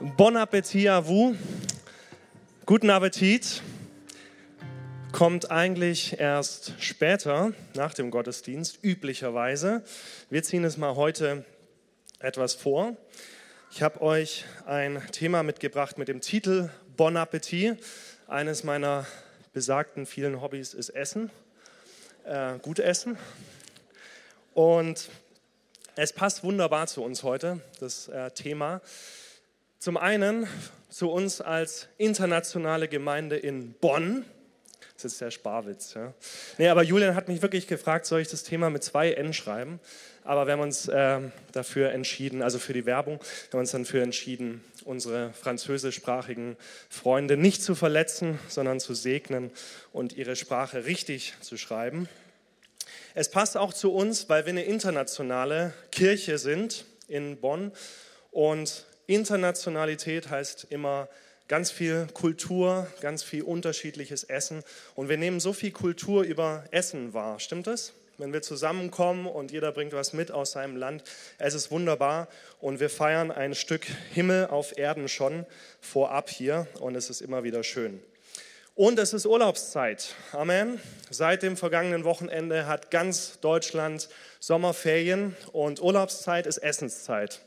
Bon 0.00 0.36
Appetit 0.36 0.88
à 0.88 1.00
vous. 1.00 1.36
Guten 2.66 2.88
Appetit 2.88 3.62
kommt 5.10 5.50
eigentlich 5.50 6.20
erst 6.20 6.74
später 6.78 7.52
nach 7.74 7.94
dem 7.94 8.12
Gottesdienst, 8.12 8.78
üblicherweise. 8.84 9.82
Wir 10.30 10.44
ziehen 10.44 10.62
es 10.62 10.76
mal 10.76 10.94
heute 10.94 11.44
etwas 12.20 12.54
vor. 12.54 12.96
Ich 13.72 13.82
habe 13.82 14.00
euch 14.00 14.44
ein 14.66 15.02
Thema 15.10 15.42
mitgebracht 15.42 15.98
mit 15.98 16.06
dem 16.06 16.20
Titel 16.20 16.70
Bon 16.96 17.16
Appetit. 17.16 17.76
Eines 18.28 18.62
meiner 18.62 19.04
besagten 19.52 20.06
vielen 20.06 20.40
Hobbys 20.40 20.74
ist 20.74 20.90
Essen, 20.90 21.28
äh, 22.24 22.56
gut 22.60 22.78
Essen. 22.78 23.18
Und 24.54 25.08
es 25.96 26.12
passt 26.12 26.44
wunderbar 26.44 26.86
zu 26.86 27.02
uns 27.02 27.24
heute, 27.24 27.60
das 27.80 28.06
äh, 28.06 28.30
Thema. 28.30 28.80
Zum 29.80 29.96
einen 29.96 30.48
zu 30.88 31.08
uns 31.08 31.40
als 31.40 31.86
internationale 31.98 32.88
Gemeinde 32.88 33.36
in 33.36 33.74
Bonn. 33.74 34.24
Das 34.94 35.04
ist 35.04 35.20
der 35.20 35.30
Sparwitz. 35.30 35.94
Ja. 35.94 36.14
Nee, 36.58 36.66
aber 36.66 36.82
Julian 36.82 37.14
hat 37.14 37.28
mich 37.28 37.42
wirklich 37.42 37.68
gefragt, 37.68 38.04
soll 38.04 38.20
ich 38.20 38.26
das 38.26 38.42
Thema 38.42 38.70
mit 38.70 38.82
zwei 38.82 39.12
N 39.12 39.32
schreiben? 39.32 39.78
Aber 40.24 40.48
wir 40.48 40.54
haben 40.54 40.62
uns 40.62 40.88
äh, 40.88 41.20
dafür 41.52 41.92
entschieden, 41.92 42.42
also 42.42 42.58
für 42.58 42.72
die 42.72 42.86
Werbung, 42.86 43.20
wir 43.20 43.52
haben 43.52 43.60
uns 43.60 43.70
dann 43.70 43.84
dafür 43.84 44.02
entschieden, 44.02 44.64
unsere 44.84 45.32
französischsprachigen 45.32 46.56
Freunde 46.90 47.36
nicht 47.36 47.62
zu 47.62 47.76
verletzen, 47.76 48.40
sondern 48.48 48.80
zu 48.80 48.94
segnen 48.94 49.52
und 49.92 50.12
ihre 50.16 50.34
Sprache 50.34 50.86
richtig 50.86 51.34
zu 51.40 51.56
schreiben. 51.56 52.08
Es 53.14 53.30
passt 53.30 53.56
auch 53.56 53.72
zu 53.72 53.92
uns, 53.92 54.28
weil 54.28 54.44
wir 54.44 54.50
eine 54.50 54.64
internationale 54.64 55.72
Kirche 55.92 56.38
sind 56.38 56.84
in 57.06 57.40
Bonn 57.40 57.70
und 58.32 58.84
Internationalität 59.08 60.28
heißt 60.28 60.66
immer 60.68 61.08
ganz 61.48 61.70
viel 61.70 62.08
Kultur, 62.12 62.86
ganz 63.00 63.22
viel 63.22 63.42
unterschiedliches 63.42 64.22
Essen. 64.22 64.62
Und 64.94 65.08
wir 65.08 65.16
nehmen 65.16 65.40
so 65.40 65.54
viel 65.54 65.70
Kultur 65.70 66.22
über 66.24 66.64
Essen 66.72 67.14
wahr. 67.14 67.40
Stimmt 67.40 67.66
das? 67.66 67.94
Wenn 68.18 68.34
wir 68.34 68.42
zusammenkommen 68.42 69.26
und 69.26 69.50
jeder 69.50 69.72
bringt 69.72 69.94
was 69.94 70.12
mit 70.12 70.30
aus 70.30 70.50
seinem 70.52 70.76
Land, 70.76 71.04
es 71.38 71.54
ist 71.54 71.70
wunderbar 71.70 72.28
und 72.60 72.80
wir 72.80 72.90
feiern 72.90 73.30
ein 73.30 73.54
Stück 73.54 73.86
Himmel 74.12 74.48
auf 74.48 74.76
Erden 74.76 75.08
schon 75.08 75.46
vorab 75.80 76.28
hier 76.28 76.66
und 76.80 76.94
es 76.94 77.08
ist 77.08 77.22
immer 77.22 77.44
wieder 77.44 77.64
schön. 77.64 78.02
Und 78.74 78.98
es 78.98 79.14
ist 79.14 79.24
Urlaubszeit. 79.24 80.14
Amen. 80.32 80.80
Seit 81.08 81.42
dem 81.42 81.56
vergangenen 81.56 82.04
Wochenende 82.04 82.66
hat 82.66 82.90
ganz 82.90 83.40
Deutschland 83.40 84.10
Sommerferien 84.38 85.34
und 85.52 85.80
Urlaubszeit 85.80 86.46
ist 86.46 86.58
Essenszeit. 86.58 87.40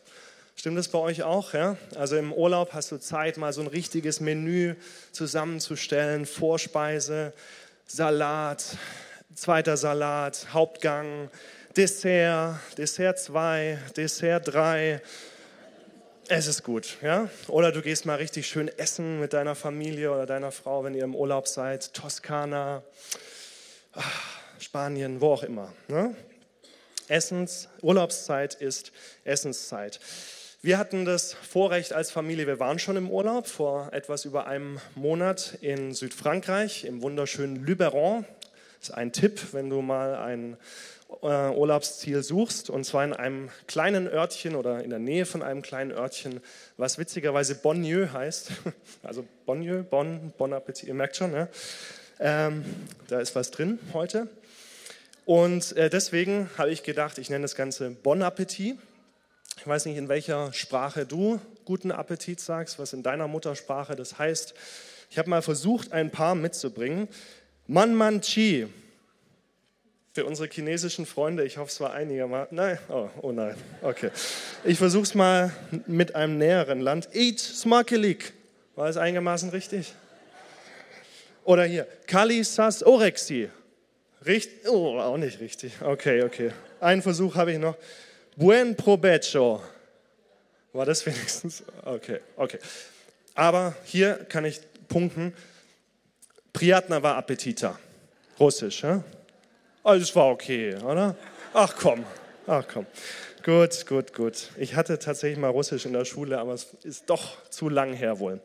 Stimmt 0.55 0.77
das 0.77 0.89
bei 0.89 0.99
euch 0.99 1.23
auch? 1.23 1.53
Ja? 1.53 1.77
Also 1.95 2.17
im 2.17 2.33
Urlaub 2.33 2.73
hast 2.73 2.91
du 2.91 2.97
Zeit, 2.97 3.38
mal 3.38 3.53
so 3.53 3.61
ein 3.61 3.67
richtiges 3.67 4.19
Menü 4.19 4.75
zusammenzustellen. 5.11 6.25
Vorspeise, 6.25 7.33
Salat, 7.88 8.63
zweiter 9.33 9.77
Salat, 9.77 10.47
Hauptgang, 10.53 11.29
Dessert, 11.75 12.59
Dessert 12.77 13.19
2, 13.19 13.79
Dessert 13.95 14.53
3. 14.53 15.02
Es 16.27 16.47
ist 16.47 16.63
gut, 16.63 16.97
ja? 17.02 17.29
Oder 17.47 17.72
du 17.72 17.81
gehst 17.81 18.05
mal 18.05 18.16
richtig 18.16 18.47
schön 18.47 18.67
essen 18.67 19.19
mit 19.19 19.33
deiner 19.33 19.55
Familie 19.55 20.11
oder 20.11 20.25
deiner 20.25 20.52
Frau, 20.52 20.83
wenn 20.83 20.94
ihr 20.94 21.03
im 21.03 21.16
Urlaub 21.16 21.47
seid. 21.47 21.94
Toskana, 21.94 22.83
ah, 23.94 24.03
Spanien, 24.59 25.19
wo 25.19 25.33
auch 25.33 25.44
immer. 25.44 25.73
Ne? 25.88 26.16
Essens, 27.07 27.67
Urlaubszeit 27.81 28.53
ist 28.53 28.91
Essenszeit. 29.25 29.99
Wir 30.63 30.77
hatten 30.77 31.05
das 31.05 31.33
Vorrecht 31.33 31.91
als 31.91 32.11
Familie, 32.11 32.45
wir 32.45 32.59
waren 32.59 32.77
schon 32.77 32.95
im 32.95 33.09
Urlaub 33.09 33.47
vor 33.47 33.91
etwas 33.93 34.25
über 34.25 34.45
einem 34.45 34.79
Monat 34.93 35.57
in 35.61 35.91
Südfrankreich, 35.95 36.85
im 36.85 37.01
wunderschönen 37.01 37.65
Luberon. 37.65 38.25
Das 38.79 38.89
ist 38.89 38.91
ein 38.95 39.11
Tipp, 39.11 39.53
wenn 39.53 39.71
du 39.71 39.81
mal 39.81 40.13
ein 40.13 40.57
äh, 41.23 41.50
Urlaubsziel 41.50 42.21
suchst, 42.21 42.69
und 42.69 42.83
zwar 42.83 43.03
in 43.03 43.13
einem 43.13 43.50
kleinen 43.66 44.07
Örtchen 44.07 44.53
oder 44.53 44.83
in 44.83 44.91
der 44.91 45.00
Nähe 45.00 45.25
von 45.25 45.41
einem 45.41 45.63
kleinen 45.63 45.91
Örtchen, 45.91 46.41
was 46.77 47.00
witzigerweise 47.00 47.55
Bonnieu 47.55 48.13
heißt. 48.13 48.51
Also 49.01 49.25
Bonnieu, 49.47 49.81
Bon, 49.81 50.31
Bon 50.38 50.53
Appetit, 50.53 50.89
ihr 50.89 50.94
merkt 50.94 51.16
schon, 51.16 51.31
ne? 51.31 51.50
ähm, 52.19 52.63
da 53.07 53.19
ist 53.19 53.33
was 53.33 53.50
drin 53.50 53.79
heute. 53.94 54.27
Und 55.25 55.75
äh, 55.75 55.89
deswegen 55.89 56.51
habe 56.59 56.69
ich 56.69 56.83
gedacht, 56.83 57.17
ich 57.17 57.31
nenne 57.31 57.41
das 57.41 57.55
Ganze 57.55 57.89
Bon 57.89 58.21
Appetit. 58.21 58.77
Ich 59.61 59.67
weiß 59.67 59.85
nicht, 59.85 59.97
in 59.97 60.09
welcher 60.09 60.51
Sprache 60.53 61.05
du 61.05 61.39
guten 61.66 61.91
Appetit 61.91 62.39
sagst, 62.39 62.79
was 62.79 62.94
in 62.94 63.03
deiner 63.03 63.27
Muttersprache 63.27 63.95
das 63.95 64.17
heißt. 64.17 64.55
Ich 65.11 65.19
habe 65.19 65.29
mal 65.29 65.44
versucht, 65.44 65.91
ein 65.91 66.09
paar 66.09 66.33
mitzubringen. 66.33 67.07
Man 67.67 67.94
Man 67.94 68.21
Chi. 68.21 68.66
Für 70.13 70.25
unsere 70.25 70.50
chinesischen 70.50 71.05
Freunde, 71.05 71.45
ich 71.45 71.59
hoffe, 71.59 71.69
es 71.69 71.79
war 71.79 71.94
einigermaßen. 71.94 72.55
Nein, 72.55 72.79
oh, 72.89 73.07
oh 73.21 73.31
nein, 73.31 73.53
okay. 73.83 74.09
Ich 74.63 74.79
versuche 74.79 75.03
es 75.03 75.13
mal 75.13 75.53
mit 75.85 76.16
einem 76.16 76.39
näheren 76.39 76.81
Land. 76.81 77.09
Eat 77.13 77.38
Smakelik. 77.38 78.33
War 78.75 78.89
es 78.89 78.97
einigermaßen 78.97 79.51
richtig? 79.51 79.94
Oder 81.44 81.66
hier, 81.66 81.85
Kali 82.07 82.44
Sas 82.44 82.81
Orexi. 82.81 83.47
Richtig? 84.25 84.67
Oh, 84.67 84.97
auch 84.97 85.17
nicht 85.17 85.39
richtig. 85.39 85.73
Okay, 85.83 86.23
okay. 86.23 86.51
Einen 86.79 87.03
Versuch 87.03 87.35
habe 87.35 87.51
ich 87.51 87.59
noch. 87.59 87.77
Buen 88.41 88.75
provecho. 88.75 89.62
War 90.74 90.85
das 90.88 91.06
wenigstens? 91.06 91.63
Okay, 91.85 92.22
okay. 92.35 92.57
Aber 93.35 93.75
hier 93.84 94.16
kann 94.16 94.46
ich 94.46 94.62
punkten. 94.88 95.35
Priatna 96.51 97.03
war 97.03 97.18
Appetita. 97.18 97.78
Russisch, 98.40 98.81
ja? 98.81 99.03
Also 99.84 100.01
es 100.01 100.16
war 100.16 100.30
okay, 100.30 100.75
oder? 100.78 101.16
Ach 101.53 101.75
komm, 101.75 102.03
ach 102.47 102.66
komm. 102.68 102.88
Gut, 103.46 103.85
gut, 103.85 104.12
gut. 104.16 104.50
Ich 104.57 104.74
hatte 104.74 104.97
tatsächlich 104.97 105.38
mal 105.38 105.51
Russisch 105.51 105.85
in 105.85 105.94
der 105.94 106.06
Schule, 106.06 106.40
aber 106.40 106.56
es 106.56 106.75
ist 106.81 107.12
doch 107.12 107.47
zu 107.51 107.69
lang 107.69 107.94
her 107.94 108.18
wohl. 108.18 108.41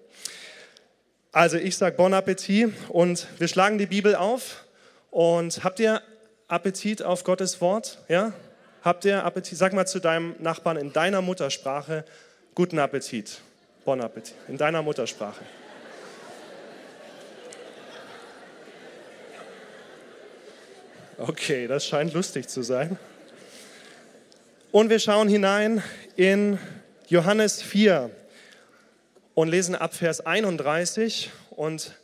Also 1.32 1.56
ich 1.56 1.74
sage 1.74 1.96
Bon 1.96 2.12
Appetit 2.12 2.70
und 2.90 3.26
wir 3.38 3.48
schlagen 3.48 3.78
die 3.78 3.86
Bibel 3.86 4.14
auf. 4.14 4.66
Und 5.10 5.64
habt 5.64 5.80
ihr 5.80 6.02
Appetit 6.48 7.02
auf 7.02 7.24
Gottes 7.24 7.62
Wort? 7.62 8.04
Ja? 8.08 8.34
Habt 8.82 9.04
ihr 9.04 9.24
Appetit? 9.24 9.58
Sag 9.58 9.72
mal 9.72 9.86
zu 9.86 10.00
deinem 10.00 10.34
Nachbarn 10.38 10.76
in 10.76 10.92
deiner 10.92 11.22
Muttersprache, 11.22 12.04
guten 12.54 12.78
Appetit. 12.78 13.40
Bon 13.84 14.00
Appetit. 14.00 14.34
In 14.48 14.56
deiner 14.56 14.82
Muttersprache. 14.82 15.44
Okay, 21.18 21.66
das 21.66 21.86
scheint 21.86 22.12
lustig 22.12 22.48
zu 22.48 22.62
sein. 22.62 22.98
Und 24.70 24.90
wir 24.90 24.98
schauen 24.98 25.28
hinein 25.28 25.82
in 26.16 26.58
Johannes 27.08 27.62
4 27.62 28.10
und 29.34 29.48
lesen 29.48 29.74
ab 29.74 29.94
Vers 29.94 30.24
31 30.24 31.30
und 31.50 31.94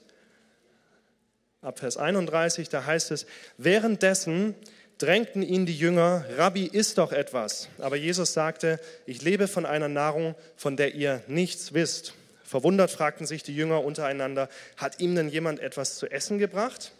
ab 1.60 1.78
Vers 1.78 1.96
31, 1.96 2.68
da 2.68 2.86
heißt 2.86 3.10
es, 3.10 3.26
währenddessen 3.58 4.54
drängten 4.98 5.42
ihn 5.42 5.66
die 5.66 5.76
Jünger, 5.76 6.24
Rabbi, 6.36 6.66
isst 6.66 6.98
doch 6.98 7.12
etwas. 7.12 7.68
Aber 7.78 7.96
Jesus 7.96 8.32
sagte, 8.32 8.80
ich 9.06 9.22
lebe 9.22 9.48
von 9.48 9.66
einer 9.66 9.88
Nahrung, 9.88 10.34
von 10.56 10.76
der 10.76 10.94
ihr 10.94 11.22
nichts 11.26 11.72
wisst. 11.74 12.14
Verwundert 12.44 12.90
fragten 12.90 13.26
sich 13.26 13.42
die 13.42 13.56
Jünger 13.56 13.82
untereinander, 13.82 14.48
hat 14.76 15.00
ihm 15.00 15.14
denn 15.14 15.28
jemand 15.28 15.60
etwas 15.60 15.96
zu 15.96 16.10
essen 16.10 16.38
gebracht? 16.38 16.92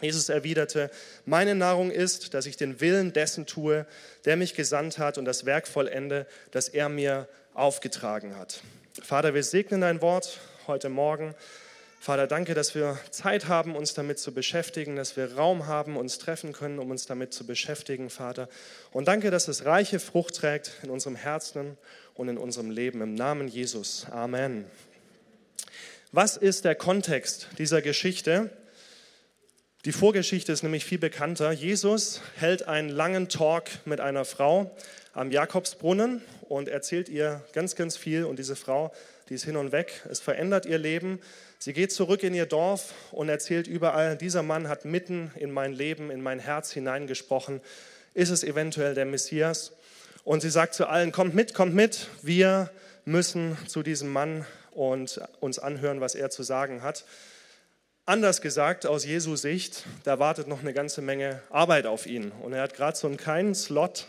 Jesus 0.00 0.28
erwiderte, 0.28 0.90
meine 1.24 1.54
Nahrung 1.54 1.90
ist, 1.90 2.34
dass 2.34 2.46
ich 2.46 2.56
den 2.56 2.80
Willen 2.80 3.12
dessen 3.12 3.46
tue, 3.46 3.86
der 4.26 4.36
mich 4.36 4.54
gesandt 4.54 4.98
hat 4.98 5.16
und 5.16 5.24
das 5.24 5.46
Werk 5.46 5.66
vollende, 5.66 6.26
das 6.50 6.68
er 6.68 6.88
mir 6.88 7.28
aufgetragen 7.54 8.36
hat. 8.36 8.60
Vater, 9.02 9.34
wir 9.34 9.42
segnen 9.42 9.80
dein 9.80 10.02
Wort 10.02 10.38
heute 10.66 10.88
Morgen 10.88 11.34
Vater, 12.00 12.26
danke, 12.26 12.54
dass 12.54 12.74
wir 12.74 12.98
Zeit 13.10 13.48
haben, 13.48 13.74
uns 13.74 13.94
damit 13.94 14.18
zu 14.18 14.32
beschäftigen, 14.32 14.96
dass 14.96 15.16
wir 15.16 15.34
Raum 15.34 15.66
haben, 15.66 15.96
uns 15.96 16.18
treffen 16.18 16.52
können, 16.52 16.78
um 16.78 16.90
uns 16.90 17.06
damit 17.06 17.34
zu 17.34 17.46
beschäftigen, 17.46 18.10
Vater. 18.10 18.48
Und 18.92 19.08
danke, 19.08 19.30
dass 19.30 19.48
es 19.48 19.64
reiche 19.64 19.98
Frucht 19.98 20.36
trägt 20.36 20.72
in 20.82 20.90
unserem 20.90 21.16
Herzen 21.16 21.76
und 22.14 22.28
in 22.28 22.38
unserem 22.38 22.70
Leben. 22.70 23.02
Im 23.02 23.14
Namen 23.14 23.48
Jesus. 23.48 24.06
Amen. 24.10 24.66
Was 26.12 26.36
ist 26.36 26.64
der 26.64 26.76
Kontext 26.76 27.48
dieser 27.58 27.82
Geschichte? 27.82 28.50
Die 29.84 29.92
Vorgeschichte 29.92 30.52
ist 30.52 30.62
nämlich 30.62 30.84
viel 30.84 30.98
bekannter. 30.98 31.52
Jesus 31.52 32.20
hält 32.36 32.66
einen 32.66 32.88
langen 32.88 33.28
Talk 33.28 33.64
mit 33.84 34.00
einer 34.00 34.24
Frau 34.24 34.74
am 35.12 35.30
Jakobsbrunnen 35.30 36.22
und 36.48 36.68
erzählt 36.68 37.08
ihr 37.08 37.44
ganz, 37.52 37.74
ganz 37.74 37.96
viel. 37.96 38.24
Und 38.24 38.38
diese 38.38 38.56
Frau, 38.56 38.92
die 39.28 39.34
ist 39.34 39.44
hin 39.44 39.56
und 39.56 39.72
weg. 39.72 40.02
Es 40.08 40.20
verändert 40.20 40.66
ihr 40.66 40.78
Leben. 40.78 41.20
Sie 41.58 41.72
geht 41.72 41.92
zurück 41.92 42.22
in 42.22 42.34
ihr 42.34 42.46
Dorf 42.46 42.94
und 43.10 43.28
erzählt 43.28 43.66
überall, 43.66 44.16
dieser 44.16 44.42
Mann 44.42 44.68
hat 44.68 44.84
mitten 44.84 45.32
in 45.36 45.50
mein 45.50 45.72
Leben, 45.72 46.10
in 46.10 46.22
mein 46.22 46.38
Herz 46.38 46.70
hineingesprochen. 46.72 47.60
Ist 48.14 48.30
es 48.30 48.44
eventuell 48.44 48.94
der 48.94 49.04
Messias? 49.04 49.72
Und 50.24 50.40
sie 50.40 50.50
sagt 50.50 50.74
zu 50.74 50.86
allen, 50.86 51.12
kommt 51.12 51.34
mit, 51.34 51.54
kommt 51.54 51.74
mit, 51.74 52.08
wir 52.22 52.70
müssen 53.04 53.56
zu 53.68 53.82
diesem 53.82 54.12
Mann 54.12 54.44
und 54.72 55.20
uns 55.40 55.58
anhören, 55.58 56.00
was 56.00 56.14
er 56.14 56.30
zu 56.30 56.42
sagen 56.42 56.82
hat. 56.82 57.04
Anders 58.04 58.40
gesagt, 58.40 58.86
aus 58.86 59.04
Jesu 59.04 59.34
Sicht, 59.34 59.84
da 60.04 60.18
wartet 60.18 60.46
noch 60.46 60.60
eine 60.60 60.72
ganze 60.72 61.02
Menge 61.02 61.42
Arbeit 61.50 61.86
auf 61.86 62.06
ihn. 62.06 62.30
Und 62.30 62.52
er 62.52 62.62
hat 62.62 62.74
gerade 62.74 62.96
so 62.96 63.08
einen 63.08 63.16
kleinen 63.16 63.54
Slot, 63.54 64.06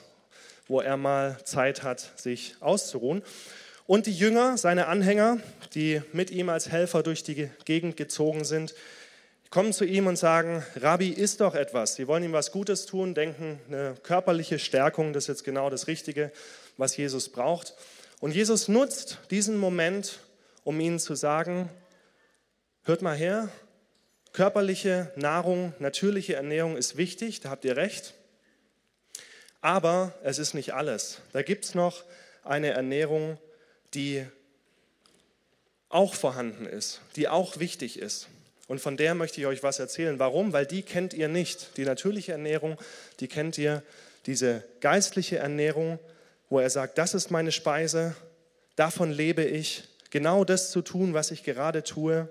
wo 0.68 0.82
er 0.82 0.98
mal 0.98 1.38
Zeit 1.46 1.82
hat, 1.82 2.12
sich 2.16 2.56
auszuruhen. 2.60 3.24
Und 3.88 4.06
die 4.06 4.14
Jünger, 4.14 4.58
seine 4.58 4.88
Anhänger, 4.88 5.40
die 5.74 6.02
mit 6.14 6.30
ihm 6.30 6.50
als 6.50 6.70
Helfer 6.70 7.02
durch 7.02 7.24
die 7.24 7.50
Gegend 7.66 7.98
gezogen 7.98 8.46
sind, 8.46 8.76
kommen 9.50 9.74
zu 9.74 9.86
ihm 9.86 10.08
und 10.08 10.18
sagen, 10.18 10.64
Rabbi, 10.76 11.10
isst 11.10 11.42
doch 11.42 11.56
etwas. 11.56 11.96
Sie 11.96 12.08
wollen 12.08 12.24
ihm 12.24 12.34
was 12.34 12.52
Gutes 12.52 12.86
tun, 12.86 13.16
denken, 13.16 13.60
eine 13.70 13.96
körperliche 14.04 14.60
Stärkung, 14.60 15.14
das 15.14 15.24
ist 15.24 15.28
jetzt 15.30 15.44
genau 15.46 15.70
das 15.70 15.88
Richtige, 15.88 16.32
was 16.76 16.96
Jesus 16.98 17.30
braucht. 17.30 17.74
Und 18.20 18.36
Jesus 18.36 18.68
nutzt 18.68 19.20
diesen 19.32 19.58
Moment, 19.58 20.20
um 20.64 20.80
ihnen 20.80 21.00
zu 21.00 21.16
sagen, 21.16 21.70
hört 22.84 23.02
mal 23.02 23.16
her, 23.16 23.50
Körperliche 24.38 25.12
Nahrung, 25.16 25.74
natürliche 25.80 26.36
Ernährung 26.36 26.78
ist 26.78 26.96
wichtig, 26.96 27.40
da 27.40 27.50
habt 27.50 27.66
ihr 27.66 27.76
recht. 27.76 28.14
Aber 29.62 30.14
es 30.22 30.38
ist 30.38 30.54
nicht 30.54 30.76
alles. 30.76 31.22
Da 31.34 31.42
gibt 31.42 31.66
es 31.66 31.74
noch 31.74 32.04
eine 32.44 32.70
Ernährung, 32.70 33.40
die 33.94 34.26
auch 35.90 36.14
vorhanden 36.14 36.66
ist, 36.66 37.02
die 37.16 37.28
auch 37.28 37.60
wichtig 37.60 38.00
ist. 38.00 38.28
Und 38.68 38.80
von 38.80 38.98
der 38.98 39.16
möchte 39.16 39.40
ich 39.40 39.48
euch 39.48 39.64
was 39.64 39.80
erzählen. 39.80 40.20
Warum? 40.20 40.52
Weil 40.52 40.66
die 40.66 40.82
kennt 40.82 41.14
ihr 41.14 41.30
nicht. 41.30 41.78
Die 41.78 41.86
natürliche 41.86 42.34
Ernährung, 42.34 42.78
die 43.22 43.28
kennt 43.28 43.58
ihr. 43.58 43.82
Diese 44.26 44.64
geistliche 44.82 45.38
Ernährung, 45.38 46.00
wo 46.50 46.60
er 46.60 46.70
sagt, 46.70 46.98
das 46.98 47.14
ist 47.14 47.32
meine 47.32 47.54
Speise, 47.54 48.16
davon 48.76 49.12
lebe 49.12 49.44
ich, 49.44 49.84
genau 50.10 50.44
das 50.44 50.72
zu 50.72 50.82
tun, 50.82 51.14
was 51.14 51.32
ich 51.32 51.44
gerade 51.44 51.84
tue 51.84 52.28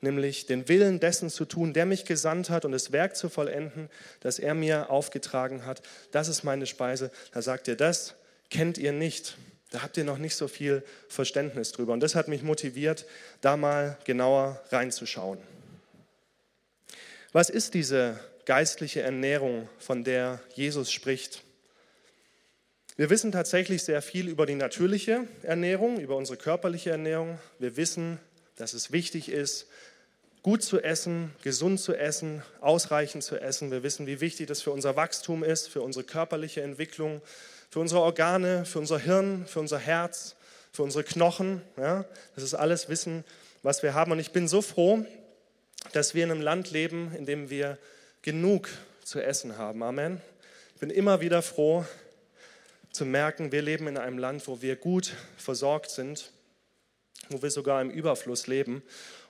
nämlich 0.00 0.46
den 0.46 0.68
Willen 0.68 1.00
dessen 1.00 1.30
zu 1.30 1.44
tun, 1.44 1.72
der 1.72 1.86
mich 1.86 2.04
gesandt 2.04 2.50
hat 2.50 2.64
und 2.64 2.72
das 2.72 2.92
Werk 2.92 3.16
zu 3.16 3.28
vollenden, 3.28 3.88
das 4.20 4.38
er 4.38 4.54
mir 4.54 4.90
aufgetragen 4.90 5.66
hat. 5.66 5.82
Das 6.12 6.28
ist 6.28 6.44
meine 6.44 6.66
Speise. 6.66 7.10
Da 7.32 7.42
sagt 7.42 7.68
ihr, 7.68 7.76
das 7.76 8.14
kennt 8.50 8.78
ihr 8.78 8.92
nicht. 8.92 9.36
Da 9.70 9.82
habt 9.82 9.96
ihr 9.96 10.04
noch 10.04 10.18
nicht 10.18 10.36
so 10.36 10.48
viel 10.48 10.82
Verständnis 11.08 11.72
drüber. 11.72 11.92
Und 11.92 12.00
das 12.00 12.14
hat 12.14 12.28
mich 12.28 12.42
motiviert, 12.42 13.06
da 13.40 13.56
mal 13.56 13.98
genauer 14.04 14.62
reinzuschauen. 14.70 15.38
Was 17.32 17.50
ist 17.50 17.74
diese 17.74 18.18
geistliche 18.44 19.02
Ernährung, 19.02 19.68
von 19.78 20.04
der 20.04 20.40
Jesus 20.54 20.92
spricht? 20.92 21.42
Wir 22.96 23.10
wissen 23.10 23.30
tatsächlich 23.30 23.82
sehr 23.82 24.00
viel 24.00 24.28
über 24.28 24.46
die 24.46 24.54
natürliche 24.54 25.26
Ernährung, 25.42 26.00
über 26.00 26.16
unsere 26.16 26.38
körperliche 26.38 26.90
Ernährung. 26.90 27.38
Wir 27.58 27.76
wissen, 27.76 28.18
dass 28.56 28.72
es 28.72 28.90
wichtig 28.90 29.28
ist, 29.28 29.66
gut 30.42 30.62
zu 30.62 30.80
essen, 30.80 31.34
gesund 31.42 31.78
zu 31.78 31.94
essen, 31.94 32.42
ausreichend 32.60 33.22
zu 33.22 33.36
essen. 33.36 33.70
Wir 33.70 33.82
wissen, 33.82 34.06
wie 34.06 34.20
wichtig 34.20 34.46
das 34.46 34.62
für 34.62 34.70
unser 34.70 34.96
Wachstum 34.96 35.44
ist, 35.44 35.68
für 35.68 35.82
unsere 35.82 36.04
körperliche 36.04 36.62
Entwicklung, 36.62 37.20
für 37.70 37.80
unsere 37.80 38.00
Organe, 38.00 38.64
für 38.64 38.78
unser 38.78 38.98
Hirn, 38.98 39.46
für 39.46 39.60
unser 39.60 39.78
Herz, 39.78 40.36
für 40.72 40.82
unsere 40.82 41.04
Knochen. 41.04 41.62
Ja, 41.76 42.04
das 42.34 42.44
ist 42.44 42.54
alles 42.54 42.88
Wissen, 42.88 43.24
was 43.62 43.82
wir 43.82 43.94
haben. 43.94 44.12
Und 44.12 44.18
ich 44.18 44.32
bin 44.32 44.48
so 44.48 44.62
froh, 44.62 45.04
dass 45.92 46.14
wir 46.14 46.24
in 46.24 46.30
einem 46.30 46.40
Land 46.40 46.70
leben, 46.70 47.14
in 47.16 47.26
dem 47.26 47.50
wir 47.50 47.78
genug 48.22 48.68
zu 49.04 49.20
essen 49.20 49.58
haben. 49.58 49.82
Amen. 49.82 50.20
Ich 50.74 50.80
bin 50.80 50.90
immer 50.90 51.20
wieder 51.20 51.42
froh 51.42 51.84
zu 52.92 53.04
merken, 53.04 53.52
wir 53.52 53.62
leben 53.62 53.86
in 53.88 53.98
einem 53.98 54.18
Land, 54.18 54.46
wo 54.46 54.62
wir 54.62 54.76
gut 54.76 55.12
versorgt 55.36 55.90
sind 55.90 56.30
wo 57.28 57.42
wir 57.42 57.50
sogar 57.50 57.80
im 57.82 57.90
Überfluss 57.90 58.46
leben. 58.46 58.82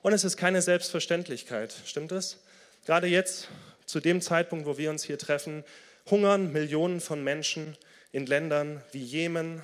Und 0.02 0.12
es 0.12 0.24
ist 0.24 0.36
keine 0.36 0.62
Selbstverständlichkeit, 0.62 1.74
stimmt 1.84 2.12
es? 2.12 2.38
Gerade 2.84 3.06
jetzt, 3.06 3.48
zu 3.86 4.00
dem 4.00 4.20
Zeitpunkt, 4.20 4.66
wo 4.66 4.78
wir 4.78 4.90
uns 4.90 5.04
hier 5.04 5.18
treffen, 5.18 5.64
hungern 6.10 6.52
Millionen 6.52 7.00
von 7.00 7.22
Menschen 7.22 7.76
in 8.16 8.24
Ländern 8.24 8.82
wie 8.92 9.02
Jemen, 9.02 9.60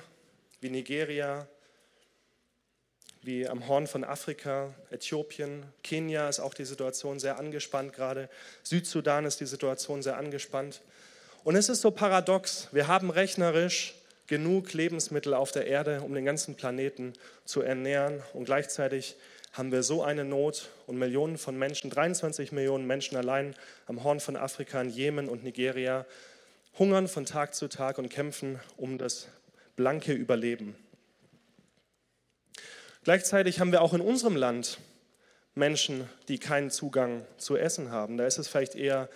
wie 0.61 0.69
Nigeria, 0.69 1.47
wie 3.23 3.47
am 3.47 3.67
Horn 3.67 3.87
von 3.87 4.03
Afrika, 4.03 4.75
Äthiopien, 4.91 5.63
Kenia 5.81 6.29
ist 6.29 6.39
auch 6.39 6.53
die 6.53 6.65
Situation 6.65 7.19
sehr 7.19 7.39
angespannt 7.39 7.93
gerade, 7.93 8.29
Südsudan 8.61 9.25
ist 9.25 9.39
die 9.39 9.47
Situation 9.47 10.03
sehr 10.03 10.17
angespannt. 10.17 10.83
Und 11.43 11.55
es 11.55 11.67
ist 11.67 11.81
so 11.81 11.89
paradox, 11.89 12.67
wir 12.71 12.87
haben 12.87 13.09
rechnerisch 13.09 13.95
genug 14.27 14.71
Lebensmittel 14.73 15.33
auf 15.33 15.51
der 15.51 15.65
Erde, 15.65 16.01
um 16.01 16.13
den 16.13 16.23
ganzen 16.23 16.53
Planeten 16.53 17.13
zu 17.45 17.61
ernähren. 17.61 18.21
Und 18.33 18.45
gleichzeitig 18.45 19.15
haben 19.53 19.71
wir 19.71 19.81
so 19.81 20.03
eine 20.03 20.25
Not 20.25 20.69
und 20.85 20.99
Millionen 20.99 21.39
von 21.39 21.57
Menschen, 21.57 21.89
23 21.89 22.51
Millionen 22.51 22.85
Menschen 22.85 23.17
allein 23.17 23.55
am 23.87 24.03
Horn 24.03 24.19
von 24.19 24.35
Afrika, 24.35 24.79
in 24.79 24.91
Jemen 24.91 25.27
und 25.27 25.43
Nigeria, 25.43 26.05
hungern 26.77 27.07
von 27.07 27.25
Tag 27.25 27.53
zu 27.53 27.67
Tag 27.67 27.97
und 27.97 28.09
kämpfen 28.09 28.59
um 28.77 28.97
das 28.97 29.27
blanke 29.75 30.13
Überleben. 30.13 30.75
Gleichzeitig 33.03 33.59
haben 33.59 33.71
wir 33.71 33.81
auch 33.81 33.93
in 33.93 34.01
unserem 34.01 34.35
Land 34.35 34.79
Menschen, 35.55 36.09
die 36.29 36.39
keinen 36.39 36.71
Zugang 36.71 37.25
zu 37.37 37.57
Essen 37.57 37.91
haben. 37.91 38.17
Da 38.17 38.25
ist 38.25 38.37
es 38.37 38.47
vielleicht 38.47 38.75
eher 38.75 39.09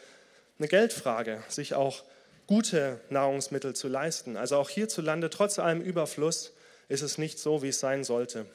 eine 0.60 0.68
Geldfrage, 0.68 1.44
sich 1.48 1.74
auch 1.74 2.04
gute 2.48 3.00
Nahrungsmittel 3.10 3.76
zu 3.76 3.88
leisten. 3.88 4.38
Also 4.38 4.58
auch 4.58 4.70
hierzulande, 4.70 5.30
trotz 5.30 5.60
allem 5.60 5.82
Überfluss, 5.82 6.54
ist 6.90 7.02
es 7.02 7.18
nicht 7.18 7.40
so, 7.40 7.64
wie 7.64 7.70
es 7.70 7.80
sein 7.80 8.04
sollte. 8.04 8.46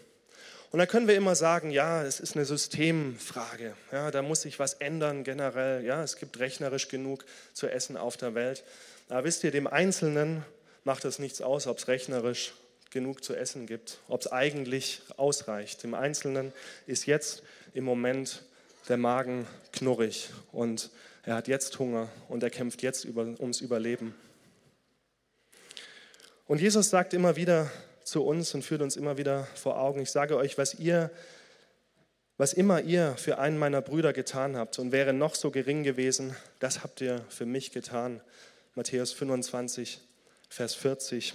Und 0.70 0.78
da 0.78 0.87
können 0.87 1.06
wir 1.06 1.16
immer 1.16 1.34
sagen, 1.34 1.70
ja, 1.70 2.02
es 2.02 2.19
ist 2.19 2.34
eine 2.34 2.46
Systemfrage. 2.46 3.75
Ja, 3.93 4.10
da 4.10 4.22
muss 4.22 4.40
sich 4.40 4.58
was 4.58 4.75
ändern 4.75 5.22
generell. 5.22 5.84
Ja, 5.84 6.02
es 6.02 6.16
gibt 6.16 6.38
rechnerisch 6.38 6.88
genug 6.88 7.26
zu 7.52 7.69
essen 7.69 7.98
auf 7.98 8.16
der 8.16 8.34
Welt. 8.34 8.64
Aber 9.12 9.25
wisst 9.25 9.44
ihr, 9.44 9.50
dem 9.50 9.67
Einzelnen 9.67 10.43
macht 10.85 11.05
es 11.05 11.19
nichts 11.19 11.43
aus, 11.43 11.67
ob 11.67 11.76
es 11.76 11.87
rechnerisch 11.87 12.55
genug 12.88 13.23
zu 13.23 13.35
essen 13.35 13.67
gibt, 13.67 13.99
ob 14.09 14.23
es 14.23 14.32
eigentlich 14.32 15.03
ausreicht. 15.19 15.82
Dem 15.82 15.93
Einzelnen 15.93 16.50
ist 16.87 17.05
jetzt 17.05 17.43
im 17.75 17.85
Moment 17.85 18.43
der 18.88 18.97
Magen 18.97 19.47
knurrig 19.70 20.31
und 20.50 20.88
er 21.25 21.35
hat 21.35 21.47
jetzt 21.47 21.79
Hunger 21.79 22.09
und 22.31 22.43
er 22.43 22.49
kämpft 22.49 22.81
jetzt 22.81 23.05
über, 23.05 23.26
ums 23.38 23.61
Überleben. 23.61 24.14
Und 26.47 26.62
Jesus 26.62 26.88
sagt 26.88 27.12
immer 27.12 27.37
wieder 27.37 27.70
zu 28.05 28.25
uns 28.25 28.55
und 28.55 28.62
führt 28.65 28.81
uns 28.81 28.97
immer 28.97 29.19
wieder 29.19 29.47
vor 29.56 29.79
Augen, 29.79 30.00
ich 30.00 30.11
sage 30.11 30.38
euch, 30.38 30.56
was 30.56 30.73
ihr 30.73 31.11
was 32.39 32.55
immer 32.55 32.81
ihr 32.81 33.15
für 33.19 33.39
einen 33.39 33.58
meiner 33.58 33.82
Brüder 33.82 34.13
getan 34.15 34.56
habt 34.56 34.79
und 34.79 34.91
wäre 34.91 35.13
noch 35.13 35.34
so 35.34 35.51
gering 35.51 35.82
gewesen, 35.84 36.34
das 36.60 36.82
habt 36.82 37.03
ihr 37.03 37.25
für 37.29 37.44
mich 37.46 37.72
getan. 37.72 38.22
Matthäus 38.74 39.12
25, 39.12 40.00
Vers 40.48 40.74
40. 40.74 41.34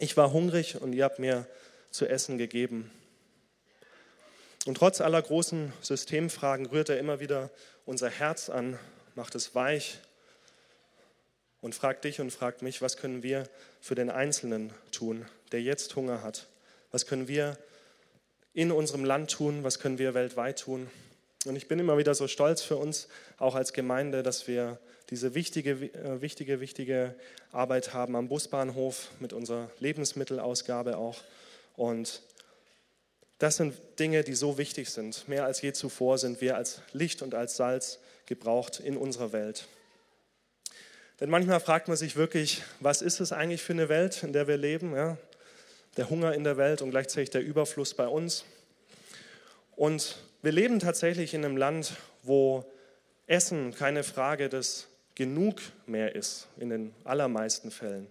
Ich 0.00 0.18
war 0.18 0.34
hungrig 0.34 0.78
und 0.78 0.92
ihr 0.92 1.04
habt 1.04 1.18
mir 1.18 1.46
zu 1.90 2.06
essen 2.06 2.36
gegeben. 2.36 2.90
Und 4.66 4.76
trotz 4.76 5.00
aller 5.00 5.22
großen 5.22 5.72
Systemfragen 5.80 6.66
rührt 6.66 6.90
er 6.90 6.98
immer 6.98 7.20
wieder 7.20 7.48
unser 7.86 8.10
Herz 8.10 8.50
an, 8.50 8.78
macht 9.14 9.34
es 9.34 9.54
weich 9.54 9.96
und 11.62 11.74
fragt 11.74 12.04
dich 12.04 12.20
und 12.20 12.30
fragt 12.30 12.60
mich, 12.60 12.82
was 12.82 12.98
können 12.98 13.22
wir 13.22 13.48
für 13.80 13.94
den 13.94 14.10
Einzelnen 14.10 14.74
tun, 14.90 15.24
der 15.52 15.62
jetzt 15.62 15.96
Hunger 15.96 16.22
hat? 16.22 16.48
Was 16.90 17.06
können 17.06 17.28
wir 17.28 17.56
in 18.52 18.72
unserem 18.72 19.06
Land 19.06 19.30
tun? 19.30 19.64
Was 19.64 19.78
können 19.78 19.96
wir 19.96 20.12
weltweit 20.12 20.58
tun? 20.58 20.90
Und 21.46 21.56
ich 21.56 21.66
bin 21.66 21.78
immer 21.78 21.96
wieder 21.96 22.14
so 22.14 22.28
stolz 22.28 22.60
für 22.60 22.76
uns, 22.76 23.08
auch 23.38 23.54
als 23.54 23.72
Gemeinde, 23.72 24.22
dass 24.22 24.46
wir 24.46 24.78
diese 25.10 25.34
wichtige, 25.34 25.70
äh, 25.70 26.20
wichtige, 26.20 26.60
wichtige 26.60 27.14
Arbeit 27.50 27.94
haben 27.94 28.16
am 28.16 28.28
Busbahnhof 28.28 29.08
mit 29.20 29.32
unserer 29.32 29.70
Lebensmittelausgabe 29.80 30.96
auch. 30.96 31.20
Und 31.76 32.22
das 33.38 33.56
sind 33.56 33.74
Dinge, 33.98 34.22
die 34.22 34.34
so 34.34 34.56
wichtig 34.58 34.90
sind. 34.90 35.26
Mehr 35.28 35.44
als 35.44 35.60
je 35.62 35.72
zuvor 35.72 36.18
sind 36.18 36.40
wir 36.40 36.56
als 36.56 36.80
Licht 36.92 37.22
und 37.22 37.34
als 37.34 37.56
Salz 37.56 37.98
gebraucht 38.26 38.80
in 38.80 38.96
unserer 38.96 39.32
Welt. 39.32 39.66
Denn 41.20 41.28
manchmal 41.28 41.60
fragt 41.60 41.88
man 41.88 41.96
sich 41.96 42.16
wirklich, 42.16 42.62
was 42.80 43.02
ist 43.02 43.20
es 43.20 43.32
eigentlich 43.32 43.62
für 43.62 43.72
eine 43.72 43.88
Welt, 43.88 44.22
in 44.22 44.32
der 44.32 44.48
wir 44.48 44.56
leben? 44.56 44.94
Ja? 44.94 45.18
Der 45.96 46.08
Hunger 46.08 46.34
in 46.34 46.44
der 46.44 46.56
Welt 46.56 46.82
und 46.82 46.90
gleichzeitig 46.90 47.30
der 47.30 47.42
Überfluss 47.42 47.94
bei 47.94 48.06
uns. 48.06 48.44
Und 49.76 50.18
wir 50.42 50.52
leben 50.52 50.78
tatsächlich 50.78 51.34
in 51.34 51.44
einem 51.44 51.56
Land, 51.56 51.94
wo 52.22 52.64
Essen 53.26 53.74
keine 53.74 54.04
Frage 54.04 54.48
des 54.48 54.88
genug 55.14 55.60
mehr 55.86 56.14
ist, 56.14 56.48
in 56.58 56.70
den 56.70 56.94
allermeisten 57.04 57.70
Fällen. 57.70 58.06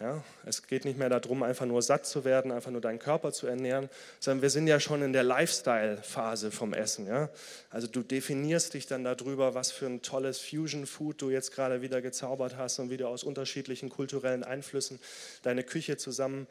Ja, 0.00 0.24
es 0.46 0.66
geht 0.66 0.86
nicht 0.86 0.98
mehr 0.98 1.10
darum, 1.10 1.42
einfach 1.42 1.66
nur 1.66 1.82
satt 1.82 2.06
zu 2.06 2.24
werden, 2.24 2.52
einfach 2.52 2.70
nur 2.70 2.80
deinen 2.80 2.98
Körper 2.98 3.32
zu 3.32 3.46
ernähren, 3.46 3.90
sondern 4.18 4.40
wir 4.40 4.48
sind 4.48 4.66
ja 4.66 4.80
schon 4.80 5.02
in 5.02 5.12
der 5.12 5.24
Lifestyle-Phase 5.24 6.50
vom 6.50 6.72
Essen. 6.72 7.06
Ja? 7.06 7.28
Also 7.68 7.86
du 7.86 8.02
definierst 8.02 8.72
dich 8.72 8.86
dann 8.86 9.04
darüber, 9.04 9.54
was 9.54 9.70
für 9.70 9.84
ein 9.84 10.00
tolles 10.00 10.40
Fusion-Food 10.40 11.20
du 11.20 11.28
jetzt 11.28 11.52
gerade 11.54 11.82
wieder 11.82 12.00
gezaubert 12.00 12.56
hast 12.56 12.78
und 12.78 12.88
wie 12.88 12.96
du 12.96 13.06
aus 13.06 13.24
unterschiedlichen 13.24 13.90
kulturellen 13.90 14.42
Einflüssen 14.42 14.98
deine 15.42 15.64
Küche 15.64 15.98
zusammen 15.98 16.46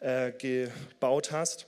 äh, 0.00 0.32
hast. 1.30 1.66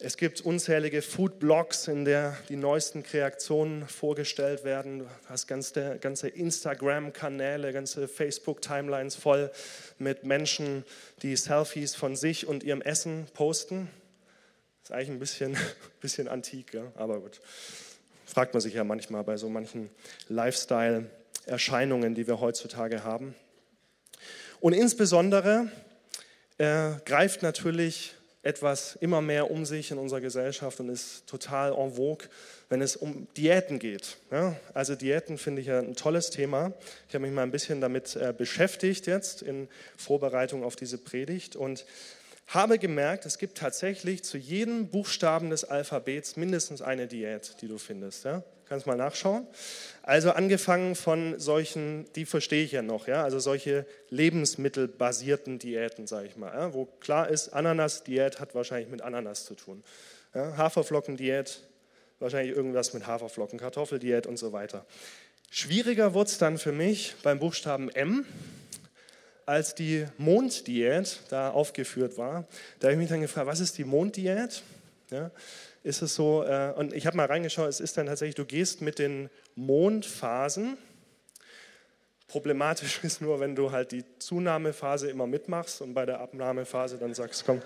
Es 0.00 0.16
gibt 0.16 0.40
unzählige 0.40 1.02
Food-Blogs, 1.02 1.86
in 1.86 2.04
der 2.04 2.36
die 2.48 2.56
neuesten 2.56 3.04
Kreationen 3.04 3.86
vorgestellt 3.86 4.64
werden. 4.64 4.98
Du 4.98 5.06
hast 5.26 5.46
ganze, 5.46 5.98
ganze 6.00 6.28
Instagram-Kanäle, 6.28 7.72
ganze 7.72 8.08
Facebook-Timelines 8.08 9.14
voll 9.14 9.52
mit 9.98 10.24
Menschen, 10.24 10.84
die 11.22 11.36
Selfies 11.36 11.94
von 11.94 12.16
sich 12.16 12.48
und 12.48 12.64
ihrem 12.64 12.82
Essen 12.82 13.28
posten. 13.34 13.88
Ist 14.82 14.90
eigentlich 14.90 15.10
ein 15.10 15.20
bisschen, 15.20 15.56
bisschen 16.00 16.26
antik, 16.26 16.74
ja? 16.74 16.90
aber 16.96 17.20
gut. 17.20 17.40
Fragt 18.26 18.52
man 18.52 18.60
sich 18.60 18.74
ja 18.74 18.82
manchmal 18.82 19.22
bei 19.22 19.36
so 19.36 19.48
manchen 19.48 19.90
Lifestyle-Erscheinungen, 20.28 22.16
die 22.16 22.26
wir 22.26 22.40
heutzutage 22.40 23.04
haben. 23.04 23.36
Und 24.58 24.72
insbesondere 24.72 25.70
äh, 26.58 26.94
greift 27.04 27.42
natürlich 27.42 28.16
etwas 28.44 28.96
immer 29.00 29.20
mehr 29.20 29.50
um 29.50 29.64
sich 29.64 29.90
in 29.90 29.98
unserer 29.98 30.20
Gesellschaft 30.20 30.78
und 30.78 30.90
ist 30.90 31.26
total 31.26 31.72
en 31.72 31.94
vogue, 31.94 32.28
wenn 32.68 32.82
es 32.82 32.94
um 32.94 33.26
Diäten 33.36 33.78
geht. 33.78 34.18
Ja, 34.30 34.54
also 34.74 34.94
Diäten 34.94 35.38
finde 35.38 35.62
ich 35.62 35.68
ja 35.68 35.78
ein 35.78 35.96
tolles 35.96 36.30
Thema. 36.30 36.72
Ich 37.08 37.14
habe 37.14 37.24
mich 37.24 37.34
mal 37.34 37.42
ein 37.42 37.50
bisschen 37.50 37.80
damit 37.80 38.16
äh, 38.16 38.34
beschäftigt 38.36 39.06
jetzt 39.06 39.42
in 39.42 39.68
Vorbereitung 39.96 40.62
auf 40.62 40.76
diese 40.76 40.98
Predigt 40.98 41.56
und 41.56 41.86
habe 42.48 42.78
gemerkt, 42.78 43.24
es 43.24 43.38
gibt 43.38 43.56
tatsächlich 43.56 44.22
zu 44.22 44.36
jedem 44.36 44.88
Buchstaben 44.88 45.48
des 45.48 45.64
Alphabets 45.64 46.36
mindestens 46.36 46.82
eine 46.82 47.06
Diät, 47.06 47.56
die 47.62 47.68
du 47.68 47.78
findest. 47.78 48.24
Ja? 48.24 48.42
Kannst 48.74 48.88
mal 48.88 48.96
nachschauen. 48.96 49.46
Also 50.02 50.32
angefangen 50.32 50.96
von 50.96 51.38
solchen, 51.38 52.12
die 52.16 52.26
verstehe 52.26 52.64
ich 52.64 52.72
ja 52.72 52.82
noch, 52.82 53.06
ja, 53.06 53.22
also 53.22 53.38
solche 53.38 53.86
lebensmittelbasierten 54.10 55.60
Diäten, 55.60 56.08
sage 56.08 56.26
ich 56.26 56.36
mal, 56.36 56.52
ja? 56.52 56.74
wo 56.74 56.86
klar 56.86 57.28
ist, 57.28 57.50
Ananas-Diät 57.50 58.40
hat 58.40 58.56
wahrscheinlich 58.56 58.90
mit 58.90 59.00
Ananas 59.00 59.44
zu 59.44 59.54
tun. 59.54 59.84
Ja? 60.34 60.56
Haferflocken-Diät, 60.56 61.60
wahrscheinlich 62.18 62.56
irgendwas 62.56 62.94
mit 62.94 63.06
Haferflocken, 63.06 63.60
Kartoffeldiät 63.60 64.26
und 64.26 64.38
so 64.38 64.52
weiter. 64.52 64.84
Schwieriger 65.50 66.12
wird 66.12 66.26
es 66.26 66.38
dann 66.38 66.58
für 66.58 66.72
mich 66.72 67.14
beim 67.22 67.38
Buchstaben 67.38 67.90
M 67.90 68.26
als 69.46 69.76
die 69.76 70.04
Monddiät 70.18 71.20
da 71.28 71.50
aufgeführt 71.52 72.18
war, 72.18 72.44
da 72.80 72.88
habe 72.88 72.94
ich 72.94 72.98
mich 72.98 73.08
dann 73.08 73.20
gefragt, 73.20 73.46
was 73.46 73.60
ist 73.60 73.78
die 73.78 73.84
Monddiät? 73.84 74.64
Ja, 75.10 75.30
ist 75.84 76.00
es 76.00 76.14
so, 76.14 76.42
äh, 76.42 76.72
und 76.74 76.94
ich 76.94 77.06
habe 77.06 77.16
mal 77.16 77.26
reingeschaut, 77.26 77.68
es 77.68 77.78
ist 77.78 77.96
dann 77.98 78.06
tatsächlich, 78.06 78.34
du 78.34 78.46
gehst 78.46 78.80
mit 78.80 78.98
den 78.98 79.28
Mondphasen. 79.54 80.78
Problematisch 82.26 83.00
ist 83.04 83.20
nur, 83.20 83.38
wenn 83.38 83.54
du 83.54 83.70
halt 83.70 83.92
die 83.92 84.04
Zunahmephase 84.18 85.10
immer 85.10 85.26
mitmachst 85.26 85.82
und 85.82 85.94
bei 85.94 86.06
der 86.06 86.20
Abnahmephase 86.20 86.96
dann 86.96 87.14
sagst, 87.14 87.44
komm, 87.44 87.60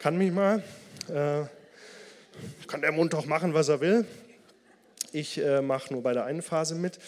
kann 0.00 0.18
mich 0.18 0.32
mal, 0.32 0.62
äh, 1.08 1.44
kann 2.66 2.80
der 2.82 2.92
Mond 2.92 3.12
doch 3.12 3.26
machen, 3.26 3.54
was 3.54 3.68
er 3.68 3.80
will. 3.80 4.04
Ich 5.12 5.38
äh, 5.38 5.62
mache 5.62 5.92
nur 5.92 6.02
bei 6.02 6.12
der 6.12 6.24
einen 6.24 6.42
Phase 6.42 6.74
mit. 6.74 6.98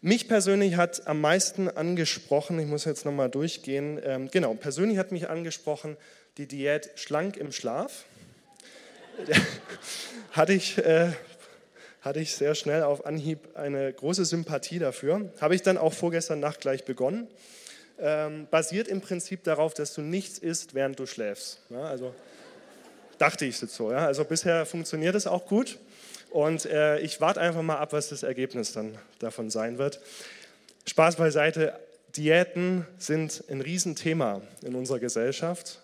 Mich 0.00 0.26
persönlich 0.26 0.74
hat 0.74 1.06
am 1.06 1.20
meisten 1.20 1.68
angesprochen, 1.68 2.58
ich 2.58 2.66
muss 2.66 2.84
jetzt 2.84 3.04
nochmal 3.04 3.30
durchgehen, 3.30 4.00
ähm, 4.04 4.28
genau, 4.32 4.52
persönlich 4.54 4.98
hat 4.98 5.12
mich 5.12 5.30
angesprochen 5.30 5.96
die 6.38 6.48
Diät 6.48 6.90
schlank 6.96 7.36
im 7.36 7.52
Schlaf. 7.52 8.04
hatte, 10.32 10.52
ich, 10.52 10.78
äh, 10.78 11.12
hatte 12.00 12.20
ich 12.20 12.34
sehr 12.34 12.54
schnell 12.54 12.82
auf 12.82 13.06
Anhieb 13.06 13.56
eine 13.56 13.92
große 13.92 14.24
Sympathie 14.24 14.78
dafür. 14.78 15.30
Habe 15.40 15.54
ich 15.54 15.62
dann 15.62 15.78
auch 15.78 15.92
vorgestern 15.92 16.40
Nacht 16.40 16.60
gleich 16.60 16.84
begonnen. 16.84 17.28
Ähm, 17.98 18.48
basiert 18.50 18.88
im 18.88 19.00
Prinzip 19.00 19.44
darauf, 19.44 19.72
dass 19.74 19.94
du 19.94 20.00
nichts 20.00 20.38
isst, 20.38 20.74
während 20.74 20.98
du 20.98 21.06
schläfst. 21.06 21.60
Ja, 21.70 21.84
also 21.84 22.14
dachte 23.18 23.44
ich 23.44 23.60
jetzt 23.60 23.74
so. 23.74 23.92
Ja. 23.92 24.06
Also 24.06 24.24
bisher 24.24 24.66
funktioniert 24.66 25.14
es 25.14 25.26
auch 25.26 25.46
gut. 25.46 25.78
Und 26.30 26.66
äh, 26.66 26.98
ich 26.98 27.20
warte 27.20 27.40
einfach 27.40 27.62
mal 27.62 27.78
ab, 27.78 27.92
was 27.92 28.08
das 28.08 28.24
Ergebnis 28.24 28.72
dann 28.72 28.98
davon 29.20 29.50
sein 29.50 29.78
wird. 29.78 30.00
Spaß 30.86 31.16
beiseite, 31.16 31.78
Diäten 32.16 32.86
sind 32.98 33.44
ein 33.48 33.60
Riesenthema 33.60 34.42
in 34.62 34.74
unserer 34.74 34.98
Gesellschaft 34.98 35.80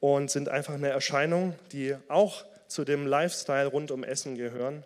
und 0.00 0.30
sind 0.30 0.48
einfach 0.48 0.74
eine 0.74 0.88
Erscheinung, 0.88 1.54
die 1.72 1.94
auch 2.08 2.44
zu 2.72 2.84
dem 2.84 3.06
Lifestyle 3.06 3.66
rund 3.66 3.90
um 3.90 4.04
Essen 4.04 4.36
gehören. 4.36 4.84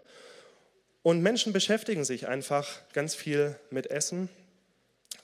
Und 1.03 1.23
Menschen 1.23 1.53
beschäftigen 1.53 2.05
sich 2.05 2.27
einfach 2.27 2.69
ganz 2.93 3.15
viel 3.15 3.57
mit 3.71 3.91
Essen, 3.91 4.29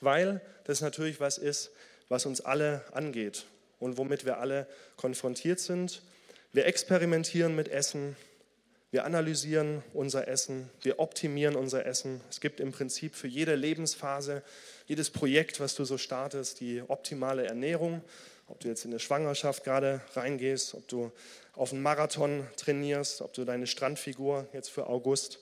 weil 0.00 0.40
das 0.64 0.80
natürlich 0.80 1.20
was 1.20 1.38
ist, 1.38 1.70
was 2.08 2.24
uns 2.26 2.40
alle 2.40 2.84
angeht 2.92 3.46
und 3.80 3.98
womit 3.98 4.24
wir 4.24 4.38
alle 4.38 4.66
konfrontiert 4.96 5.58
sind. 5.58 6.02
Wir 6.52 6.66
experimentieren 6.66 7.56
mit 7.56 7.68
Essen, 7.68 8.16
wir 8.92 9.06
analysieren 9.06 9.82
unser 9.94 10.28
Essen, 10.28 10.68
wir 10.82 10.98
optimieren 10.98 11.56
unser 11.56 11.86
Essen. 11.86 12.20
Es 12.28 12.40
gibt 12.40 12.60
im 12.60 12.72
Prinzip 12.72 13.14
für 13.14 13.26
jede 13.26 13.54
Lebensphase, 13.54 14.42
jedes 14.86 15.08
Projekt, 15.08 15.60
was 15.60 15.74
du 15.74 15.84
so 15.86 15.96
startest, 15.96 16.60
die 16.60 16.82
optimale 16.86 17.46
Ernährung. 17.46 18.02
Ob 18.52 18.60
du 18.60 18.68
jetzt 18.68 18.84
in 18.84 18.90
eine 18.90 19.00
Schwangerschaft 19.00 19.64
gerade 19.64 20.02
reingehst, 20.12 20.74
ob 20.74 20.86
du 20.86 21.10
auf 21.54 21.72
einen 21.72 21.80
Marathon 21.80 22.46
trainierst, 22.56 23.22
ob 23.22 23.32
du 23.32 23.46
deine 23.46 23.66
Strandfigur 23.66 24.46
jetzt 24.52 24.68
für 24.68 24.88
August 24.88 25.38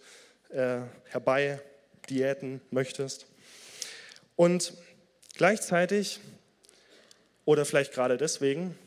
äh, 0.50 0.83
herbei 1.07 1.61
diäten 2.09 2.61
möchtest. 2.71 3.26
Und 4.37 4.75
gleichzeitig, 5.35 6.21
oder 7.45 7.64
vielleicht 7.64 7.93
gerade 7.93 8.17
deswegen, 8.17 8.79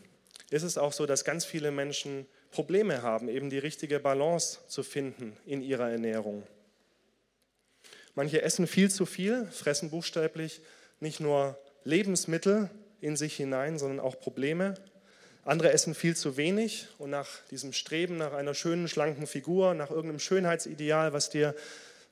ist 0.52 0.64
es 0.64 0.78
auch 0.78 0.94
so, 0.94 1.06
dass 1.06 1.26
ganz 1.26 1.44
viele 1.44 1.72
Menschen 1.72 2.26
Probleme 2.50 3.02
haben, 3.02 3.28
eben 3.28 3.50
die 3.50 3.60
richtige 3.60 4.00
Balance 4.00 4.60
zu 4.70 4.84
finden 4.84 5.36
in 5.46 5.62
ihrer 5.62 5.92
Ernährung. 5.92 6.44
Manche 8.16 8.42
essen 8.42 8.68
viel 8.68 8.90
zu 8.90 9.06
viel, 9.06 9.48
fressen 9.48 9.90
buchstäblich 9.90 10.62
nicht 11.02 11.20
nur 11.20 11.60
Lebensmittel 11.84 12.70
in 13.04 13.16
sich 13.16 13.36
hinein, 13.36 13.78
sondern 13.78 14.00
auch 14.00 14.20
Probleme. 14.20 14.76
Andere 15.46 15.72
essen 15.72 15.94
viel 15.94 16.16
zu 16.16 16.38
wenig 16.38 16.88
und 16.98 17.10
nach 17.10 17.28
diesem 17.52 17.74
Streben 17.74 18.18
nach 18.18 18.34
einer 18.34 18.54
schönen, 18.54 18.88
schlanken 18.88 19.28
Figur, 19.28 19.74
nach 19.74 19.90
irgendeinem 19.90 20.20
Schönheitsideal, 20.20 21.12
was 21.12 21.30
dir 21.30 21.54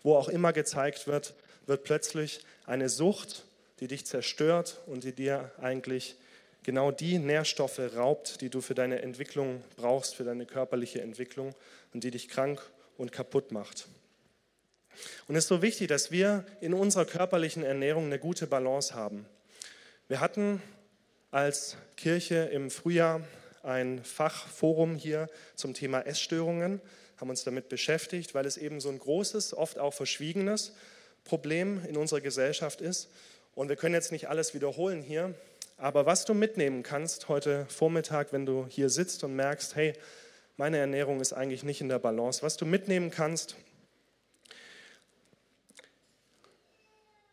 wo 0.04 0.16
auch 0.16 0.30
immer 0.30 0.52
gezeigt 0.52 1.08
wird, 1.08 1.36
wird 1.68 1.84
plötzlich 1.84 2.44
eine 2.66 2.90
Sucht, 2.90 3.46
die 3.80 3.88
dich 3.88 4.06
zerstört 4.06 4.80
und 4.88 5.04
die 5.04 5.14
dir 5.14 5.52
eigentlich 5.62 6.16
genau 6.64 6.92
die 6.92 7.20
Nährstoffe 7.20 7.80
raubt, 7.96 8.42
die 8.42 8.50
du 8.50 8.62
für 8.62 8.76
deine 8.76 9.02
Entwicklung 9.02 9.64
brauchst, 9.78 10.16
für 10.16 10.24
deine 10.24 10.46
körperliche 10.46 11.02
Entwicklung 11.02 11.56
und 11.94 12.04
die 12.04 12.12
dich 12.12 12.30
krank 12.30 12.62
und 12.98 13.12
kaputt 13.12 13.52
macht. 13.52 13.88
Und 15.28 15.36
es 15.36 15.46
ist 15.46 15.50
so 15.50 15.62
wichtig, 15.62 15.88
dass 15.88 16.12
wir 16.12 16.46
in 16.60 16.74
unserer 16.74 17.06
körperlichen 17.06 17.64
Ernährung 17.64 18.06
eine 18.06 18.20
gute 18.20 18.46
Balance 18.46 18.94
haben. 18.94 19.26
Wir 20.08 20.20
hatten 20.20 20.62
als 21.32 21.78
Kirche 21.96 22.50
im 22.52 22.70
Frühjahr 22.70 23.22
ein 23.64 24.04
Fachforum 24.04 24.96
hier 24.96 25.30
zum 25.56 25.74
Thema 25.74 26.02
Essstörungen, 26.02 26.82
haben 27.18 27.30
uns 27.30 27.44
damit 27.44 27.70
beschäftigt, 27.70 28.34
weil 28.36 28.46
es 28.46 28.58
eben 28.58 28.82
so 28.82 28.90
ein 28.90 29.00
großes, 29.00 29.54
oft 29.54 29.80
auch 29.80 29.94
verschwiegenes 29.94 30.74
Problem 31.24 31.86
in 31.86 31.96
unserer 31.96 32.22
Gesellschaft 32.22 32.82
ist. 32.82 33.10
Und 33.54 33.70
wir 33.70 33.76
können 33.76 33.96
jetzt 33.96 34.12
nicht 34.12 34.28
alles 34.28 34.54
wiederholen 34.54 35.02
hier, 35.02 35.34
aber 35.78 36.06
was 36.06 36.26
du 36.26 36.34
mitnehmen 36.34 36.84
kannst 36.84 37.30
heute 37.30 37.66
Vormittag, 37.70 38.34
wenn 38.34 38.46
du 38.46 38.66
hier 38.68 38.90
sitzt 38.90 39.24
und 39.24 39.36
merkst, 39.36 39.76
hey, 39.76 39.94
meine 40.58 40.78
Ernährung 40.78 41.22
ist 41.22 41.34
eigentlich 41.34 41.64
nicht 41.64 41.82
in 41.82 41.90
der 41.90 42.00
Balance, 42.00 42.44
was 42.44 42.58
du 42.58 42.66
mitnehmen 42.66 43.10
kannst, 43.10 43.56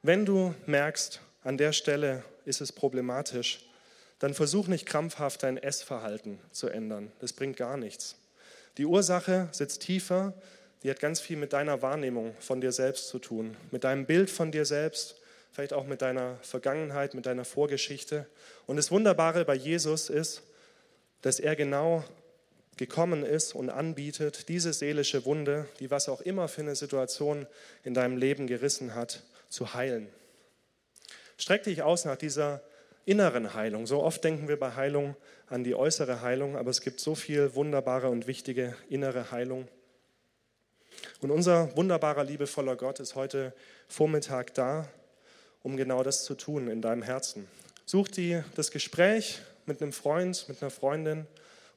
wenn 0.02 0.24
du 0.24 0.54
merkst, 0.66 1.20
an 1.42 1.58
der 1.58 1.72
Stelle 1.72 2.24
ist 2.44 2.60
es 2.60 2.72
problematisch, 2.72 3.67
dann 4.18 4.34
versuch 4.34 4.66
nicht 4.66 4.86
krampfhaft 4.86 5.42
dein 5.42 5.56
Essverhalten 5.56 6.38
zu 6.50 6.68
ändern. 6.68 7.12
Das 7.20 7.32
bringt 7.32 7.56
gar 7.56 7.76
nichts. 7.76 8.16
Die 8.76 8.86
Ursache 8.86 9.48
sitzt 9.52 9.82
tiefer, 9.82 10.34
die 10.82 10.90
hat 10.90 11.00
ganz 11.00 11.20
viel 11.20 11.36
mit 11.36 11.52
deiner 11.52 11.82
Wahrnehmung 11.82 12.34
von 12.40 12.60
dir 12.60 12.72
selbst 12.72 13.08
zu 13.08 13.18
tun, 13.18 13.56
mit 13.70 13.84
deinem 13.84 14.06
Bild 14.06 14.30
von 14.30 14.52
dir 14.52 14.64
selbst 14.64 15.16
vielleicht 15.58 15.72
auch 15.72 15.86
mit 15.86 16.02
deiner 16.02 16.36
Vergangenheit, 16.42 17.14
mit 17.14 17.26
deiner 17.26 17.44
Vorgeschichte. 17.44 18.26
Und 18.66 18.76
das 18.76 18.92
Wunderbare 18.92 19.44
bei 19.44 19.56
Jesus 19.56 20.08
ist, 20.08 20.42
dass 21.22 21.40
er 21.40 21.56
genau 21.56 22.04
gekommen 22.76 23.24
ist 23.24 23.56
und 23.56 23.70
anbietet, 23.70 24.48
diese 24.48 24.72
seelische 24.72 25.24
Wunde, 25.24 25.66
die 25.80 25.90
was 25.90 26.08
auch 26.08 26.20
immer 26.20 26.46
für 26.46 26.60
eine 26.60 26.76
Situation 26.76 27.46
in 27.82 27.92
deinem 27.92 28.18
Leben 28.18 28.46
gerissen 28.46 28.94
hat, 28.94 29.24
zu 29.48 29.74
heilen. 29.74 30.08
Streck 31.38 31.64
dich 31.64 31.82
aus 31.82 32.04
nach 32.04 32.16
dieser 32.16 32.62
inneren 33.08 33.54
Heilung. 33.54 33.86
So 33.86 34.02
oft 34.02 34.22
denken 34.22 34.48
wir 34.48 34.58
bei 34.58 34.74
Heilung 34.74 35.16
an 35.46 35.64
die 35.64 35.74
äußere 35.74 36.20
Heilung, 36.20 36.56
aber 36.56 36.70
es 36.70 36.82
gibt 36.82 37.00
so 37.00 37.14
viel 37.14 37.54
wunderbare 37.54 38.10
und 38.10 38.26
wichtige 38.26 38.76
innere 38.90 39.30
Heilung. 39.30 39.66
Und 41.20 41.30
unser 41.30 41.74
wunderbarer, 41.74 42.24
liebevoller 42.24 42.76
Gott 42.76 43.00
ist 43.00 43.14
heute 43.14 43.54
Vormittag 43.88 44.52
da, 44.54 44.88
um 45.62 45.76
genau 45.76 46.02
das 46.02 46.24
zu 46.24 46.34
tun 46.34 46.68
in 46.68 46.82
deinem 46.82 47.02
Herzen. 47.02 47.48
Such 47.86 48.08
dir 48.08 48.44
das 48.56 48.70
Gespräch 48.70 49.40
mit 49.64 49.80
einem 49.80 49.92
Freund, 49.92 50.46
mit 50.48 50.60
einer 50.62 50.70
Freundin 50.70 51.26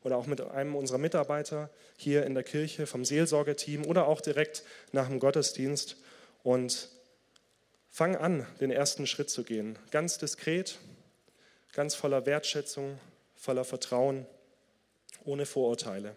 oder 0.04 0.18
auch 0.18 0.28
mit 0.28 0.42
einem 0.42 0.76
unserer 0.76 0.98
Mitarbeiter 0.98 1.70
hier 1.96 2.26
in 2.26 2.34
der 2.34 2.44
Kirche, 2.44 2.88
vom 2.88 3.06
Seelsorgeteam 3.06 3.86
oder 3.86 4.08
auch 4.08 4.20
direkt 4.20 4.64
nach 4.92 5.08
dem 5.08 5.20
Gottesdienst 5.20 5.96
und 6.44 6.90
fang 7.90 8.18
an, 8.18 8.46
den 8.60 8.72
ersten 8.72 9.08
Schritt 9.08 9.30
zu 9.30 9.44
gehen. 9.44 9.80
Ganz 9.92 10.18
diskret, 10.18 10.78
ganz 11.74 11.96
voller 11.96 12.26
Wertschätzung, 12.26 13.00
voller 13.36 13.64
Vertrauen, 13.64 14.26
ohne 15.26 15.46
Vorurteile. 15.46 16.16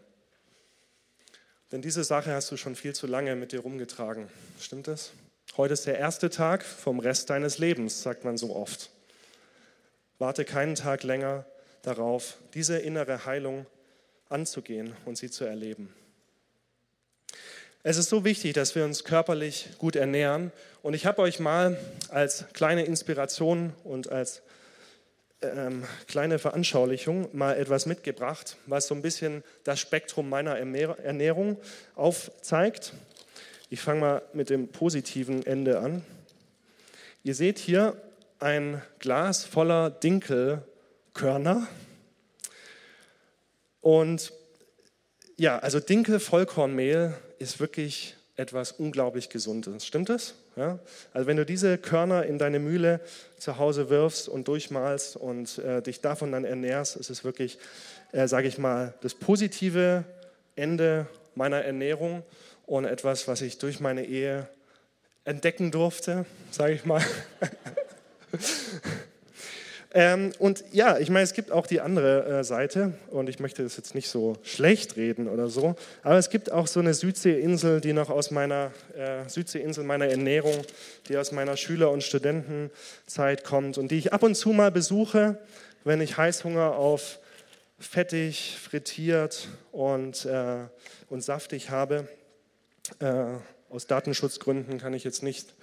Denn 1.73 1.83
diese 1.83 2.05
Sache 2.05 2.33
hast 2.33 2.51
du 2.51 2.57
schon 2.57 2.77
viel 2.77 2.95
zu 2.95 3.07
lange 3.07 3.35
mit 3.37 3.53
dir 3.53 3.61
rumgetragen. 3.61 4.29
Stimmt 4.61 4.89
das? 4.89 5.13
Heute 5.57 5.75
ist 5.75 5.87
der 5.87 5.99
erste 5.99 6.31
Tag 6.31 6.65
vom 6.65 6.99
Rest 6.99 7.31
deines 7.31 7.59
Lebens, 7.59 8.03
sagt 8.03 8.25
man 8.25 8.37
so 8.37 8.55
oft. 8.55 8.91
Warte 10.19 10.45
keinen 10.45 10.75
Tag 10.75 11.03
länger 11.03 11.45
darauf, 11.83 12.39
diese 12.55 12.79
innere 12.79 13.25
Heilung 13.25 13.67
anzugehen 14.29 14.97
und 15.05 15.17
sie 15.17 15.31
zu 15.31 15.45
erleben. 15.45 15.95
Es 17.83 17.99
ist 17.99 18.09
so 18.09 18.25
wichtig, 18.25 18.55
dass 18.55 18.75
wir 18.75 18.85
uns 18.85 19.05
körperlich 19.05 19.69
gut 19.79 19.95
ernähren. 19.95 20.53
Und 20.83 20.95
ich 20.95 21.05
habe 21.05 21.21
euch 21.21 21.39
mal 21.39 21.79
als 22.09 22.47
kleine 22.55 22.85
Inspiration 22.85 23.75
und 23.85 24.11
als 24.11 24.43
ähm, 25.57 25.85
kleine 26.09 26.39
Veranschaulichung 26.39 27.29
mal 27.33 27.57
etwas 27.57 27.87
mitgebracht, 27.87 28.57
was 28.67 28.87
so 28.87 28.95
ein 28.95 29.03
bisschen 29.03 29.43
das 29.65 29.81
Spektrum 29.81 30.29
meiner 30.29 30.57
Ernährung 30.57 31.59
aufzeigt. 31.95 32.93
Ich 33.71 33.81
fange 33.81 34.01
mal 34.01 34.23
mit 34.33 34.51
dem 34.51 34.69
positiven 34.69 35.45
Ende 35.45 35.79
an. 35.79 36.05
Ihr 37.23 37.35
seht 37.35 37.59
hier 37.59 38.01
ein 38.39 38.83
Glas 38.99 39.45
voller 39.45 39.91
Dinkelkörner. 39.91 41.67
Und 43.81 44.33
ja, 45.37 45.59
also 45.59 45.81
Dinkel-Vollkornmehl 45.81 47.15
ist 47.39 47.61
wirklich 47.61 48.17
etwas 48.37 48.73
unglaublich 48.73 49.29
Gesundes. 49.29 49.87
Stimmt 49.87 50.09
das? 50.09 50.35
Ja? 50.57 50.79
Also 51.13 51.27
wenn 51.27 51.37
du 51.37 51.47
diese 51.47 51.79
Körner 51.79 52.25
in 52.25 52.39
deine 52.39 52.59
Mühle 52.59 53.01
zu 53.39 53.59
Hause 53.59 53.91
wirfst 53.91 54.29
und 54.29 54.49
durchmalst 54.49 55.17
und 55.17 55.59
äh, 55.59 55.83
dich 55.83 56.01
davon 56.01 56.33
dann 56.33 56.45
ernährst, 56.45 56.97
ist 56.97 57.11
es 57.11 57.25
wirklich, 57.25 57.59
äh, 58.13 58.27
sage 58.27 58.49
ich 58.49 58.59
mal, 58.59 58.95
das 59.03 59.15
positive 59.15 60.05
Ende 60.57 61.07
meiner 61.35 61.63
Ernährung 61.63 62.23
und 62.67 62.85
etwas, 62.85 63.29
was 63.29 63.41
ich 63.41 63.59
durch 63.59 63.81
meine 63.81 64.05
Ehe 64.05 64.49
entdecken 65.25 65.71
durfte, 65.71 66.27
sage 66.51 66.75
ich 66.75 66.85
mal. 66.85 67.03
Ähm, 69.97 70.33
und 70.41 70.65
ja, 70.73 70.99
ich 70.99 71.09
meine, 71.09 71.23
es 71.23 71.35
gibt 71.35 71.53
auch 71.53 71.69
die 71.69 71.81
andere 71.81 72.41
äh, 72.41 72.45
Seite 72.45 72.95
und 73.11 73.29
ich 73.29 73.39
möchte 73.39 73.63
das 73.63 73.77
jetzt 73.77 73.95
nicht 73.95 74.09
so 74.09 74.37
schlecht 74.43 74.97
reden 74.97 75.29
oder 75.29 75.49
so, 75.49 75.77
aber 76.03 76.19
es 76.19 76.31
gibt 76.31 76.51
auch 76.51 76.67
so 76.67 76.81
eine 76.81 76.95
Südseeinsel, 76.95 77.81
die 77.81 77.93
noch 77.93 78.11
aus 78.11 78.33
meiner 78.33 78.73
äh, 78.97 79.29
Südseeinsel 79.29 79.85
meiner 79.85 80.09
Ernährung, 80.09 80.63
die 81.09 81.17
aus 81.17 81.31
meiner 81.31 81.57
Schüler- 81.57 81.93
und 81.93 82.03
Studentenzeit 82.03 83.45
kommt 83.45 83.79
und 83.79 83.93
die 83.93 83.99
ich 83.99 84.13
ab 84.13 84.25
und 84.25 84.35
zu 84.35 84.49
mal 84.49 84.73
besuche, 84.73 85.39
wenn 85.85 86.01
ich 86.01 86.17
Heißhunger 86.17 86.75
auf 86.75 87.21
fettig, 87.79 88.59
frittiert 88.61 89.49
und, 89.71 90.25
äh, 90.25 90.65
und 91.09 91.23
saftig 91.23 91.71
habe. 91.71 92.09
Äh, 92.99 93.25
aus 93.71 93.87
Datenschutzgründen 93.87 94.79
kann 94.79 94.93
ich 94.93 95.05
jetzt 95.05 95.23
nicht 95.23 95.55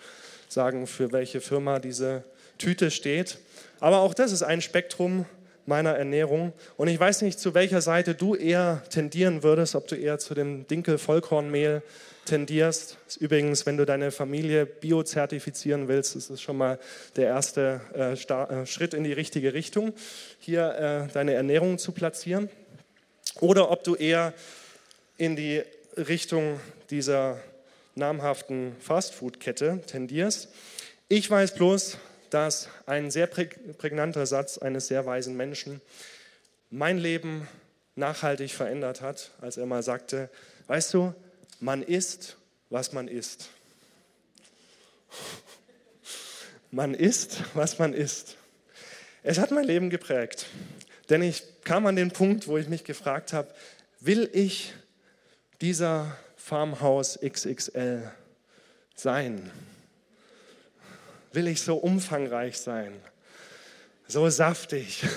sagen, 0.47 0.87
für 0.87 1.11
welche 1.11 1.41
Firma 1.41 1.79
diese 1.79 2.23
Tüte 2.61 2.91
steht. 2.91 3.39
Aber 3.79 3.99
auch 4.01 4.13
das 4.13 4.31
ist 4.31 4.43
ein 4.43 4.61
Spektrum 4.61 5.25
meiner 5.65 5.91
Ernährung. 5.91 6.53
Und 6.77 6.87
ich 6.89 6.99
weiß 6.99 7.23
nicht, 7.23 7.39
zu 7.39 7.55
welcher 7.55 7.81
Seite 7.81 8.13
du 8.13 8.35
eher 8.35 8.83
tendieren 8.89 9.41
würdest, 9.41 9.73
ob 9.73 9.87
du 9.87 9.95
eher 9.95 10.19
zu 10.19 10.35
dem 10.35 10.67
Dinkel-Vollkornmehl 10.67 11.81
tendierst. 12.25 12.97
Übrigens, 13.19 13.65
wenn 13.65 13.77
du 13.77 13.85
deine 13.85 14.11
Familie 14.11 14.67
biozertifizieren 14.67 15.87
willst, 15.87 16.15
ist 16.15 16.29
es 16.29 16.39
schon 16.39 16.57
mal 16.57 16.77
der 17.15 17.27
erste 17.27 17.81
äh, 17.95 18.13
äh, 18.13 18.65
Schritt 18.67 18.93
in 18.93 19.03
die 19.03 19.13
richtige 19.13 19.53
Richtung, 19.53 19.93
hier 20.39 21.07
äh, 21.09 21.13
deine 21.13 21.33
Ernährung 21.33 21.79
zu 21.79 21.91
platzieren. 21.91 22.49
Oder 23.39 23.71
ob 23.71 23.83
du 23.83 23.95
eher 23.95 24.33
in 25.17 25.35
die 25.35 25.63
Richtung 25.97 26.59
dieser 26.91 27.39
namhaften 27.95 28.75
Fastfood-Kette 28.79 29.81
tendierst. 29.87 30.49
Ich 31.07 31.29
weiß 31.29 31.55
bloß, 31.55 31.97
dass 32.31 32.69
ein 32.85 33.11
sehr 33.11 33.27
prägnanter 33.27 34.25
Satz 34.25 34.57
eines 34.57 34.87
sehr 34.87 35.05
weisen 35.05 35.37
Menschen 35.37 35.81
mein 36.69 36.97
Leben 36.97 37.47
nachhaltig 37.95 38.51
verändert 38.51 39.01
hat, 39.01 39.31
als 39.41 39.57
er 39.57 39.65
mal 39.65 39.83
sagte, 39.83 40.29
weißt 40.67 40.93
du, 40.93 41.13
man 41.59 41.83
isst, 41.83 42.37
was 42.69 42.93
man 42.93 43.07
isst. 43.07 43.49
Man 46.71 46.93
isst, 46.93 47.43
was 47.53 47.79
man 47.79 47.93
isst. 47.93 48.37
Es 49.23 49.37
hat 49.37 49.51
mein 49.51 49.65
Leben 49.65 49.89
geprägt, 49.89 50.47
denn 51.09 51.21
ich 51.21 51.43
kam 51.63 51.85
an 51.85 51.97
den 51.97 52.11
Punkt, 52.11 52.47
wo 52.47 52.57
ich 52.57 52.69
mich 52.69 52.85
gefragt 52.85 53.33
habe, 53.33 53.53
will 53.99 54.29
ich 54.33 54.73
dieser 55.59 56.17
Farmhouse 56.37 57.19
XXL 57.21 58.09
sein? 58.95 59.51
Will 61.33 61.47
ich 61.47 61.61
so 61.61 61.75
umfangreich 61.75 62.57
sein, 62.57 62.93
so 64.07 64.29
saftig. 64.29 65.03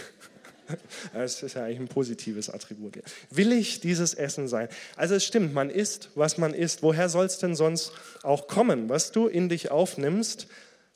Das 1.12 1.42
ist 1.42 1.56
ja 1.56 1.64
eigentlich 1.64 1.78
ein 1.78 1.88
positives 1.88 2.48
Attribut. 2.48 2.98
Will 3.28 3.52
ich 3.52 3.80
dieses 3.80 4.14
Essen 4.14 4.48
sein? 4.48 4.70
Also 4.96 5.14
es 5.14 5.22
stimmt, 5.22 5.52
man 5.52 5.68
isst, 5.68 6.08
was 6.14 6.38
man 6.38 6.54
isst. 6.54 6.82
Woher 6.82 7.10
soll 7.10 7.26
es 7.26 7.36
denn 7.36 7.54
sonst 7.54 7.92
auch 8.22 8.48
kommen? 8.48 8.88
Was 8.88 9.12
du 9.12 9.26
in 9.26 9.50
dich 9.50 9.70
aufnimmst, 9.70 10.46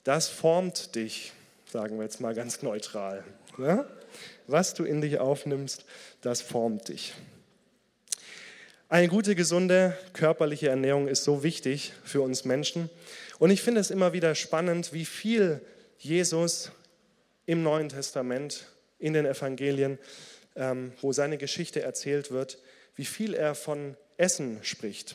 das 0.05 0.29
formt 0.29 0.95
dich, 0.95 1.35
sagen 1.71 1.99
wir 1.99 2.05
jetzt 2.05 2.19
mal 2.19 2.35
ganz 2.35 2.63
neutral. 2.63 3.25
Ja? 3.59 3.85
Was 4.47 4.73
du 4.73 4.85
in 4.85 5.03
dich 5.03 5.19
aufnimmst, 5.19 5.85
das 6.23 6.41
formt 6.41 6.89
dich. 6.89 7.13
Eine 8.89 9.09
gute, 9.09 9.35
gesunde 9.35 9.95
körperliche 10.15 10.71
Ernährung 10.71 11.09
ist 11.09 11.25
so 11.25 11.43
wichtig 11.43 11.93
für 12.05 12.23
uns 12.23 12.47
Menschen. 12.47 12.89
Und 13.39 13.51
ich 13.51 13.63
finde 13.63 13.81
es 13.81 13.91
immer 13.91 14.13
wieder 14.13 14.35
spannend, 14.35 14.93
wie 14.93 15.05
viel 15.05 15.61
Jesus 15.99 16.73
im 17.47 17.63
Neuen 17.63 17.89
Testament, 17.89 18.67
in 18.99 19.13
den 19.13 19.27
Evangelien, 19.27 19.99
ähm, 20.57 20.93
wo 21.01 21.13
seine 21.13 21.39
Geschichte 21.39 21.83
erzählt 21.83 22.31
wird, 22.31 22.59
wie 22.97 23.05
viel 23.05 23.35
er 23.35 23.55
von 23.55 23.97
Essen 24.17 24.59
spricht 24.63 25.15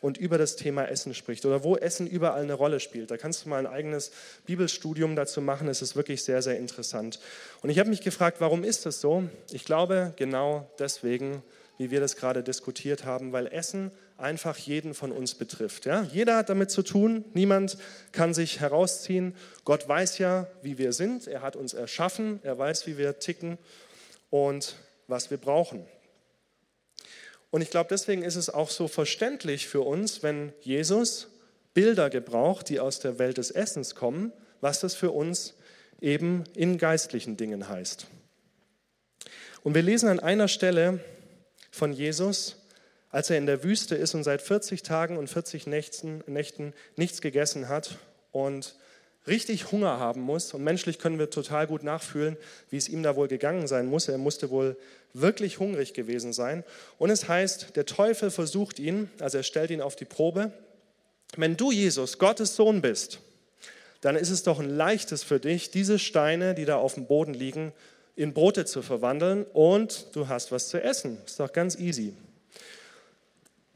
und 0.00 0.16
über 0.16 0.38
das 0.38 0.56
Thema 0.56 0.84
Essen 0.86 1.14
spricht 1.14 1.44
oder 1.44 1.64
wo 1.64 1.76
Essen 1.76 2.06
überall 2.06 2.42
eine 2.42 2.54
Rolle 2.54 2.80
spielt. 2.80 3.10
Da 3.10 3.16
kannst 3.16 3.44
du 3.44 3.48
mal 3.48 3.58
ein 3.58 3.66
eigenes 3.66 4.12
Bibelstudium 4.46 5.16
dazu 5.16 5.40
machen. 5.40 5.68
Es 5.68 5.82
ist 5.82 5.96
wirklich 5.96 6.22
sehr, 6.22 6.40
sehr 6.40 6.58
interessant. 6.58 7.20
Und 7.62 7.70
ich 7.70 7.78
habe 7.78 7.90
mich 7.90 8.00
gefragt, 8.00 8.40
warum 8.40 8.64
ist 8.64 8.86
das 8.86 9.00
so? 9.00 9.28
Ich 9.50 9.64
glaube 9.64 10.14
genau 10.16 10.70
deswegen, 10.78 11.42
wie 11.76 11.90
wir 11.90 12.00
das 12.00 12.16
gerade 12.16 12.42
diskutiert 12.42 13.04
haben, 13.04 13.32
weil 13.32 13.46
Essen 13.48 13.90
einfach 14.18 14.58
jeden 14.58 14.94
von 14.94 15.12
uns 15.12 15.34
betrifft. 15.34 15.86
Ja? 15.86 16.02
Jeder 16.02 16.36
hat 16.36 16.48
damit 16.48 16.70
zu 16.70 16.82
tun, 16.82 17.24
niemand 17.34 17.78
kann 18.12 18.34
sich 18.34 18.60
herausziehen. 18.60 19.34
Gott 19.64 19.88
weiß 19.88 20.18
ja, 20.18 20.48
wie 20.62 20.76
wir 20.76 20.92
sind, 20.92 21.26
er 21.26 21.40
hat 21.40 21.56
uns 21.56 21.72
erschaffen, 21.72 22.40
er 22.42 22.58
weiß, 22.58 22.86
wie 22.86 22.98
wir 22.98 23.18
ticken 23.18 23.58
und 24.30 24.76
was 25.06 25.30
wir 25.30 25.38
brauchen. 25.38 25.86
Und 27.50 27.62
ich 27.62 27.70
glaube, 27.70 27.88
deswegen 27.90 28.22
ist 28.22 28.36
es 28.36 28.50
auch 28.50 28.68
so 28.68 28.88
verständlich 28.88 29.68
für 29.68 29.80
uns, 29.80 30.22
wenn 30.22 30.52
Jesus 30.60 31.28
Bilder 31.72 32.10
gebraucht, 32.10 32.68
die 32.68 32.80
aus 32.80 32.98
der 32.98 33.18
Welt 33.18 33.38
des 33.38 33.50
Essens 33.50 33.94
kommen, 33.94 34.32
was 34.60 34.80
das 34.80 34.94
für 34.94 35.12
uns 35.12 35.54
eben 36.00 36.44
in 36.54 36.76
geistlichen 36.76 37.36
Dingen 37.36 37.68
heißt. 37.68 38.06
Und 39.62 39.74
wir 39.74 39.82
lesen 39.82 40.08
an 40.08 40.20
einer 40.20 40.48
Stelle 40.48 41.00
von 41.70 41.92
Jesus, 41.92 42.56
als 43.10 43.30
er 43.30 43.38
in 43.38 43.46
der 43.46 43.64
Wüste 43.64 43.94
ist 43.94 44.14
und 44.14 44.24
seit 44.24 44.42
40 44.42 44.82
Tagen 44.82 45.16
und 45.16 45.28
40 45.28 45.66
Nächten, 45.66 46.22
Nächten 46.26 46.74
nichts 46.96 47.20
gegessen 47.20 47.68
hat 47.68 47.98
und 48.32 48.74
richtig 49.26 49.72
Hunger 49.72 49.98
haben 49.98 50.20
muss. 50.20 50.54
Und 50.54 50.64
menschlich 50.64 50.98
können 50.98 51.18
wir 51.18 51.30
total 51.30 51.66
gut 51.66 51.82
nachfühlen, 51.82 52.36
wie 52.70 52.76
es 52.76 52.88
ihm 52.88 53.02
da 53.02 53.16
wohl 53.16 53.28
gegangen 53.28 53.66
sein 53.66 53.86
muss. 53.86 54.08
Er 54.08 54.18
musste 54.18 54.50
wohl 54.50 54.76
wirklich 55.14 55.58
hungrig 55.58 55.94
gewesen 55.94 56.32
sein. 56.32 56.64
Und 56.98 57.10
es 57.10 57.28
heißt, 57.28 57.76
der 57.76 57.86
Teufel 57.86 58.30
versucht 58.30 58.78
ihn, 58.78 59.10
also 59.20 59.38
er 59.38 59.44
stellt 59.44 59.70
ihn 59.70 59.80
auf 59.80 59.96
die 59.96 60.04
Probe. 60.04 60.52
Wenn 61.36 61.56
du, 61.56 61.70
Jesus, 61.70 62.18
Gottes 62.18 62.56
Sohn 62.56 62.80
bist, 62.80 63.20
dann 64.00 64.16
ist 64.16 64.30
es 64.30 64.42
doch 64.42 64.60
ein 64.60 64.70
leichtes 64.70 65.22
für 65.22 65.40
dich, 65.40 65.70
diese 65.70 65.98
Steine, 65.98 66.54
die 66.54 66.64
da 66.64 66.76
auf 66.76 66.94
dem 66.94 67.06
Boden 67.06 67.34
liegen, 67.34 67.72
in 68.16 68.32
Brote 68.32 68.64
zu 68.64 68.82
verwandeln 68.82 69.44
und 69.52 70.08
du 70.12 70.28
hast 70.28 70.50
was 70.52 70.68
zu 70.68 70.82
essen. 70.82 71.18
Ist 71.24 71.38
doch 71.38 71.52
ganz 71.52 71.76
easy. 71.76 72.14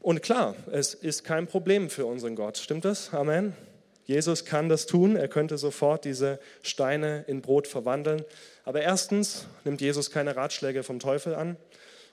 Und 0.03 0.21
klar, 0.21 0.53
es 0.69 0.93
ist 0.93 1.23
kein 1.23 1.47
Problem 1.47 1.89
für 1.89 2.05
unseren 2.05 2.35
Gott. 2.35 2.57
Stimmt 2.57 2.83
das? 2.83 3.13
Amen. 3.13 3.55
Jesus 4.03 4.43
kann 4.43 4.67
das 4.67 4.85
tun. 4.85 5.15
Er 5.15 5.29
könnte 5.29 5.57
sofort 5.57 6.03
diese 6.03 6.41
Steine 6.61 7.23
in 7.27 7.41
Brot 7.41 7.67
verwandeln. 7.67 8.25
Aber 8.65 8.81
erstens 8.81 9.45
nimmt 9.63 9.79
Jesus 9.79 10.11
keine 10.11 10.35
Ratschläge 10.35 10.83
vom 10.83 10.99
Teufel 10.99 11.33
an. 11.35 11.55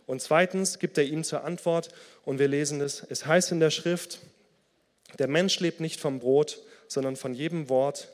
Und 0.07 0.23
zweitens 0.23 0.79
gibt 0.79 0.99
er 0.99 1.05
ihm 1.05 1.25
zur 1.25 1.43
Antwort, 1.43 1.89
und 2.25 2.39
wir 2.39 2.47
lesen 2.47 2.81
es, 2.81 3.05
es 3.11 3.27
heißt 3.27 3.51
in 3.51 3.59
der 3.59 3.71
Schrift, 3.71 4.21
der 5.19 5.27
Mensch 5.27 5.59
lebt 5.59 5.81
nicht 5.81 5.99
vom 5.99 6.21
Brot, 6.21 6.63
sondern 6.87 7.17
von 7.17 7.35
jedem 7.35 7.69
Wort, 7.69 8.13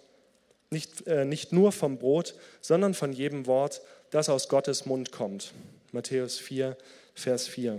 nicht, 0.71 1.07
äh, 1.07 1.27
nicht 1.27 1.53
nur 1.53 1.71
vom 1.71 1.99
Brot, 1.99 2.35
sondern 2.62 2.95
von 2.95 3.12
jedem 3.12 3.47
Wort, 3.47 3.83
das 4.11 4.31
aus 4.31 4.49
Gottes 4.49 4.87
Mund 4.87 5.12
kommt. 5.12 5.53
Matthäus 5.93 6.39
4, 6.39 6.79
Vers 7.15 7.47
4. 7.47 7.79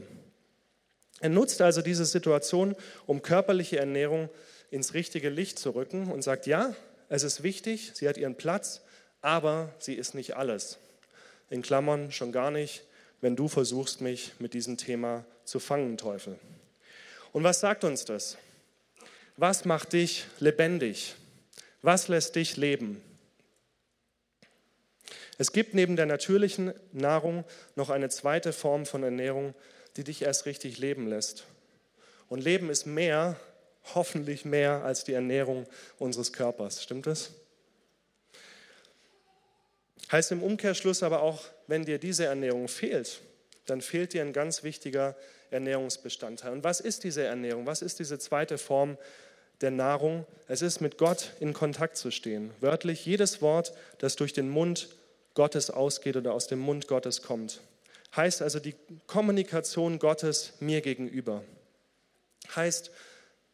Er 1.20 1.30
nutzt 1.30 1.62
also 1.62 1.82
diese 1.82 2.06
Situation, 2.06 2.76
um 3.06 3.22
körperliche 3.22 3.80
Ernährung 3.80 4.30
ins 4.70 4.94
richtige 4.94 5.30
Licht 5.30 5.58
zu 5.58 5.72
rücken 5.72 6.12
und 6.12 6.22
sagt, 6.22 6.46
ja, 6.46 6.76
es 7.10 7.24
ist 7.24 7.44
wichtig, 7.44 7.92
sie 7.94 8.08
hat 8.08 8.18
ihren 8.18 8.36
Platz, 8.36 8.82
aber 9.22 9.74
sie 9.80 9.96
ist 9.96 10.14
nicht 10.14 10.36
alles. 10.36 10.78
In 11.50 11.62
Klammern 11.62 12.12
schon 12.12 12.32
gar 12.32 12.52
nicht, 12.52 12.84
wenn 13.22 13.36
du 13.36 13.48
versuchst, 13.48 14.02
mich 14.02 14.34
mit 14.40 14.54
diesem 14.54 14.78
Thema 14.78 15.26
zu 15.44 15.60
fangen, 15.60 15.98
Teufel. 15.98 16.38
Und 17.32 17.44
was 17.44 17.60
sagt 17.60 17.84
uns 17.84 18.06
das? 18.06 18.38
Was 19.38 19.66
macht 19.66 19.94
dich 19.94 20.26
lebendig? 20.40 21.16
Was 21.82 22.08
lässt 22.08 22.36
dich 22.36 22.58
leben? 22.58 23.02
Es 25.38 25.52
gibt 25.52 25.74
neben 25.74 25.96
der 25.96 26.08
natürlichen 26.08 26.74
Nahrung 26.92 27.46
noch 27.76 27.90
eine 27.90 28.10
zweite 28.10 28.54
Form 28.54 28.86
von 28.86 29.04
Ernährung, 29.04 29.54
die 29.98 30.04
dich 30.04 30.22
erst 30.22 30.46
richtig 30.46 30.78
leben 30.78 31.08
lässt. 31.08 31.44
Und 32.30 32.44
Leben 32.44 32.70
ist 32.70 32.86
mehr, 32.86 33.36
hoffentlich 33.96 34.46
mehr 34.46 34.84
als 34.84 35.04
die 35.04 35.14
Ernährung 35.14 35.66
unseres 35.98 36.34
Körpers. 36.34 36.84
Stimmt 36.84 37.08
das? 37.08 37.32
Heißt 40.12 40.32
im 40.32 40.44
Umkehrschluss 40.44 41.04
aber 41.04 41.22
auch, 41.22 41.44
wenn 41.68 41.84
dir 41.84 41.98
diese 41.98 42.26
Ernährung 42.26 42.68
fehlt, 42.68 43.22
dann 43.66 43.82
fehlt 43.82 44.14
dir 44.14 44.22
ein 44.22 44.34
ganz 44.34 44.64
wichtiger 44.64 45.16
Ernährungsbestandteil. 45.52 46.54
Und 46.54 46.64
was 46.64 46.80
ist 46.80 47.04
diese 47.04 47.24
Ernährung? 47.24 47.66
Was 47.66 47.82
ist 47.82 48.00
diese 48.00 48.20
zweite 48.20 48.58
Form 48.58 48.98
der 49.60 49.72
Nahrung? 49.72 50.26
Es 50.48 50.62
ist 50.62 50.80
mit 50.80 50.98
Gott 50.98 51.32
in 51.40 51.54
Kontakt 51.54 51.98
zu 51.98 52.12
stehen. 52.12 52.52
Wörtlich 52.62 53.06
jedes 53.06 53.42
Wort, 53.42 53.74
das 53.98 54.16
durch 54.16 54.32
den 54.34 54.50
Mund 54.50 54.90
Gottes 55.34 55.70
ausgeht 55.70 56.16
oder 56.16 56.34
aus 56.34 56.48
dem 56.48 56.60
Mund 56.60 56.88
Gottes 56.88 57.22
kommt. 57.22 57.62
Heißt 58.18 58.42
also 58.42 58.60
die 58.60 58.76
Kommunikation 59.06 60.00
Gottes 60.00 60.54
mir 60.60 60.82
gegenüber. 60.82 61.44
Heißt, 62.56 62.90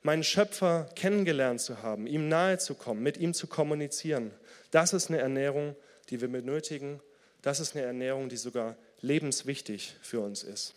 meinen 0.04 0.24
Schöpfer 0.24 0.90
kennengelernt 0.96 1.60
zu 1.60 1.84
haben, 1.84 2.08
ihm 2.08 2.30
nahe 2.30 2.58
zu 2.58 2.74
kommen, 2.74 3.04
mit 3.04 3.18
ihm 3.18 3.34
zu 3.34 3.48
kommunizieren. 3.48 4.32
Das 4.72 4.94
ist 4.94 5.10
eine 5.10 5.20
Ernährung, 5.20 5.76
die 6.10 6.22
wir 6.22 6.30
benötigen. 6.30 7.02
Das 7.42 7.60
ist 7.60 7.76
eine 7.76 7.86
Ernährung, 7.86 8.30
die 8.30 8.38
sogar 8.38 8.78
lebenswichtig 9.02 9.98
für 10.02 10.22
uns 10.22 10.44
ist. 10.44 10.74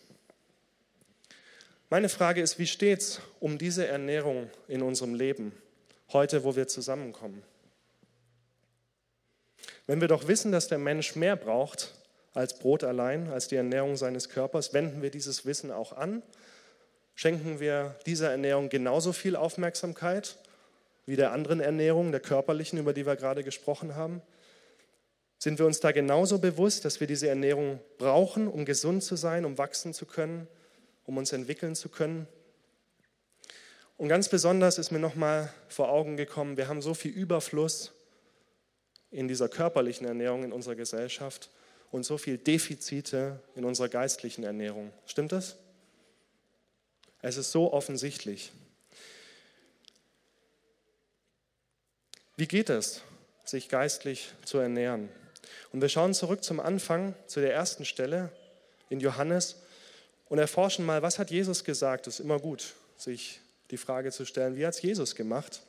Meine 1.89 2.09
Frage 2.09 2.41
ist, 2.41 2.59
wie 2.59 2.67
steht 2.67 2.99
es 2.99 3.21
um 3.39 3.57
diese 3.57 3.87
Ernährung 3.87 4.49
in 4.67 4.81
unserem 4.81 5.13
Leben, 5.13 5.53
heute, 6.11 6.43
wo 6.43 6.57
wir 6.57 6.67
zusammenkommen? 6.67 7.41
Wenn 9.85 10.01
wir 10.01 10.09
doch 10.09 10.27
wissen, 10.27 10.51
dass 10.51 10.67
der 10.67 10.79
Mensch 10.79 11.15
mehr 11.15 11.37
braucht 11.37 11.96
als 12.37 12.59
Brot 12.59 12.83
allein, 12.83 13.31
als 13.31 13.47
die 13.47 13.55
Ernährung 13.55 13.97
seines 13.97 14.29
Körpers, 14.29 14.71
wenden 14.71 15.01
wir 15.01 15.09
dieses 15.09 15.47
Wissen 15.47 15.71
auch 15.71 15.91
an? 15.93 16.21
Schenken 17.15 17.59
wir 17.59 17.95
dieser 18.05 18.29
Ernährung 18.29 18.69
genauso 18.69 19.11
viel 19.11 19.35
Aufmerksamkeit 19.35 20.37
wie 21.07 21.15
der 21.15 21.31
anderen 21.31 21.59
Ernährung, 21.59 22.11
der 22.11 22.21
körperlichen, 22.21 22.77
über 22.77 22.93
die 22.93 23.07
wir 23.07 23.15
gerade 23.15 23.43
gesprochen 23.43 23.95
haben? 23.95 24.21
Sind 25.39 25.57
wir 25.57 25.65
uns 25.65 25.79
da 25.79 25.91
genauso 25.91 26.37
bewusst, 26.37 26.85
dass 26.85 26.99
wir 26.99 27.07
diese 27.07 27.27
Ernährung 27.27 27.79
brauchen, 27.97 28.47
um 28.47 28.65
gesund 28.65 29.03
zu 29.03 29.15
sein, 29.15 29.43
um 29.43 29.57
wachsen 29.57 29.95
zu 29.95 30.05
können, 30.05 30.47
um 31.05 31.17
uns 31.17 31.33
entwickeln 31.33 31.73
zu 31.73 31.89
können? 31.89 32.27
Und 33.97 34.09
ganz 34.09 34.29
besonders 34.29 34.77
ist 34.77 34.91
mir 34.91 34.99
nochmal 34.99 35.51
vor 35.69 35.89
Augen 35.89 36.17
gekommen, 36.17 36.55
wir 36.55 36.67
haben 36.67 36.83
so 36.83 36.93
viel 36.93 37.11
Überfluss 37.11 37.93
in 39.09 39.27
dieser 39.27 39.49
körperlichen 39.49 40.05
Ernährung 40.05 40.43
in 40.43 40.51
unserer 40.51 40.75
Gesellschaft 40.75 41.49
und 41.91 42.03
so 42.03 42.17
viel 42.17 42.37
Defizite 42.37 43.39
in 43.55 43.65
unserer 43.65 43.89
geistlichen 43.89 44.43
Ernährung. 44.43 44.91
Stimmt 45.05 45.31
das? 45.31 45.57
Es 47.21 47.37
ist 47.37 47.51
so 47.51 47.73
offensichtlich. 47.73 48.51
Wie 52.35 52.47
geht 52.47 52.69
es, 52.69 53.01
sich 53.45 53.67
geistlich 53.69 54.33
zu 54.45 54.59
ernähren? 54.59 55.09
Und 55.71 55.81
wir 55.81 55.89
schauen 55.89 56.13
zurück 56.13 56.43
zum 56.43 56.59
Anfang, 56.59 57.15
zu 57.25 57.39
der 57.39 57.53
ersten 57.53 57.85
Stelle 57.85 58.31
in 58.89 58.99
Johannes 58.99 59.55
und 60.29 60.37
erforschen 60.37 60.85
mal, 60.85 61.01
was 61.01 61.19
hat 61.19 61.31
Jesus 61.31 61.63
gesagt? 61.63 62.07
Es 62.07 62.15
ist 62.15 62.19
immer 62.19 62.39
gut, 62.39 62.75
sich 62.97 63.39
die 63.71 63.77
Frage 63.77 64.11
zu 64.11 64.25
stellen, 64.25 64.55
wie 64.55 64.65
hat 64.65 64.75
es 64.75 64.81
Jesus 64.81 65.15
gemacht? 65.15 65.61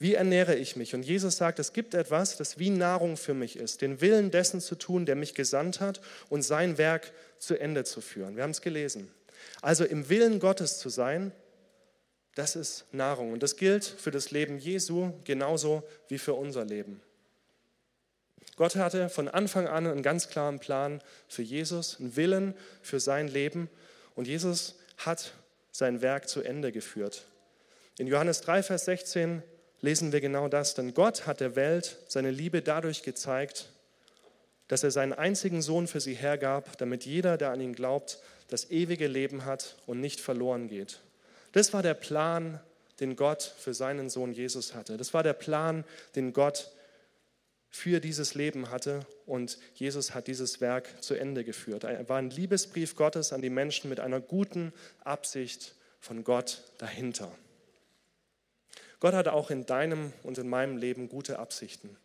Wie 0.00 0.14
ernähre 0.14 0.56
ich 0.56 0.76
mich? 0.76 0.94
Und 0.94 1.02
Jesus 1.02 1.36
sagt, 1.36 1.58
es 1.58 1.74
gibt 1.74 1.92
etwas, 1.92 2.38
das 2.38 2.58
wie 2.58 2.70
Nahrung 2.70 3.18
für 3.18 3.34
mich 3.34 3.56
ist, 3.56 3.82
den 3.82 4.00
Willen 4.00 4.30
dessen 4.30 4.62
zu 4.62 4.74
tun, 4.74 5.04
der 5.04 5.14
mich 5.14 5.34
gesandt 5.34 5.80
hat 5.80 6.00
und 6.30 6.42
sein 6.42 6.78
Werk 6.78 7.12
zu 7.38 7.60
Ende 7.60 7.84
zu 7.84 8.00
führen. 8.00 8.34
Wir 8.34 8.42
haben 8.42 8.50
es 8.50 8.62
gelesen. 8.62 9.10
Also 9.60 9.84
im 9.84 10.08
Willen 10.08 10.40
Gottes 10.40 10.78
zu 10.78 10.88
sein, 10.88 11.32
das 12.34 12.56
ist 12.56 12.86
Nahrung. 12.92 13.32
Und 13.34 13.42
das 13.42 13.56
gilt 13.56 13.84
für 13.84 14.10
das 14.10 14.30
Leben 14.30 14.58
Jesu 14.58 15.12
genauso 15.24 15.82
wie 16.08 16.16
für 16.18 16.32
unser 16.32 16.64
Leben. 16.64 17.02
Gott 18.56 18.76
hatte 18.76 19.10
von 19.10 19.28
Anfang 19.28 19.66
an 19.68 19.86
einen 19.86 20.02
ganz 20.02 20.28
klaren 20.28 20.60
Plan 20.60 21.02
für 21.28 21.42
Jesus, 21.42 22.00
einen 22.00 22.16
Willen 22.16 22.54
für 22.80 23.00
sein 23.00 23.28
Leben 23.28 23.68
und 24.14 24.26
Jesus 24.26 24.76
hat 24.96 25.34
sein 25.72 26.00
Werk 26.00 26.26
zu 26.26 26.42
Ende 26.42 26.72
geführt. 26.72 27.26
In 27.98 28.06
Johannes 28.06 28.40
3, 28.40 28.62
Vers 28.62 28.86
16 28.86 29.42
lesen 29.80 30.12
wir 30.12 30.20
genau 30.20 30.48
das, 30.48 30.74
denn 30.74 30.94
Gott 30.94 31.26
hat 31.26 31.40
der 31.40 31.56
Welt 31.56 31.98
seine 32.08 32.30
Liebe 32.30 32.62
dadurch 32.62 33.02
gezeigt, 33.02 33.70
dass 34.68 34.84
er 34.84 34.90
seinen 34.90 35.12
einzigen 35.12 35.62
Sohn 35.62 35.86
für 35.86 36.00
sie 36.00 36.14
hergab, 36.14 36.78
damit 36.78 37.04
jeder, 37.04 37.36
der 37.36 37.50
an 37.50 37.60
ihn 37.60 37.74
glaubt, 37.74 38.20
das 38.48 38.70
ewige 38.70 39.06
Leben 39.06 39.44
hat 39.44 39.76
und 39.86 40.00
nicht 40.00 40.20
verloren 40.20 40.68
geht. 40.68 41.00
Das 41.52 41.72
war 41.72 41.82
der 41.82 41.94
Plan, 41.94 42.60
den 43.00 43.16
Gott 43.16 43.42
für 43.42 43.74
seinen 43.74 44.10
Sohn 44.10 44.32
Jesus 44.32 44.74
hatte. 44.74 44.96
Das 44.96 45.14
war 45.14 45.22
der 45.22 45.32
Plan, 45.32 45.84
den 46.14 46.32
Gott 46.32 46.70
für 47.70 48.00
dieses 48.00 48.34
Leben 48.34 48.70
hatte 48.70 49.06
und 49.26 49.58
Jesus 49.74 50.14
hat 50.14 50.26
dieses 50.26 50.60
Werk 50.60 51.02
zu 51.02 51.14
Ende 51.14 51.44
geführt. 51.44 51.84
Er 51.84 52.08
war 52.08 52.18
ein 52.18 52.30
Liebesbrief 52.30 52.96
Gottes 52.96 53.32
an 53.32 53.42
die 53.42 53.50
Menschen 53.50 53.88
mit 53.88 54.00
einer 54.00 54.20
guten 54.20 54.72
Absicht 55.04 55.76
von 56.00 56.24
Gott 56.24 56.62
dahinter. 56.78 57.32
Gott 59.00 59.14
hat 59.14 59.28
auch 59.28 59.50
in 59.50 59.66
deinem 59.66 60.12
und 60.22 60.38
in 60.38 60.48
meinem 60.48 60.76
Leben 60.76 61.08
gute 61.08 61.38
Absichten. 61.38 61.96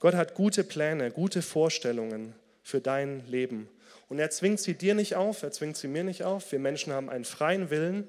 Gott 0.00 0.14
hat 0.14 0.34
gute 0.34 0.64
Pläne, 0.64 1.10
gute 1.10 1.42
Vorstellungen 1.42 2.34
für 2.62 2.80
dein 2.80 3.26
Leben. 3.28 3.68
Und 4.08 4.18
er 4.18 4.30
zwingt 4.30 4.60
sie 4.60 4.74
dir 4.74 4.94
nicht 4.94 5.14
auf, 5.14 5.42
er 5.42 5.52
zwingt 5.52 5.76
sie 5.76 5.88
mir 5.88 6.04
nicht 6.04 6.24
auf. 6.24 6.50
Wir 6.52 6.58
Menschen 6.58 6.92
haben 6.92 7.08
einen 7.08 7.24
freien 7.24 7.70
Willen, 7.70 8.06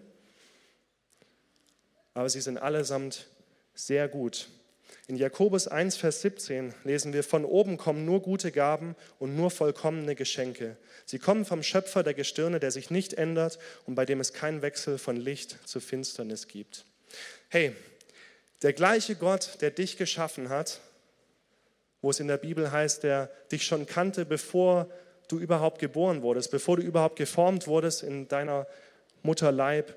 aber 2.13 2.29
sie 2.29 2.41
sind 2.41 2.57
allesamt 2.57 3.27
sehr 3.73 4.07
gut 4.07 4.47
in 5.07 5.17
Jakobus 5.17 5.67
1, 5.67 5.97
Vers 5.97 6.21
17 6.21 6.73
lesen 6.83 7.13
wir, 7.13 7.23
von 7.23 7.45
oben 7.45 7.77
kommen 7.77 8.05
nur 8.05 8.21
gute 8.21 8.51
Gaben 8.51 8.95
und 9.19 9.35
nur 9.35 9.51
vollkommene 9.51 10.15
Geschenke. 10.15 10.77
Sie 11.05 11.19
kommen 11.19 11.45
vom 11.45 11.61
Schöpfer 11.61 12.01
der 12.01 12.15
Gestirne, 12.15 12.59
der 12.59 12.71
sich 12.71 12.89
nicht 12.89 13.13
ändert 13.13 13.59
und 13.85 13.93
bei 13.93 14.05
dem 14.05 14.19
es 14.19 14.33
keinen 14.33 14.63
Wechsel 14.63 14.97
von 14.97 15.15
Licht 15.15 15.59
zu 15.67 15.79
Finsternis 15.79 16.47
gibt. 16.47 16.85
Hey, 17.49 17.75
der 18.61 18.73
gleiche 18.73 19.15
Gott, 19.15 19.57
der 19.61 19.71
dich 19.71 19.97
geschaffen 19.97 20.49
hat, 20.49 20.79
wo 22.01 22.09
es 22.09 22.19
in 22.19 22.27
der 22.27 22.37
Bibel 22.37 22.71
heißt, 22.71 23.03
der 23.03 23.29
dich 23.51 23.65
schon 23.65 23.85
kannte, 23.85 24.25
bevor 24.25 24.89
du 25.27 25.39
überhaupt 25.39 25.79
geboren 25.79 26.21
wurdest, 26.21 26.51
bevor 26.51 26.77
du 26.77 26.83
überhaupt 26.83 27.15
geformt 27.15 27.67
wurdest 27.67 28.03
in 28.03 28.27
deiner 28.27 28.67
Mutterleib, 29.23 29.95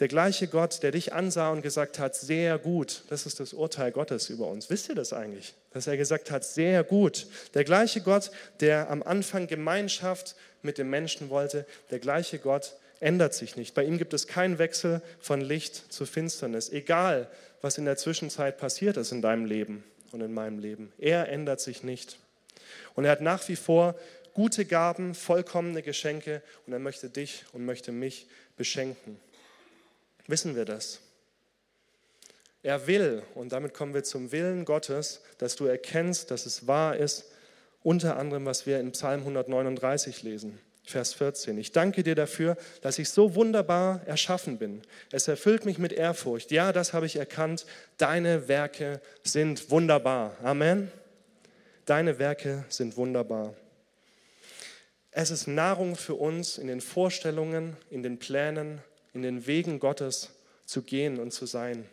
der 0.00 0.08
gleiche 0.08 0.48
Gott, 0.48 0.82
der 0.82 0.90
dich 0.90 1.12
ansah 1.12 1.50
und 1.50 1.62
gesagt 1.62 1.98
hat, 1.98 2.16
sehr 2.16 2.58
gut, 2.58 3.04
das 3.08 3.26
ist 3.26 3.38
das 3.38 3.52
Urteil 3.52 3.92
Gottes 3.92 4.30
über 4.30 4.48
uns. 4.48 4.68
Wisst 4.70 4.88
ihr 4.88 4.94
das 4.94 5.12
eigentlich? 5.12 5.54
Dass 5.70 5.86
er 5.86 5.96
gesagt 5.96 6.30
hat, 6.30 6.44
sehr 6.44 6.82
gut. 6.82 7.26
Der 7.54 7.62
gleiche 7.62 8.00
Gott, 8.00 8.32
der 8.60 8.90
am 8.90 9.02
Anfang 9.02 9.46
Gemeinschaft 9.46 10.34
mit 10.62 10.78
dem 10.78 10.90
Menschen 10.90 11.30
wollte, 11.30 11.66
der 11.90 12.00
gleiche 12.00 12.38
Gott 12.38 12.74
ändert 13.02 13.34
sich 13.34 13.56
nicht. 13.56 13.74
Bei 13.74 13.84
ihm 13.84 13.98
gibt 13.98 14.14
es 14.14 14.26
keinen 14.26 14.58
Wechsel 14.58 15.02
von 15.18 15.40
Licht 15.40 15.92
zu 15.92 16.06
Finsternis, 16.06 16.70
egal 16.70 17.28
was 17.60 17.76
in 17.78 17.84
der 17.84 17.96
Zwischenzeit 17.96 18.58
passiert 18.58 18.96
ist 18.96 19.12
in 19.12 19.22
deinem 19.22 19.44
Leben 19.44 19.84
und 20.12 20.20
in 20.20 20.32
meinem 20.32 20.58
Leben. 20.58 20.92
Er 20.98 21.28
ändert 21.28 21.60
sich 21.60 21.82
nicht. 21.82 22.18
Und 22.94 23.04
er 23.04 23.12
hat 23.12 23.20
nach 23.20 23.48
wie 23.48 23.56
vor 23.56 23.96
gute 24.34 24.64
Gaben, 24.64 25.14
vollkommene 25.14 25.82
Geschenke 25.82 26.42
und 26.66 26.72
er 26.72 26.78
möchte 26.78 27.10
dich 27.10 27.44
und 27.52 27.64
möchte 27.64 27.92
mich 27.92 28.26
beschenken. 28.56 29.18
Wissen 30.26 30.54
wir 30.54 30.64
das? 30.64 31.00
Er 32.62 32.86
will, 32.86 33.24
und 33.34 33.50
damit 33.50 33.74
kommen 33.74 33.94
wir 33.94 34.04
zum 34.04 34.30
Willen 34.30 34.64
Gottes, 34.64 35.22
dass 35.38 35.56
du 35.56 35.66
erkennst, 35.66 36.30
dass 36.30 36.46
es 36.46 36.68
wahr 36.68 36.96
ist, 36.96 37.32
unter 37.82 38.16
anderem, 38.16 38.46
was 38.46 38.64
wir 38.66 38.78
in 38.78 38.92
Psalm 38.92 39.20
139 39.20 40.22
lesen. 40.22 40.60
Vers 40.84 41.14
14. 41.14 41.56
Ich 41.58 41.72
danke 41.72 42.02
dir 42.02 42.14
dafür, 42.14 42.56
dass 42.80 42.98
ich 42.98 43.08
so 43.08 43.34
wunderbar 43.34 44.00
erschaffen 44.06 44.58
bin. 44.58 44.82
Es 45.12 45.28
erfüllt 45.28 45.64
mich 45.64 45.78
mit 45.78 45.92
Ehrfurcht. 45.92 46.50
Ja, 46.50 46.72
das 46.72 46.92
habe 46.92 47.06
ich 47.06 47.16
erkannt. 47.16 47.66
Deine 47.98 48.48
Werke 48.48 49.00
sind 49.22 49.70
wunderbar. 49.70 50.36
Amen. 50.42 50.90
Deine 51.84 52.18
Werke 52.18 52.64
sind 52.68 52.96
wunderbar. 52.96 53.54
Es 55.12 55.30
ist 55.30 55.46
Nahrung 55.46 55.94
für 55.94 56.14
uns, 56.14 56.58
in 56.58 56.66
den 56.66 56.80
Vorstellungen, 56.80 57.76
in 57.90 58.02
den 58.02 58.18
Plänen, 58.18 58.80
in 59.12 59.22
den 59.22 59.46
Wegen 59.46 59.78
Gottes 59.78 60.30
zu 60.64 60.82
gehen 60.82 61.20
und 61.20 61.32
zu 61.32 61.46
sein. 61.46 61.84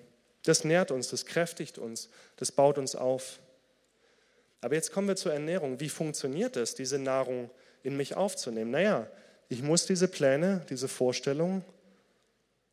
Das 0.43 0.63
nährt 0.63 0.89
uns, 0.89 1.09
das 1.09 1.25
kräftigt 1.25 1.77
uns, 1.77 2.09
das 2.37 2.51
baut 2.51 2.77
uns 2.77 2.95
auf. 2.95 3.39
Aber 4.61 4.75
jetzt 4.75 4.91
kommen 4.91 5.07
wir 5.07 5.15
zur 5.15 5.33
Ernährung. 5.33 5.79
Wie 5.79 5.89
funktioniert 5.89 6.55
es, 6.57 6.75
diese 6.75 6.97
Nahrung 6.97 7.49
in 7.83 7.97
mich 7.97 8.15
aufzunehmen? 8.15 8.71
Naja, 8.71 9.07
ich 9.47 9.63
muss 9.63 9.85
diese 9.85 10.07
Pläne, 10.07 10.65
diese 10.69 10.87
Vorstellungen, 10.87 11.63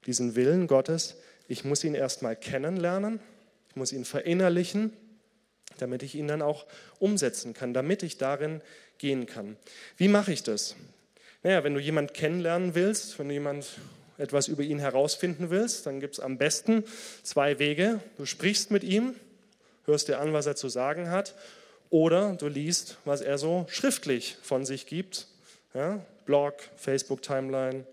diesen 0.06 0.36
Willen 0.36 0.66
Gottes, 0.66 1.16
ich 1.48 1.64
muss 1.64 1.84
ihn 1.84 1.94
erstmal 1.94 2.36
kennenlernen, 2.36 3.20
ich 3.70 3.76
muss 3.76 3.92
ihn 3.92 4.04
verinnerlichen, 4.04 4.92
damit 5.78 6.02
ich 6.02 6.14
ihn 6.14 6.28
dann 6.28 6.42
auch 6.42 6.66
umsetzen 6.98 7.54
kann, 7.54 7.74
damit 7.74 8.02
ich 8.02 8.18
darin 8.18 8.60
gehen 8.98 9.26
kann. 9.26 9.56
Wie 9.96 10.08
mache 10.08 10.32
ich 10.32 10.42
das? 10.42 10.76
Naja, 11.42 11.62
wenn 11.64 11.74
du 11.74 11.80
jemanden 11.80 12.12
kennenlernen 12.12 12.74
willst, 12.74 13.18
wenn 13.18 13.28
du 13.28 13.34
jemand 13.34 13.66
etwas 14.18 14.48
über 14.48 14.62
ihn 14.62 14.78
herausfinden 14.78 15.50
willst, 15.50 15.86
dann 15.86 16.00
gibt 16.00 16.14
es 16.14 16.20
am 16.20 16.38
besten 16.38 16.84
zwei 17.22 17.58
Wege. 17.58 18.00
Du 18.16 18.24
sprichst 18.24 18.70
mit 18.70 18.82
ihm, 18.82 19.14
hörst 19.84 20.08
dir 20.08 20.18
an, 20.18 20.32
was 20.32 20.46
er 20.46 20.56
zu 20.56 20.68
sagen 20.68 21.10
hat, 21.10 21.34
oder 21.90 22.34
du 22.34 22.48
liest, 22.48 22.98
was 23.04 23.20
er 23.20 23.38
so 23.38 23.66
schriftlich 23.68 24.36
von 24.42 24.64
sich 24.64 24.86
gibt. 24.86 25.26
Ja? 25.74 26.04
Blog, 26.24 26.54
Facebook-Timeline 26.76 27.86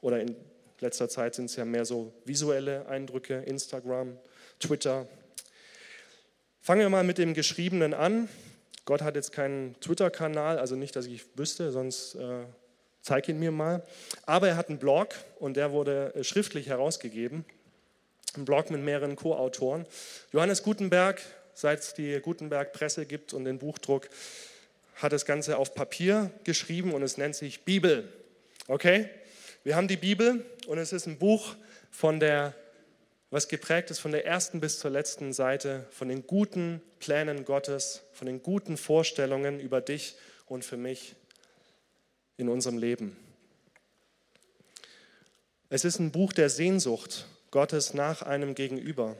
oder 0.00 0.20
in 0.20 0.36
letzter 0.80 1.08
Zeit 1.08 1.34
sind 1.34 1.46
es 1.46 1.56
ja 1.56 1.64
mehr 1.64 1.84
so 1.84 2.12
visuelle 2.24 2.86
Eindrücke, 2.88 3.34
Instagram, 3.42 4.16
Twitter. 4.58 5.06
Fangen 6.60 6.80
wir 6.80 6.88
mal 6.88 7.04
mit 7.04 7.18
dem 7.18 7.34
Geschriebenen 7.34 7.94
an. 7.94 8.28
Gott 8.84 9.02
hat 9.02 9.14
jetzt 9.14 9.32
keinen 9.32 9.78
Twitter-Kanal, 9.80 10.58
also 10.58 10.74
nicht, 10.74 10.96
dass 10.96 11.06
ich 11.06 11.24
wüsste, 11.36 11.70
sonst 11.70 12.16
äh, 12.16 12.44
zeig 13.02 13.28
ihn 13.28 13.38
mir 13.38 13.52
mal. 13.52 13.82
Aber 14.26 14.48
er 14.48 14.56
hat 14.56 14.68
einen 14.68 14.78
Blog 14.78 15.14
und 15.38 15.56
der 15.56 15.72
wurde 15.72 16.14
äh, 16.14 16.24
schriftlich 16.24 16.68
herausgegeben. 16.68 17.44
Ein 18.36 18.44
Blog 18.44 18.70
mit 18.70 18.80
mehreren 18.82 19.16
Co-Autoren. 19.16 19.86
Johannes 20.32 20.62
Gutenberg, 20.62 21.20
seit 21.60 21.80
es 21.80 21.94
die 21.94 22.20
Gutenberg 22.20 22.72
Presse 22.72 23.06
gibt 23.06 23.32
und 23.32 23.44
den 23.44 23.58
Buchdruck, 23.58 24.08
hat 24.96 25.12
das 25.12 25.24
Ganze 25.24 25.56
auf 25.56 25.74
Papier 25.74 26.30
geschrieben 26.44 26.92
und 26.92 27.02
es 27.02 27.16
nennt 27.16 27.34
sich 27.34 27.62
Bibel. 27.62 28.12
Okay? 28.66 29.08
Wir 29.64 29.76
haben 29.76 29.88
die 29.88 29.96
Bibel 29.96 30.44
und 30.66 30.78
es 30.78 30.92
ist 30.92 31.06
ein 31.06 31.18
Buch 31.18 31.56
von 31.90 32.20
der 32.20 32.54
was 33.30 33.46
geprägt 33.46 33.90
ist 33.90 34.00
von 34.00 34.10
der 34.10 34.26
ersten 34.26 34.60
bis 34.60 34.80
zur 34.80 34.90
letzten 34.90 35.32
Seite, 35.32 35.86
von 35.92 36.08
den 36.08 36.26
guten 36.26 36.82
Plänen 36.98 37.44
Gottes, 37.44 38.02
von 38.12 38.26
den 38.26 38.42
guten 38.42 38.76
Vorstellungen 38.76 39.60
über 39.60 39.80
dich 39.80 40.16
und 40.46 40.64
für 40.64 40.76
mich 40.76 41.14
in 42.36 42.48
unserem 42.48 42.76
Leben. 42.76 43.16
Es 45.68 45.84
ist 45.84 46.00
ein 46.00 46.10
Buch 46.10 46.32
der 46.32 46.50
Sehnsucht 46.50 47.26
Gottes 47.52 47.94
nach 47.94 48.22
einem 48.22 48.56
Gegenüber. 48.56 49.16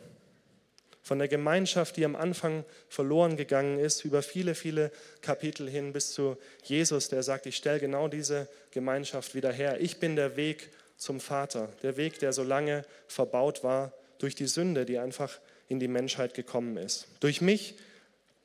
Von 1.02 1.18
der 1.18 1.28
Gemeinschaft, 1.28 1.96
die 1.96 2.04
am 2.04 2.14
Anfang 2.14 2.64
verloren 2.88 3.36
gegangen 3.36 3.78
ist, 3.78 4.04
über 4.04 4.22
viele, 4.22 4.54
viele 4.54 4.92
Kapitel 5.22 5.68
hin 5.68 5.92
bis 5.92 6.12
zu 6.12 6.36
Jesus, 6.62 7.08
der 7.08 7.22
sagt, 7.22 7.46
ich 7.46 7.56
stelle 7.56 7.80
genau 7.80 8.08
diese 8.08 8.48
Gemeinschaft 8.70 9.34
wieder 9.34 9.52
her. 9.52 9.80
Ich 9.80 9.98
bin 9.98 10.14
der 10.16 10.36
Weg 10.36 10.70
zum 10.96 11.20
Vater, 11.20 11.70
der 11.82 11.96
Weg, 11.96 12.18
der 12.18 12.32
so 12.32 12.42
lange 12.42 12.84
verbaut 13.08 13.64
war 13.64 13.92
durch 14.18 14.34
die 14.34 14.46
Sünde, 14.46 14.84
die 14.84 14.98
einfach 14.98 15.38
in 15.68 15.80
die 15.80 15.88
Menschheit 15.88 16.34
gekommen 16.34 16.76
ist. 16.76 17.06
Durch 17.20 17.40
mich, 17.40 17.74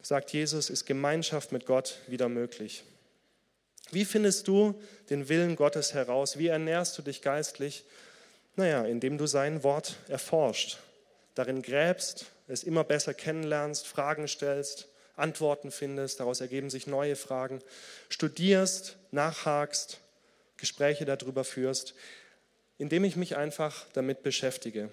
sagt 0.01 0.31
Jesus, 0.31 0.69
ist 0.69 0.85
Gemeinschaft 0.85 1.51
mit 1.51 1.65
Gott 1.65 1.99
wieder 2.07 2.29
möglich. 2.29 2.83
Wie 3.91 4.05
findest 4.05 4.47
du 4.47 4.79
den 5.09 5.27
Willen 5.29 5.55
Gottes 5.55 5.93
heraus? 5.93 6.37
Wie 6.37 6.47
ernährst 6.47 6.97
du 6.97 7.01
dich 7.01 7.21
geistlich? 7.21 7.83
Naja, 8.55 8.85
indem 8.85 9.17
du 9.17 9.27
sein 9.27 9.63
Wort 9.63 9.97
erforscht, 10.07 10.79
darin 11.35 11.61
gräbst, 11.61 12.27
es 12.47 12.63
immer 12.63 12.83
besser 12.83 13.13
kennenlernst, 13.13 13.87
Fragen 13.87 14.27
stellst, 14.27 14.89
Antworten 15.15 15.71
findest, 15.71 16.19
daraus 16.19 16.41
ergeben 16.41 16.69
sich 16.69 16.87
neue 16.87 17.15
Fragen, 17.15 17.61
studierst, 18.09 18.97
nachhakst, 19.11 19.99
Gespräche 20.57 21.05
darüber 21.05 21.43
führst, 21.43 21.95
indem 22.77 23.03
ich 23.03 23.15
mich 23.15 23.37
einfach 23.37 23.85
damit 23.93 24.23
beschäftige. 24.23 24.89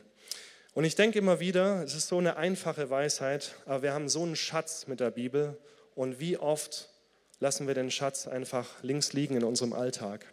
Und 0.74 0.84
ich 0.84 0.94
denke 0.94 1.18
immer 1.18 1.40
wieder, 1.40 1.82
es 1.82 1.94
ist 1.94 2.08
so 2.08 2.18
eine 2.18 2.36
einfache 2.36 2.88
Weisheit, 2.88 3.54
aber 3.66 3.82
wir 3.82 3.92
haben 3.92 4.08
so 4.08 4.22
einen 4.22 4.36
Schatz 4.36 4.86
mit 4.86 5.00
der 5.00 5.10
Bibel 5.10 5.58
und 5.94 6.18
wie 6.18 6.38
oft 6.38 6.88
lassen 7.40 7.66
wir 7.66 7.74
den 7.74 7.90
Schatz 7.90 8.26
einfach 8.26 8.82
links 8.82 9.12
liegen 9.12 9.36
in 9.36 9.44
unserem 9.44 9.72
Alltag. 9.72 10.24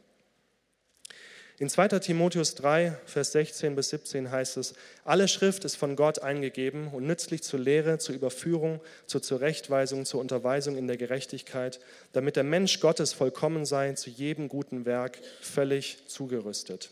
In 1.60 1.68
2. 1.68 1.90
Timotheus 2.00 2.56
3, 2.56 2.98
Vers 3.06 3.34
16 3.34 3.76
bis 3.76 3.90
17 3.90 4.32
heißt 4.32 4.56
es, 4.56 4.76
alle 5.04 5.28
Schrift 5.28 5.66
ist 5.66 5.76
von 5.76 5.98
Gott 5.98 6.20
eingegeben 6.20 6.88
und 6.88 7.06
nützlich 7.06 7.44
zur 7.44 7.60
Lehre, 7.60 7.98
zur 7.98 8.16
Überführung, 8.16 8.80
zur 9.08 9.22
Zurechtweisung, 9.22 10.06
zur 10.06 10.22
Unterweisung 10.22 10.78
in 10.78 10.88
der 10.88 10.96
Gerechtigkeit, 10.96 11.82
damit 12.14 12.38
der 12.38 12.46
Mensch 12.46 12.80
Gottes 12.80 13.12
vollkommen 13.12 13.66
sei, 13.66 13.92
zu 13.92 14.10
jedem 14.10 14.48
guten 14.48 14.86
Werk 14.86 15.20
völlig 15.42 16.08
zugerüstet. 16.08 16.92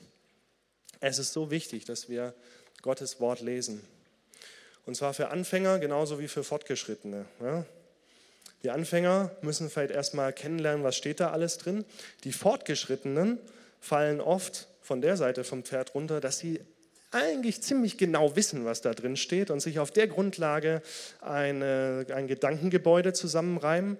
Es 1.00 1.18
ist 1.18 1.32
so 1.32 1.50
wichtig, 1.50 1.86
dass 1.86 2.10
wir 2.10 2.34
Gottes 2.82 3.22
Wort 3.22 3.40
lesen. 3.40 3.82
Und 4.86 4.98
zwar 4.98 5.14
für 5.14 5.30
Anfänger 5.30 5.80
genauso 5.80 6.20
wie 6.20 6.28
für 6.28 6.44
Fortgeschrittene. 6.44 7.24
Ja? 7.42 7.66
Die 8.64 8.72
Anfänger 8.72 9.32
müssen 9.42 9.70
vielleicht 9.70 9.92
erstmal 9.92 10.34
kennenlernen, 10.34 10.84
was 10.84 10.98
steht 10.98 11.22
da 11.22 11.32
alles 11.32 11.58
drin. 11.58 11.86
Die 12.26 12.34
Fortgeschrittenen 12.34 13.40
fallen 13.80 14.22
oft 14.22 14.68
von 14.82 15.02
der 15.02 15.18
Seite 15.18 15.44
vom 15.44 15.64
Pferd 15.64 15.94
runter, 15.96 16.22
dass 16.22 16.40
sie 16.40 16.62
eigentlich 17.12 17.62
ziemlich 17.62 17.98
genau 17.98 18.36
wissen, 18.36 18.66
was 18.66 18.82
da 18.82 18.94
drin 18.94 19.16
steht 19.16 19.50
und 19.50 19.62
sich 19.62 19.80
auf 19.80 19.92
der 19.92 20.08
Grundlage 20.08 20.82
eine, 21.22 22.06
ein 22.14 22.28
Gedankengebäude 22.28 23.14
zusammenreimen 23.14 23.98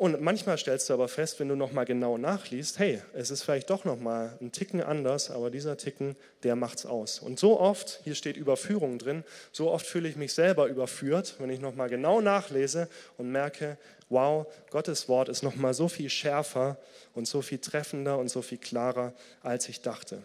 und 0.00 0.18
manchmal 0.22 0.56
stellst 0.56 0.88
du 0.88 0.94
aber 0.94 1.08
fest, 1.08 1.40
wenn 1.40 1.48
du 1.48 1.56
nochmal 1.56 1.84
genau 1.84 2.16
nachliest, 2.16 2.78
hey, 2.78 3.02
es 3.12 3.30
ist 3.30 3.42
vielleicht 3.42 3.68
doch 3.68 3.84
nochmal 3.84 4.34
ein 4.40 4.50
Ticken 4.50 4.80
anders, 4.80 5.30
aber 5.30 5.50
dieser 5.50 5.76
Ticken, 5.76 6.16
der 6.42 6.56
macht's 6.56 6.86
aus. 6.86 7.18
Und 7.18 7.38
so 7.38 7.60
oft, 7.60 8.00
hier 8.02 8.14
steht 8.14 8.38
Überführung 8.38 8.98
drin, 8.98 9.24
so 9.52 9.70
oft 9.70 9.84
fühle 9.84 10.08
ich 10.08 10.16
mich 10.16 10.32
selber 10.32 10.68
überführt, 10.68 11.34
wenn 11.38 11.50
ich 11.50 11.60
nochmal 11.60 11.90
genau 11.90 12.22
nachlese 12.22 12.88
und 13.18 13.30
merke, 13.30 13.76
wow, 14.08 14.46
Gottes 14.70 15.06
Wort 15.06 15.28
ist 15.28 15.42
nochmal 15.42 15.74
so 15.74 15.86
viel 15.86 16.08
schärfer 16.08 16.78
und 17.12 17.28
so 17.28 17.42
viel 17.42 17.58
treffender 17.58 18.16
und 18.16 18.30
so 18.30 18.40
viel 18.40 18.56
klarer, 18.56 19.12
als 19.42 19.68
ich 19.68 19.82
dachte. 19.82 20.22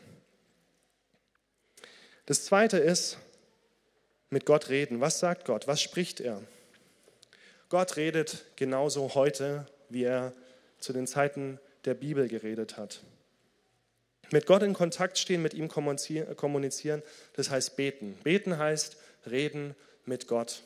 Das 2.28 2.46
zweite 2.46 2.78
ist, 2.78 3.18
mit 4.30 4.46
Gott 4.46 4.70
reden. 4.70 5.02
Was 5.02 5.20
sagt 5.20 5.44
Gott? 5.44 5.68
Was 5.68 5.82
spricht 5.82 6.22
er? 6.22 6.42
Gott 7.70 7.98
redet 7.98 8.46
genauso 8.56 9.16
heute, 9.16 9.66
wie 9.90 10.04
er 10.04 10.34
zu 10.80 10.94
den 10.94 11.08
Zeiten 11.08 11.60
der 11.86 11.94
Bibel 11.94 12.28
geredet 12.28 12.78
hat. 12.78 13.02
Mit 14.32 14.46
Gott 14.46 14.64
in 14.64 14.74
Kontakt 14.74 15.18
stehen, 15.18 15.42
mit 15.42 15.54
ihm 15.54 15.68
kommunizieren, 15.68 17.04
das 17.34 17.50
heißt 17.50 17.76
beten. 17.76 18.18
Beten 18.24 18.58
heißt 18.58 18.98
reden 19.30 19.76
mit 20.06 20.28
Gott. 20.28 20.64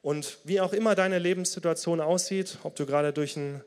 Und 0.00 0.38
wie 0.44 0.60
auch 0.60 0.72
immer 0.72 0.94
deine 0.94 1.18
Lebenssituation 1.18 2.00
aussieht, 2.00 2.58
ob 2.62 2.76
du 2.76 2.86
gerade 2.86 3.12
durch 3.12 3.36
ein 3.36 3.62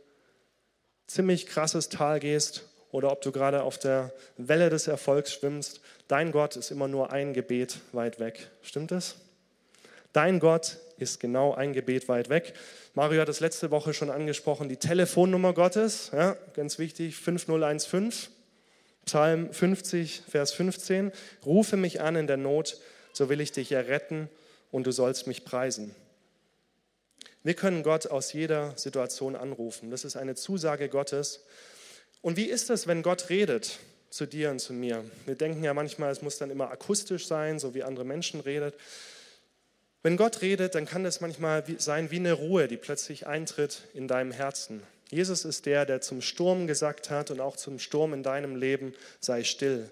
ziemlich 1.07 1.45
krasses 1.45 1.89
Tal 1.89 2.19
gehst 2.19 2.63
oder 2.91 3.11
ob 3.11 3.21
du 3.21 3.31
gerade 3.31 3.63
auf 3.63 3.77
der 3.77 4.13
Welle 4.37 4.69
des 4.69 4.87
Erfolgs 4.87 5.33
schwimmst, 5.33 5.81
dein 6.07 6.31
Gott 6.31 6.55
ist 6.55 6.71
immer 6.71 6.87
nur 6.87 7.11
ein 7.11 7.33
Gebet 7.33 7.79
weit 7.91 8.19
weg. 8.19 8.49
Stimmt 8.61 8.91
das? 8.91 9.15
Dein 10.13 10.39
Gott 10.39 10.77
ist 11.01 11.19
genau 11.19 11.53
ein 11.53 11.73
Gebet 11.73 12.07
weit 12.07 12.29
weg. 12.29 12.53
Mario 12.93 13.21
hat 13.21 13.29
es 13.29 13.39
letzte 13.39 13.71
Woche 13.71 13.93
schon 13.93 14.09
angesprochen, 14.09 14.69
die 14.69 14.77
Telefonnummer 14.77 15.53
Gottes, 15.53 16.11
ja, 16.13 16.37
ganz 16.53 16.79
wichtig, 16.79 17.15
5015. 17.17 18.31
Psalm 19.05 19.51
50, 19.51 20.21
Vers 20.29 20.53
15, 20.53 21.11
rufe 21.45 21.75
mich 21.75 22.01
an 22.01 22.15
in 22.15 22.27
der 22.27 22.37
Not, 22.37 22.77
so 23.13 23.29
will 23.29 23.41
ich 23.41 23.51
dich 23.51 23.71
erretten 23.71 24.29
und 24.69 24.85
du 24.85 24.91
sollst 24.91 25.27
mich 25.27 25.43
preisen. 25.43 25.95
Wir 27.43 27.55
können 27.55 27.81
Gott 27.81 28.07
aus 28.07 28.33
jeder 28.33 28.77
Situation 28.77 29.35
anrufen. 29.35 29.89
Das 29.89 30.05
ist 30.05 30.15
eine 30.15 30.35
Zusage 30.35 30.89
Gottes. 30.89 31.43
Und 32.21 32.37
wie 32.37 32.45
ist 32.45 32.69
es, 32.69 32.85
wenn 32.85 33.01
Gott 33.01 33.29
redet 33.29 33.79
zu 34.11 34.27
dir 34.27 34.51
und 34.51 34.59
zu 34.59 34.73
mir? 34.73 35.03
Wir 35.25 35.33
denken 35.33 35.63
ja 35.63 35.73
manchmal, 35.73 36.11
es 36.11 36.21
muss 36.21 36.37
dann 36.37 36.51
immer 36.51 36.69
akustisch 36.69 37.25
sein, 37.25 37.57
so 37.57 37.73
wie 37.73 37.81
andere 37.81 38.05
Menschen 38.05 38.41
redet. 38.41 38.75
Wenn 40.03 40.17
Gott 40.17 40.41
redet, 40.41 40.73
dann 40.73 40.85
kann 40.85 41.03
das 41.03 41.21
manchmal 41.21 41.63
sein 41.77 42.09
wie 42.09 42.15
eine 42.15 42.33
Ruhe, 42.33 42.67
die 42.67 42.77
plötzlich 42.77 43.27
eintritt 43.27 43.83
in 43.93 44.07
deinem 44.07 44.31
Herzen. 44.31 44.81
Jesus 45.11 45.45
ist 45.45 45.67
der, 45.67 45.85
der 45.85 46.01
zum 46.01 46.21
Sturm 46.21 46.65
gesagt 46.65 47.11
hat 47.11 47.29
und 47.29 47.39
auch 47.39 47.55
zum 47.55 47.77
Sturm 47.77 48.13
in 48.13 48.23
deinem 48.23 48.55
Leben, 48.55 48.95
sei 49.19 49.43
still. 49.43 49.91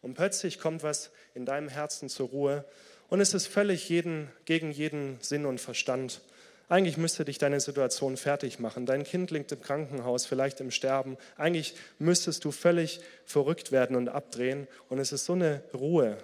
Und 0.00 0.14
plötzlich 0.14 0.58
kommt 0.58 0.82
was 0.82 1.10
in 1.34 1.44
deinem 1.44 1.68
Herzen 1.68 2.08
zur 2.08 2.28
Ruhe 2.28 2.64
und 3.08 3.20
es 3.20 3.34
ist 3.34 3.48
völlig 3.48 3.88
jeden, 3.88 4.30
gegen 4.46 4.70
jeden 4.70 5.18
Sinn 5.20 5.44
und 5.44 5.60
Verstand. 5.60 6.22
Eigentlich 6.70 6.96
müsste 6.96 7.24
dich 7.24 7.38
deine 7.38 7.60
Situation 7.60 8.16
fertig 8.16 8.60
machen. 8.60 8.86
Dein 8.86 9.02
Kind 9.02 9.32
liegt 9.32 9.50
im 9.50 9.60
Krankenhaus, 9.60 10.24
vielleicht 10.24 10.60
im 10.60 10.70
Sterben. 10.70 11.18
Eigentlich 11.36 11.74
müsstest 11.98 12.44
du 12.44 12.52
völlig 12.52 13.00
verrückt 13.26 13.72
werden 13.72 13.96
und 13.96 14.08
abdrehen. 14.08 14.68
Und 14.88 15.00
es 15.00 15.10
ist 15.10 15.24
so 15.24 15.32
eine 15.32 15.64
Ruhe 15.74 16.16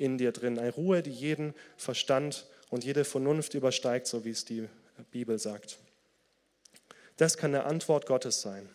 in 0.00 0.18
dir 0.18 0.32
drin, 0.32 0.58
eine 0.58 0.72
Ruhe, 0.72 1.02
die 1.02 1.10
jeden 1.10 1.54
Verstand 1.76 2.46
und 2.70 2.84
jede 2.84 3.04
Vernunft 3.04 3.54
übersteigt, 3.54 4.06
so 4.06 4.24
wie 4.24 4.30
es 4.30 4.44
die 4.44 4.66
Bibel 5.10 5.38
sagt. 5.38 5.78
Das 7.18 7.36
kann 7.36 7.54
eine 7.54 7.64
Antwort 7.64 8.06
Gottes 8.06 8.40
sein. 8.40 8.68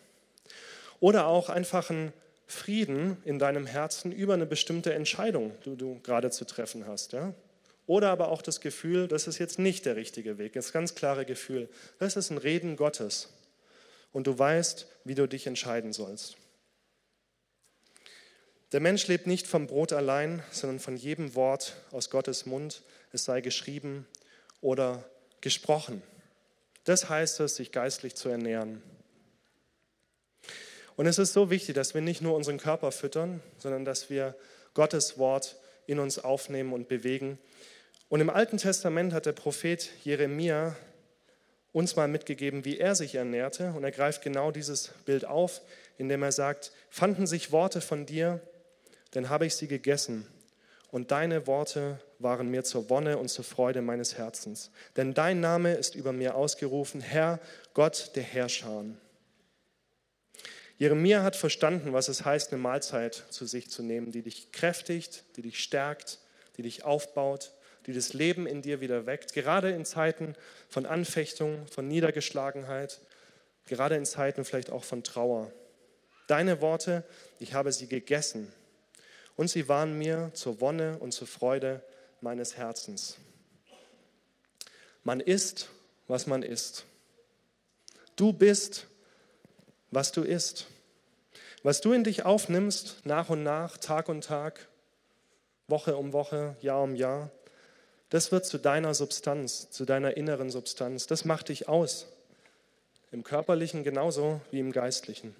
Oder 1.00 1.26
auch 1.26 1.48
einfach 1.50 1.90
ein 1.90 2.12
Frieden 2.46 3.16
in 3.24 3.40
deinem 3.40 3.66
Herzen 3.66 4.12
über 4.12 4.34
eine 4.34 4.46
bestimmte 4.46 4.94
Entscheidung, 4.94 5.52
die 5.64 5.76
du 5.76 5.98
gerade 6.04 6.30
zu 6.30 6.44
treffen 6.44 6.86
hast. 6.86 7.12
Ja? 7.12 7.34
Oder 7.88 8.10
aber 8.10 8.28
auch 8.28 8.40
das 8.40 8.60
Gefühl, 8.60 9.08
das 9.08 9.26
ist 9.26 9.38
jetzt 9.38 9.58
nicht 9.58 9.84
der 9.84 9.96
richtige 9.96 10.38
Weg, 10.38 10.52
das 10.52 10.72
ganz 10.72 10.94
klare 10.94 11.24
Gefühl. 11.24 11.68
Das 11.98 12.14
ist 12.14 12.30
ein 12.30 12.38
Reden 12.38 12.76
Gottes. 12.76 13.30
Und 14.12 14.28
du 14.28 14.38
weißt, 14.38 14.86
wie 15.04 15.16
du 15.16 15.26
dich 15.26 15.48
entscheiden 15.48 15.92
sollst. 15.92 16.36
Der 18.72 18.80
Mensch 18.80 19.06
lebt 19.06 19.26
nicht 19.28 19.46
vom 19.46 19.68
Brot 19.68 19.92
allein, 19.92 20.42
sondern 20.50 20.80
von 20.80 20.96
jedem 20.96 21.34
Wort 21.36 21.76
aus 21.92 22.10
Gottes 22.10 22.46
Mund, 22.46 22.82
es 23.12 23.24
sei 23.24 23.40
geschrieben 23.40 24.06
oder 24.60 25.04
gesprochen. 25.40 26.02
Das 26.84 27.08
heißt 27.08 27.40
es, 27.40 27.56
sich 27.56 27.70
geistlich 27.70 28.16
zu 28.16 28.28
ernähren. 28.28 28.82
Und 30.96 31.06
es 31.06 31.18
ist 31.18 31.32
so 31.32 31.50
wichtig, 31.50 31.74
dass 31.74 31.94
wir 31.94 32.00
nicht 32.00 32.22
nur 32.22 32.34
unseren 32.34 32.58
Körper 32.58 32.90
füttern, 32.90 33.40
sondern 33.58 33.84
dass 33.84 34.10
wir 34.10 34.34
Gottes 34.74 35.16
Wort 35.18 35.56
in 35.86 36.00
uns 36.00 36.18
aufnehmen 36.18 36.72
und 36.72 36.88
bewegen. 36.88 37.38
Und 38.08 38.20
im 38.20 38.30
Alten 38.30 38.56
Testament 38.56 39.12
hat 39.12 39.26
der 39.26 39.32
Prophet 39.32 39.90
Jeremia 40.02 40.76
uns 41.72 41.94
mal 41.94 42.08
mitgegeben, 42.08 42.64
wie 42.64 42.78
er 42.78 42.94
sich 42.94 43.14
ernährte. 43.14 43.72
Und 43.76 43.84
er 43.84 43.90
greift 43.92 44.22
genau 44.22 44.50
dieses 44.50 44.88
Bild 45.04 45.24
auf, 45.24 45.60
indem 45.98 46.22
er 46.22 46.32
sagt, 46.32 46.72
fanden 46.88 47.26
sich 47.26 47.52
Worte 47.52 47.80
von 47.80 48.06
dir, 48.06 48.40
dann 49.16 49.30
habe 49.30 49.46
ich 49.46 49.54
sie 49.54 49.66
gegessen. 49.66 50.26
Und 50.90 51.10
deine 51.10 51.46
Worte 51.46 51.98
waren 52.18 52.50
mir 52.50 52.64
zur 52.64 52.90
Wonne 52.90 53.16
und 53.16 53.28
zur 53.28 53.46
Freude 53.46 53.80
meines 53.80 54.18
Herzens. 54.18 54.70
Denn 54.94 55.14
dein 55.14 55.40
Name 55.40 55.72
ist 55.72 55.94
über 55.94 56.12
mir 56.12 56.34
ausgerufen, 56.34 57.00
Herr, 57.00 57.40
Gott 57.72 58.10
der 58.14 58.22
Herrscher. 58.22 58.84
Jeremia 60.76 61.22
hat 61.22 61.34
verstanden, 61.34 61.94
was 61.94 62.08
es 62.08 62.26
heißt, 62.26 62.52
eine 62.52 62.60
Mahlzeit 62.60 63.24
zu 63.30 63.46
sich 63.46 63.70
zu 63.70 63.82
nehmen, 63.82 64.12
die 64.12 64.20
dich 64.20 64.52
kräftigt, 64.52 65.24
die 65.36 65.42
dich 65.42 65.62
stärkt, 65.62 66.18
die 66.58 66.62
dich 66.62 66.84
aufbaut, 66.84 67.52
die 67.86 67.94
das 67.94 68.12
Leben 68.12 68.46
in 68.46 68.60
dir 68.60 68.82
wieder 68.82 69.06
weckt, 69.06 69.32
gerade 69.32 69.70
in 69.70 69.86
Zeiten 69.86 70.34
von 70.68 70.84
Anfechtung, 70.84 71.66
von 71.68 71.88
Niedergeschlagenheit, 71.88 73.00
gerade 73.64 73.96
in 73.96 74.04
Zeiten 74.04 74.44
vielleicht 74.44 74.68
auch 74.68 74.84
von 74.84 75.02
Trauer. 75.02 75.50
Deine 76.26 76.60
Worte, 76.60 77.02
ich 77.38 77.54
habe 77.54 77.72
sie 77.72 77.86
gegessen 77.86 78.52
und 79.36 79.48
sie 79.48 79.68
waren 79.68 79.98
mir 79.98 80.30
zur 80.34 80.60
Wonne 80.60 80.98
und 80.98 81.12
zur 81.12 81.26
Freude 81.26 81.82
meines 82.20 82.56
Herzens. 82.56 83.16
Man 85.04 85.20
ist, 85.20 85.68
was 86.08 86.26
man 86.26 86.42
ist. 86.42 86.84
Du 88.16 88.32
bist, 88.32 88.86
was 89.90 90.10
du 90.12 90.22
isst. 90.22 90.66
Was 91.62 91.80
du 91.80 91.92
in 91.92 92.04
dich 92.04 92.24
aufnimmst, 92.24 93.04
nach 93.04 93.28
und 93.28 93.42
nach, 93.42 93.76
Tag 93.76 94.08
um 94.08 94.20
Tag, 94.20 94.68
Woche 95.68 95.96
um 95.96 96.12
Woche, 96.12 96.56
Jahr 96.60 96.82
um 96.82 96.94
Jahr, 96.94 97.30
das 98.08 98.30
wird 98.30 98.46
zu 98.46 98.58
deiner 98.58 98.94
Substanz, 98.94 99.70
zu 99.70 99.84
deiner 99.84 100.16
inneren 100.16 100.50
Substanz. 100.50 101.06
Das 101.06 101.24
macht 101.24 101.48
dich 101.48 101.68
aus. 101.68 102.06
Im 103.10 103.24
körperlichen 103.24 103.82
genauso 103.82 104.40
wie 104.50 104.60
im 104.60 104.72
geistlichen. 104.72 105.34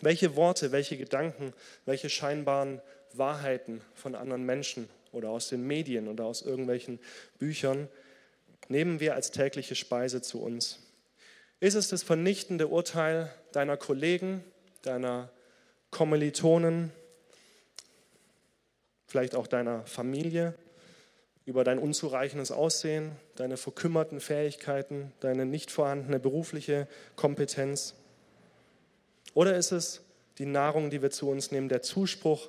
Welche 0.00 0.36
Worte, 0.36 0.72
welche 0.72 0.96
Gedanken, 0.96 1.52
welche 1.86 2.10
scheinbaren 2.10 2.80
Wahrheiten 3.12 3.80
von 3.94 4.14
anderen 4.14 4.44
Menschen 4.44 4.88
oder 5.12 5.30
aus 5.30 5.48
den 5.48 5.66
Medien 5.66 6.08
oder 6.08 6.24
aus 6.24 6.42
irgendwelchen 6.42 6.98
Büchern 7.38 7.88
nehmen 8.68 9.00
wir 9.00 9.14
als 9.14 9.30
tägliche 9.30 9.74
Speise 9.74 10.20
zu 10.20 10.42
uns? 10.42 10.80
Ist 11.60 11.74
es 11.74 11.88
das 11.88 12.02
vernichtende 12.02 12.68
Urteil 12.68 13.32
deiner 13.52 13.76
Kollegen, 13.76 14.44
deiner 14.82 15.30
Kommilitonen, 15.90 16.92
vielleicht 19.06 19.34
auch 19.34 19.46
deiner 19.46 19.86
Familie, 19.86 20.54
über 21.46 21.62
dein 21.62 21.78
unzureichendes 21.78 22.50
Aussehen, 22.50 23.12
deine 23.36 23.56
verkümmerten 23.56 24.20
Fähigkeiten, 24.20 25.12
deine 25.20 25.46
nicht 25.46 25.70
vorhandene 25.70 26.18
berufliche 26.18 26.88
Kompetenz? 27.16 27.94
Oder 29.34 29.56
ist 29.56 29.72
es 29.72 30.00
die 30.38 30.46
Nahrung, 30.46 30.90
die 30.90 31.02
wir 31.02 31.10
zu 31.10 31.28
uns 31.28 31.50
nehmen, 31.50 31.68
der 31.68 31.82
Zuspruch 31.82 32.48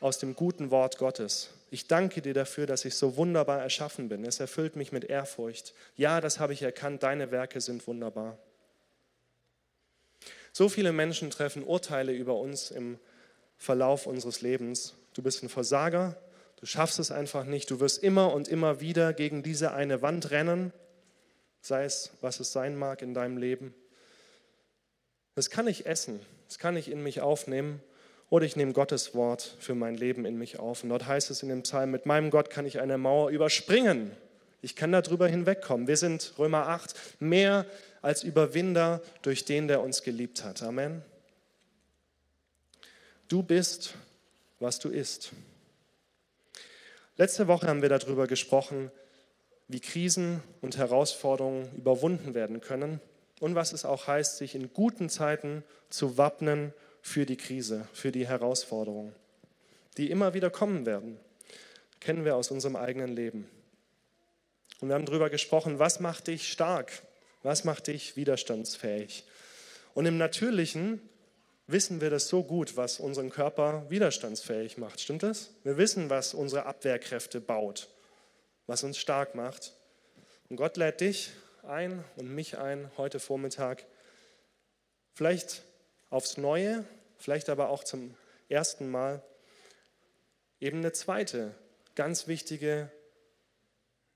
aus 0.00 0.18
dem 0.18 0.34
guten 0.34 0.70
Wort 0.70 0.98
Gottes? 0.98 1.50
Ich 1.70 1.86
danke 1.86 2.22
dir 2.22 2.34
dafür, 2.34 2.66
dass 2.66 2.84
ich 2.84 2.94
so 2.94 3.16
wunderbar 3.16 3.60
erschaffen 3.60 4.08
bin. 4.08 4.24
Es 4.24 4.40
erfüllt 4.40 4.74
mich 4.76 4.90
mit 4.90 5.04
Ehrfurcht. 5.04 5.74
Ja, 5.96 6.20
das 6.20 6.40
habe 6.40 6.52
ich 6.52 6.62
erkannt, 6.62 7.02
deine 7.02 7.30
Werke 7.30 7.60
sind 7.60 7.86
wunderbar. 7.86 8.38
So 10.52 10.68
viele 10.68 10.92
Menschen 10.92 11.30
treffen 11.30 11.62
Urteile 11.62 12.12
über 12.12 12.36
uns 12.36 12.70
im 12.70 12.98
Verlauf 13.56 14.06
unseres 14.06 14.40
Lebens. 14.40 14.94
Du 15.14 15.22
bist 15.22 15.42
ein 15.42 15.48
Versager, 15.48 16.16
Du 16.60 16.66
schaffst 16.66 16.98
es 16.98 17.10
einfach 17.10 17.44
nicht. 17.44 17.70
Du 17.70 17.80
wirst 17.80 18.02
immer 18.02 18.32
und 18.32 18.46
immer 18.46 18.80
wieder 18.80 19.14
gegen 19.14 19.42
diese 19.42 19.72
eine 19.72 20.02
Wand 20.02 20.30
rennen, 20.30 20.72
sei 21.62 21.84
es, 21.84 22.12
was 22.20 22.38
es 22.38 22.52
sein 22.52 22.76
mag 22.76 23.00
in 23.00 23.14
deinem 23.14 23.38
Leben. 23.38 23.74
Das 25.34 25.50
kann 25.50 25.68
ich 25.68 25.86
essen, 25.86 26.20
das 26.48 26.58
kann 26.58 26.76
ich 26.76 26.90
in 26.90 27.02
mich 27.02 27.20
aufnehmen 27.20 27.80
oder 28.30 28.46
ich 28.46 28.56
nehme 28.56 28.72
Gottes 28.72 29.14
Wort 29.14 29.56
für 29.58 29.74
mein 29.74 29.96
Leben 29.96 30.24
in 30.24 30.36
mich 30.36 30.58
auf. 30.58 30.82
Und 30.82 30.90
dort 30.90 31.06
heißt 31.06 31.30
es 31.30 31.42
in 31.42 31.48
dem 31.48 31.62
Psalm, 31.62 31.90
mit 31.90 32.06
meinem 32.06 32.30
Gott 32.30 32.50
kann 32.50 32.66
ich 32.66 32.80
eine 32.80 32.98
Mauer 32.98 33.30
überspringen. 33.30 34.12
Ich 34.62 34.76
kann 34.76 34.92
darüber 34.92 35.26
hinwegkommen. 35.26 35.88
Wir 35.88 35.96
sind, 35.96 36.34
Römer 36.38 36.68
8, 36.68 36.94
mehr 37.20 37.66
als 38.02 38.22
Überwinder 38.22 39.00
durch 39.22 39.44
den, 39.44 39.68
der 39.68 39.80
uns 39.80 40.02
geliebt 40.02 40.44
hat. 40.44 40.62
Amen. 40.62 41.02
Du 43.28 43.42
bist, 43.42 43.94
was 44.58 44.78
du 44.78 44.88
isst. 44.88 45.32
Letzte 47.16 47.48
Woche 47.48 47.66
haben 47.66 47.82
wir 47.82 47.88
darüber 47.88 48.26
gesprochen, 48.26 48.90
wie 49.68 49.80
Krisen 49.80 50.42
und 50.60 50.76
Herausforderungen 50.76 51.70
überwunden 51.76 52.34
werden 52.34 52.60
können 52.60 53.00
und 53.40 53.54
was 53.54 53.72
es 53.72 53.84
auch 53.84 54.06
heißt, 54.06 54.36
sich 54.36 54.54
in 54.54 54.72
guten 54.72 55.08
Zeiten 55.08 55.64
zu 55.88 56.16
wappnen 56.16 56.72
für 57.02 57.26
die 57.26 57.36
Krise, 57.36 57.88
für 57.92 58.12
die 58.12 58.28
Herausforderungen, 58.28 59.14
die 59.96 60.10
immer 60.10 60.34
wieder 60.34 60.50
kommen 60.50 60.86
werden. 60.86 61.18
Kennen 61.98 62.24
wir 62.24 62.36
aus 62.36 62.50
unserem 62.50 62.76
eigenen 62.76 63.14
Leben. 63.14 63.48
Und 64.80 64.88
wir 64.88 64.94
haben 64.94 65.06
darüber 65.06 65.30
gesprochen, 65.30 65.78
was 65.78 66.00
macht 66.00 66.28
dich 66.28 66.50
stark? 66.50 67.02
Was 67.42 67.64
macht 67.64 67.86
dich 67.86 68.16
widerstandsfähig? 68.16 69.24
Und 69.94 70.06
im 70.06 70.18
Natürlichen 70.18 71.00
wissen 71.66 72.00
wir 72.00 72.10
das 72.10 72.28
so 72.28 72.42
gut, 72.42 72.76
was 72.76 73.00
unseren 73.00 73.30
Körper 73.30 73.88
widerstandsfähig 73.88 74.76
macht. 74.78 75.00
Stimmt 75.00 75.22
das? 75.22 75.50
Wir 75.64 75.76
wissen, 75.76 76.10
was 76.10 76.34
unsere 76.34 76.66
Abwehrkräfte 76.66 77.40
baut, 77.40 77.88
was 78.66 78.82
uns 78.82 78.98
stark 78.98 79.34
macht. 79.34 79.72
Und 80.48 80.56
Gott 80.56 80.76
lädt 80.76 81.00
dich 81.00 81.30
ein 81.70 82.04
und 82.16 82.34
mich 82.34 82.58
ein 82.58 82.90
heute 82.96 83.20
Vormittag, 83.20 83.86
vielleicht 85.14 85.62
aufs 86.10 86.36
Neue, 86.36 86.84
vielleicht 87.16 87.48
aber 87.48 87.70
auch 87.70 87.84
zum 87.84 88.14
ersten 88.48 88.90
Mal, 88.90 89.22
eben 90.60 90.78
eine 90.78 90.92
zweite, 90.92 91.54
ganz 91.94 92.26
wichtige 92.26 92.90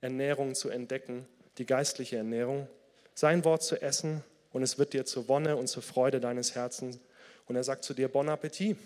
Ernährung 0.01 0.53
zu 0.53 0.69
entdecken, 0.69 1.27
die 1.57 1.65
geistliche 1.65 2.17
Ernährung, 2.17 2.67
sein 3.13 3.45
Wort 3.45 3.63
zu 3.63 3.81
essen 3.81 4.23
und 4.51 4.61
es 4.61 4.77
wird 4.77 4.93
dir 4.93 5.05
zur 5.05 5.27
Wonne 5.29 5.55
und 5.55 5.67
zur 5.67 5.81
Freude 5.81 6.19
deines 6.19 6.53
Herzens. 6.53 6.99
Und 7.47 7.55
er 7.55 7.63
sagt 7.63 7.83
zu 7.85 7.93
dir, 7.93 8.09
Bon 8.09 8.27
Appetit, 8.27 8.77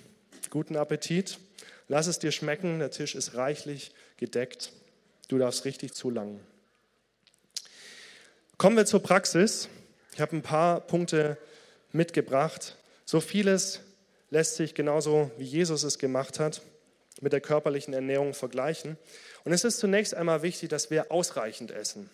guten 0.50 0.76
Appetit, 0.76 1.40
lass 1.88 2.08
es 2.08 2.20
dir 2.20 2.32
schmecken, 2.32 2.80
der 2.80 2.92
Tisch 2.92 3.16
ist 3.16 3.36
reichlich 3.36 3.92
gedeckt, 4.18 4.72
du 5.28 5.38
darfst 5.40 5.66
richtig 5.66 5.94
zulangen. 5.94 6.40
Kommen 8.60 8.76
wir 8.76 8.86
zur 8.86 9.01
Praxis. 9.01 9.70
Ich 10.12 10.20
habe 10.20 10.36
ein 10.36 10.41
paar 10.41 10.82
Punkte 10.82 11.38
mitgebracht. 11.93 12.76
So 13.05 13.22
vieles 13.22 13.80
lässt 14.32 14.57
sich 14.57 14.76
genauso 14.76 15.32
wie 15.38 15.45
Jesus 15.45 15.84
es 15.84 15.97
gemacht 15.97 16.41
hat 16.41 16.62
mit 17.22 17.32
der 17.32 17.39
körperlichen 17.39 17.93
Ernährung 17.93 18.34
vergleichen. 18.34 18.97
Und 19.45 19.53
es 19.53 19.64
ist 19.64 19.80
zunächst 19.80 20.14
einmal 20.14 20.41
wichtig, 20.41 20.68
dass 20.68 20.91
wir 20.91 21.10
ausreichend 21.10 21.72
essen, 21.72 22.10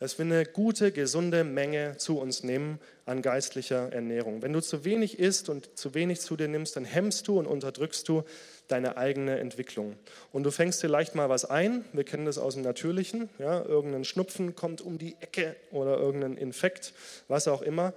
dass 0.00 0.18
wir 0.18 0.24
eine 0.24 0.46
gute, 0.46 0.92
gesunde 0.92 1.44
Menge 1.44 1.96
zu 1.98 2.18
uns 2.18 2.42
nehmen 2.42 2.80
an 3.04 3.20
geistlicher 3.20 3.92
Ernährung. 3.92 4.40
Wenn 4.42 4.54
du 4.54 4.60
zu 4.60 4.84
wenig 4.84 5.18
isst 5.18 5.50
und 5.50 5.78
zu 5.78 5.94
wenig 5.94 6.20
zu 6.20 6.36
dir 6.36 6.48
nimmst, 6.48 6.74
dann 6.74 6.86
hemmst 6.86 7.28
du 7.28 7.38
und 7.38 7.46
unterdrückst 7.46 8.08
du 8.08 8.24
deine 8.66 8.96
eigene 8.96 9.38
Entwicklung. 9.38 9.96
Und 10.32 10.44
du 10.44 10.50
fängst 10.50 10.82
dir 10.82 10.88
leicht 10.88 11.14
mal 11.14 11.28
was 11.28 11.44
ein. 11.44 11.84
Wir 11.92 12.04
kennen 12.04 12.24
das 12.24 12.38
aus 12.38 12.54
dem 12.54 12.62
Natürlichen. 12.62 13.28
Ja, 13.38 13.62
irgendein 13.62 14.04
Schnupfen 14.04 14.56
kommt 14.56 14.80
um 14.80 14.96
die 14.96 15.16
Ecke 15.20 15.54
oder 15.70 15.98
irgendein 15.98 16.38
Infekt, 16.38 16.94
was 17.28 17.46
auch 17.46 17.60
immer. 17.60 17.92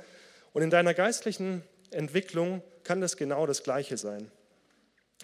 Und 0.52 0.62
in 0.62 0.70
deiner 0.70 0.94
geistlichen 0.94 1.64
Entwicklung 1.92 2.62
kann 2.84 3.00
das 3.00 3.16
genau 3.16 3.48
das 3.48 3.64
Gleiche 3.64 3.96
sein. 3.96 4.30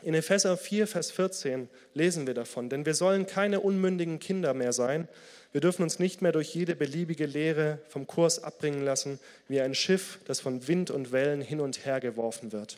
In 0.01 0.13
Epheser 0.13 0.55
4, 0.55 0.87
Vers 0.87 1.11
14 1.11 1.67
lesen 1.93 2.25
wir 2.25 2.33
davon, 2.33 2.69
denn 2.69 2.85
wir 2.85 2.93
sollen 2.93 3.27
keine 3.27 3.59
unmündigen 3.59 4.19
Kinder 4.19 4.53
mehr 4.53 4.71
sein. 4.71 5.09
Wir 5.51 5.61
dürfen 5.61 5.83
uns 5.83 5.99
nicht 5.99 6.21
mehr 6.21 6.31
durch 6.31 6.55
jede 6.55 6.75
beliebige 6.75 7.25
Lehre 7.25 7.79
vom 7.89 8.07
Kurs 8.07 8.41
abbringen 8.41 8.83
lassen, 8.83 9.19
wie 9.47 9.59
ein 9.59 9.75
Schiff, 9.75 10.19
das 10.25 10.39
von 10.39 10.67
Wind 10.67 10.89
und 10.89 11.11
Wellen 11.11 11.41
hin 11.41 11.59
und 11.59 11.85
her 11.85 11.99
geworfen 11.99 12.51
wird. 12.53 12.77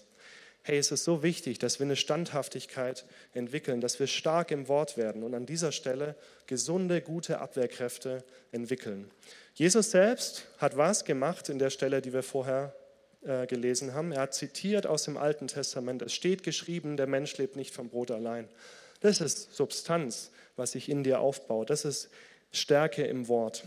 Hey, 0.64 0.78
es 0.78 0.92
ist 0.92 1.04
so 1.04 1.24
wichtig, 1.24 1.58
dass 1.60 1.80
wir 1.80 1.86
eine 1.86 1.96
Standhaftigkeit 1.96 3.06
entwickeln, 3.34 3.82
dass 3.82 4.00
wir 4.00 4.08
stark 4.08 4.52
im 4.52 4.68
Wort 4.68 4.96
werden 4.96 5.24
und 5.24 5.34
an 5.34 5.48
dieser 5.48 5.72
Stelle 5.72 6.16
gesunde, 6.46 7.02
gute 7.02 7.40
Abwehrkräfte 7.40 8.24
entwickeln. 8.52 9.10
Jesus 9.56 9.92
selbst 9.92 10.48
hat 10.60 10.78
was 10.78 11.04
gemacht 11.04 11.50
in 11.50 11.60
der 11.60 11.72
Stelle, 11.72 12.02
die 12.02 12.14
wir 12.14 12.24
vorher 12.24 12.76
äh, 13.24 13.46
gelesen 13.48 13.94
haben. 13.94 14.12
Er 14.12 14.22
hat 14.22 14.34
zitiert 14.34 14.88
aus 14.88 15.04
dem 15.04 15.18
Alten 15.18 15.48
Testament. 15.48 16.02
Es 16.02 16.14
steht 16.14 16.44
geschrieben, 16.44 16.98
der 16.98 17.08
Mensch 17.08 17.38
lebt 17.38 17.56
nicht 17.56 17.74
vom 17.74 17.90
Brot 17.90 18.12
allein. 18.12 18.48
Das 19.02 19.22
ist 19.22 19.54
Substanz, 19.54 20.32
was 20.56 20.72
sich 20.72 20.90
in 20.90 21.04
dir 21.04 21.20
aufbaut. 21.20 21.70
Das 21.70 21.86
ist 21.86 22.10
Stärke 22.52 23.04
im 23.04 23.28
Wort. 23.28 23.64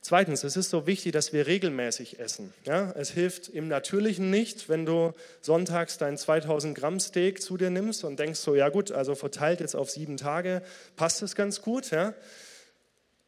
Zweitens, 0.00 0.44
es 0.44 0.56
ist 0.56 0.70
so 0.70 0.86
wichtig, 0.86 1.12
dass 1.12 1.32
wir 1.32 1.46
regelmäßig 1.46 2.20
essen. 2.20 2.54
Ja, 2.64 2.92
es 2.92 3.10
hilft 3.10 3.48
im 3.48 3.68
Natürlichen 3.68 4.30
nicht, 4.30 4.68
wenn 4.68 4.86
du 4.86 5.12
sonntags 5.40 5.98
dein 5.98 6.16
2000 6.16 6.78
Gramm 6.78 7.00
Steak 7.00 7.42
zu 7.42 7.56
dir 7.56 7.70
nimmst 7.70 8.04
und 8.04 8.18
denkst 8.18 8.38
so, 8.38 8.54
ja 8.54 8.68
gut, 8.68 8.92
also 8.92 9.14
verteilt 9.14 9.60
jetzt 9.60 9.74
auf 9.74 9.90
sieben 9.90 10.16
Tage, 10.16 10.62
passt 10.96 11.22
es 11.22 11.34
ganz 11.34 11.62
gut. 11.62 11.90
Ja. 11.90 12.14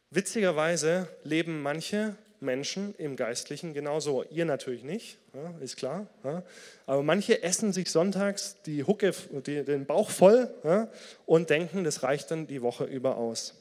Witzigerweise 0.09 1.07
leben 1.23 1.61
manche 1.61 2.15
Menschen 2.41 2.95
im 2.97 3.15
Geistlichen 3.15 3.73
genauso. 3.73 4.23
Ihr 4.23 4.45
natürlich 4.45 4.83
nicht, 4.83 5.17
ja, 5.33 5.53
ist 5.61 5.77
klar. 5.77 6.07
Ja. 6.23 6.43
Aber 6.85 7.03
manche 7.03 7.43
essen 7.43 7.71
sich 7.71 7.91
sonntags 7.91 8.57
die 8.65 8.83
Hucke, 8.83 9.13
die, 9.45 9.63
den 9.63 9.85
Bauch 9.85 10.09
voll 10.09 10.53
ja, 10.63 10.89
und 11.25 11.49
denken, 11.49 11.83
das 11.83 12.03
reicht 12.03 12.31
dann 12.31 12.47
die 12.47 12.61
Woche 12.61 12.85
über 12.85 13.17
aus. 13.17 13.55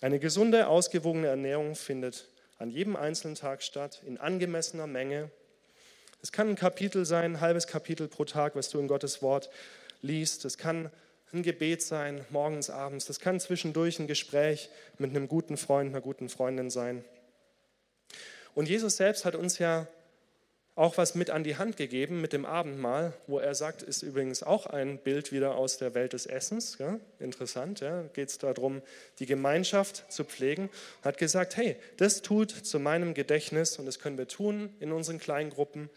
Eine 0.00 0.18
gesunde, 0.18 0.66
ausgewogene 0.68 1.28
Ernährung 1.28 1.74
findet 1.74 2.28
an 2.58 2.70
jedem 2.70 2.96
einzelnen 2.96 3.34
Tag 3.34 3.62
statt, 3.62 4.02
in 4.06 4.18
angemessener 4.18 4.86
Menge. 4.86 5.30
Es 6.22 6.30
kann 6.30 6.48
ein 6.48 6.56
Kapitel 6.56 7.04
sein, 7.04 7.34
ein 7.34 7.40
halbes 7.40 7.66
Kapitel 7.66 8.08
pro 8.08 8.24
Tag, 8.24 8.54
was 8.54 8.70
du 8.70 8.78
in 8.78 8.86
Gottes 8.86 9.22
Wort 9.22 9.50
liest. 10.00 10.44
Es 10.44 10.58
kann 10.58 10.90
ein 11.32 11.42
Gebet 11.42 11.82
sein, 11.82 12.24
morgens, 12.30 12.68
abends. 12.68 13.06
Das 13.06 13.18
kann 13.18 13.40
zwischendurch 13.40 13.98
ein 13.98 14.06
Gespräch 14.06 14.68
mit 14.98 15.10
einem 15.10 15.28
guten 15.28 15.56
Freund, 15.56 15.90
einer 15.90 16.02
guten 16.02 16.28
Freundin 16.28 16.68
sein. 16.68 17.04
Und 18.54 18.68
Jesus 18.68 18.98
selbst 18.98 19.24
hat 19.24 19.34
uns 19.34 19.58
ja 19.58 19.86
auch 20.74 20.96
was 20.96 21.14
mit 21.14 21.28
an 21.28 21.44
die 21.44 21.56
Hand 21.56 21.76
gegeben 21.76 22.20
mit 22.20 22.32
dem 22.32 22.46
Abendmahl, 22.46 23.12
wo 23.26 23.38
er 23.38 23.54
sagt, 23.54 23.82
ist 23.82 24.02
übrigens 24.02 24.42
auch 24.42 24.66
ein 24.66 24.98
Bild 24.98 25.30
wieder 25.30 25.54
aus 25.54 25.76
der 25.76 25.94
Welt 25.94 26.14
des 26.14 26.24
Essens. 26.24 26.78
Ja? 26.78 26.98
Interessant, 27.18 27.80
ja? 27.80 28.02
geht 28.14 28.30
es 28.30 28.38
darum, 28.38 28.80
die 29.18 29.26
Gemeinschaft 29.26 30.10
zu 30.10 30.24
pflegen. 30.24 30.70
Hat 31.02 31.18
gesagt, 31.18 31.56
hey, 31.56 31.76
das 31.98 32.22
tut 32.22 32.50
zu 32.50 32.78
meinem 32.78 33.12
Gedächtnis 33.12 33.78
und 33.78 33.84
das 33.84 33.98
können 33.98 34.16
wir 34.16 34.28
tun 34.28 34.74
in 34.80 34.92
unseren 34.92 35.18
kleinen 35.18 35.50
Gruppen 35.50 35.90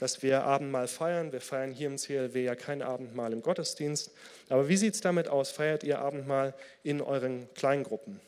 dass 0.00 0.22
wir 0.22 0.44
Abendmahl 0.44 0.88
feiern. 0.88 1.30
Wir 1.30 1.42
feiern 1.42 1.72
hier 1.72 1.86
im 1.86 1.98
CLW 1.98 2.42
ja 2.42 2.54
kein 2.54 2.80
Abendmahl 2.80 3.34
im 3.34 3.42
Gottesdienst. 3.42 4.10
Aber 4.48 4.66
wie 4.66 4.78
sieht 4.78 4.94
es 4.94 5.02
damit 5.02 5.28
aus? 5.28 5.50
Feiert 5.50 5.84
ihr 5.84 5.98
Abendmahl 5.98 6.54
in 6.82 7.02
euren 7.02 7.52
Kleingruppen? 7.52 8.18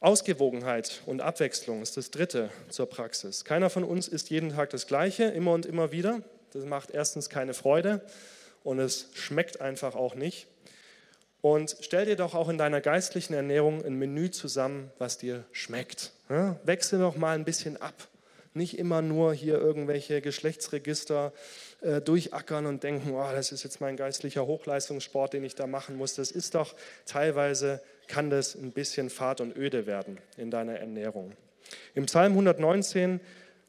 Ausgewogenheit 0.00 1.00
und 1.06 1.20
Abwechslung 1.20 1.80
ist 1.80 1.96
das 1.96 2.10
Dritte 2.10 2.50
zur 2.70 2.88
Praxis. 2.88 3.44
Keiner 3.44 3.70
von 3.70 3.84
uns 3.84 4.08
isst 4.08 4.30
jeden 4.30 4.50
Tag 4.50 4.70
das 4.70 4.88
Gleiche, 4.88 5.24
immer 5.24 5.52
und 5.52 5.64
immer 5.64 5.92
wieder. 5.92 6.22
Das 6.52 6.64
macht 6.64 6.90
erstens 6.90 7.30
keine 7.30 7.54
Freude 7.54 8.00
und 8.64 8.80
es 8.80 9.10
schmeckt 9.14 9.60
einfach 9.60 9.94
auch 9.94 10.16
nicht. 10.16 10.48
Und 11.40 11.76
stell 11.80 12.06
dir 12.06 12.16
doch 12.16 12.34
auch 12.34 12.48
in 12.48 12.58
deiner 12.58 12.80
geistlichen 12.80 13.34
Ernährung 13.34 13.84
ein 13.84 13.94
Menü 13.94 14.30
zusammen, 14.30 14.90
was 14.98 15.18
dir 15.18 15.44
schmeckt. 15.52 16.10
Wechsel 16.64 16.98
doch 16.98 17.16
mal 17.16 17.36
ein 17.36 17.44
bisschen 17.44 17.80
ab 17.80 18.08
nicht 18.54 18.78
immer 18.78 19.02
nur 19.02 19.34
hier 19.34 19.58
irgendwelche 19.58 20.20
Geschlechtsregister 20.20 21.32
äh, 21.80 22.00
durchackern 22.00 22.66
und 22.66 22.82
denken, 22.82 23.12
oh, 23.14 23.28
das 23.32 23.52
ist 23.52 23.64
jetzt 23.64 23.80
mein 23.80 23.96
geistlicher 23.96 24.46
Hochleistungssport, 24.46 25.32
den 25.32 25.44
ich 25.44 25.54
da 25.54 25.66
machen 25.66 25.96
muss. 25.96 26.14
Das 26.14 26.30
ist 26.30 26.54
doch 26.54 26.74
teilweise, 27.04 27.82
kann 28.06 28.30
das 28.30 28.54
ein 28.54 28.72
bisschen 28.72 29.10
fad 29.10 29.40
und 29.40 29.56
öde 29.56 29.86
werden 29.86 30.18
in 30.36 30.50
deiner 30.50 30.78
Ernährung. 30.78 31.32
Im 31.94 32.06
Psalm 32.06 32.32
119, 32.32 33.20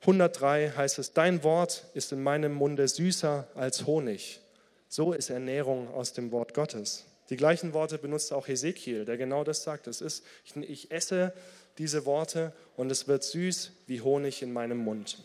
103 0.01 0.73
heißt 0.75 0.99
es, 0.99 1.13
dein 1.13 1.43
Wort 1.43 1.87
ist 1.93 2.11
in 2.11 2.21
meinem 2.21 2.53
Munde 2.53 2.87
süßer 2.87 3.47
als 3.55 3.87
Honig. 3.87 4.41
So 4.87 5.13
ist 5.13 5.31
Ernährung 5.31 5.91
aus 5.93 6.13
dem 6.13 6.31
Wort 6.31 6.53
Gottes. 6.53 7.05
Die 7.29 7.37
gleichen 7.37 7.73
Worte 7.73 7.97
benutzt 7.97 8.31
auch 8.31 8.47
Hesekiel, 8.47 9.03
der 9.03 9.17
genau 9.17 9.43
das 9.43 9.63
sagt. 9.63 9.87
Es 9.87 9.99
ist, 9.99 10.23
ich, 10.45 10.55
ich 10.69 10.91
esse 10.91 11.33
diese 11.77 12.05
Worte 12.05 12.53
und 12.77 12.91
es 12.91 13.07
wird 13.07 13.23
süß 13.23 13.71
wie 13.87 14.01
Honig 14.01 14.41
in 14.41 14.53
meinem 14.53 14.77
Mund. 14.77 15.19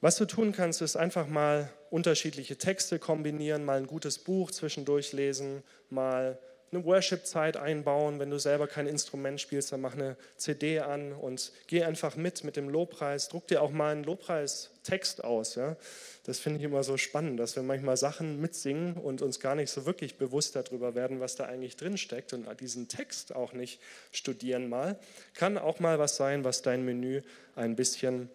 Was 0.00 0.16
du 0.16 0.24
tun 0.24 0.52
kannst, 0.52 0.82
ist 0.82 0.96
einfach 0.96 1.28
mal 1.28 1.72
unterschiedliche 1.90 2.58
Texte 2.58 2.98
kombinieren, 2.98 3.64
mal 3.64 3.78
ein 3.78 3.86
gutes 3.86 4.18
Buch 4.18 4.50
zwischendurch 4.50 5.12
lesen, 5.12 5.62
mal 5.90 6.38
eine 6.72 6.84
Worship-Zeit 6.84 7.56
einbauen. 7.56 8.18
Wenn 8.18 8.30
du 8.30 8.38
selber 8.38 8.66
kein 8.66 8.86
Instrument 8.86 9.40
spielst, 9.40 9.72
dann 9.72 9.80
mach 9.80 9.94
eine 9.94 10.16
CD 10.36 10.80
an 10.80 11.12
und 11.12 11.52
geh 11.66 11.82
einfach 11.84 12.16
mit 12.16 12.44
mit 12.44 12.56
dem 12.56 12.68
Lobpreis. 12.68 13.28
Druck 13.28 13.46
dir 13.46 13.62
auch 13.62 13.70
mal 13.70 13.92
einen 13.92 14.04
Lobpreistext 14.04 15.22
aus. 15.22 15.54
Ja? 15.54 15.76
Das 16.24 16.38
finde 16.38 16.58
ich 16.58 16.64
immer 16.64 16.82
so 16.82 16.96
spannend, 16.96 17.38
dass 17.38 17.56
wir 17.56 17.62
manchmal 17.62 17.96
Sachen 17.96 18.40
mitsingen 18.40 18.94
und 18.94 19.22
uns 19.22 19.40
gar 19.40 19.54
nicht 19.54 19.70
so 19.70 19.86
wirklich 19.86 20.16
bewusst 20.16 20.56
darüber 20.56 20.94
werden, 20.94 21.20
was 21.20 21.36
da 21.36 21.44
eigentlich 21.44 21.76
drin 21.76 21.98
steckt 21.98 22.32
und 22.32 22.46
diesen 22.60 22.88
Text 22.88 23.34
auch 23.34 23.52
nicht 23.52 23.80
studieren 24.10 24.68
mal. 24.68 24.98
Kann 25.34 25.58
auch 25.58 25.80
mal 25.80 25.98
was 25.98 26.16
sein, 26.16 26.44
was 26.44 26.62
dein 26.62 26.84
Menü 26.84 27.22
ein 27.54 27.76
bisschen 27.76 28.30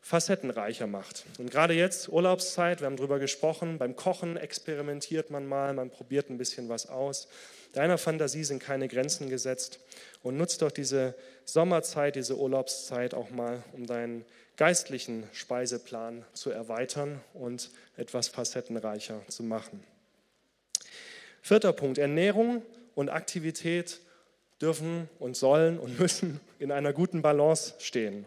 facettenreicher 0.00 0.86
macht. 0.86 1.24
Und 1.38 1.50
gerade 1.50 1.74
jetzt 1.74 2.08
Urlaubszeit, 2.08 2.80
wir 2.80 2.86
haben 2.86 2.96
darüber 2.96 3.18
gesprochen, 3.18 3.78
beim 3.78 3.96
Kochen 3.96 4.36
experimentiert 4.36 5.30
man 5.30 5.46
mal, 5.46 5.74
man 5.74 5.90
probiert 5.90 6.30
ein 6.30 6.38
bisschen 6.38 6.68
was 6.68 6.88
aus. 6.88 7.28
Deiner 7.72 7.98
Fantasie 7.98 8.44
sind 8.44 8.62
keine 8.62 8.88
Grenzen 8.88 9.28
gesetzt 9.28 9.80
und 10.22 10.36
nutzt 10.36 10.62
doch 10.62 10.70
diese 10.70 11.14
Sommerzeit, 11.44 12.16
diese 12.16 12.36
Urlaubszeit 12.36 13.14
auch 13.14 13.30
mal, 13.30 13.62
um 13.72 13.86
deinen 13.86 14.24
geistlichen 14.56 15.24
Speiseplan 15.32 16.24
zu 16.32 16.50
erweitern 16.50 17.20
und 17.34 17.70
etwas 17.96 18.28
facettenreicher 18.28 19.22
zu 19.28 19.42
machen. 19.42 19.84
Vierter 21.42 21.72
Punkt, 21.72 21.98
Ernährung 21.98 22.62
und 22.94 23.08
Aktivität 23.08 24.00
dürfen 24.60 25.08
und 25.18 25.36
sollen 25.36 25.78
und 25.78 25.98
müssen 26.00 26.40
in 26.58 26.72
einer 26.72 26.92
guten 26.92 27.22
Balance 27.22 27.74
stehen. 27.78 28.26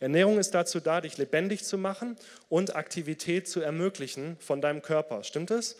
Ernährung 0.00 0.38
ist 0.40 0.50
dazu 0.50 0.80
da, 0.80 1.00
dich 1.00 1.16
lebendig 1.16 1.62
zu 1.62 1.78
machen 1.78 2.16
und 2.48 2.74
Aktivität 2.74 3.46
zu 3.48 3.60
ermöglichen 3.60 4.36
von 4.40 4.60
deinem 4.60 4.82
Körper. 4.82 5.22
Stimmt 5.22 5.52
es? 5.52 5.76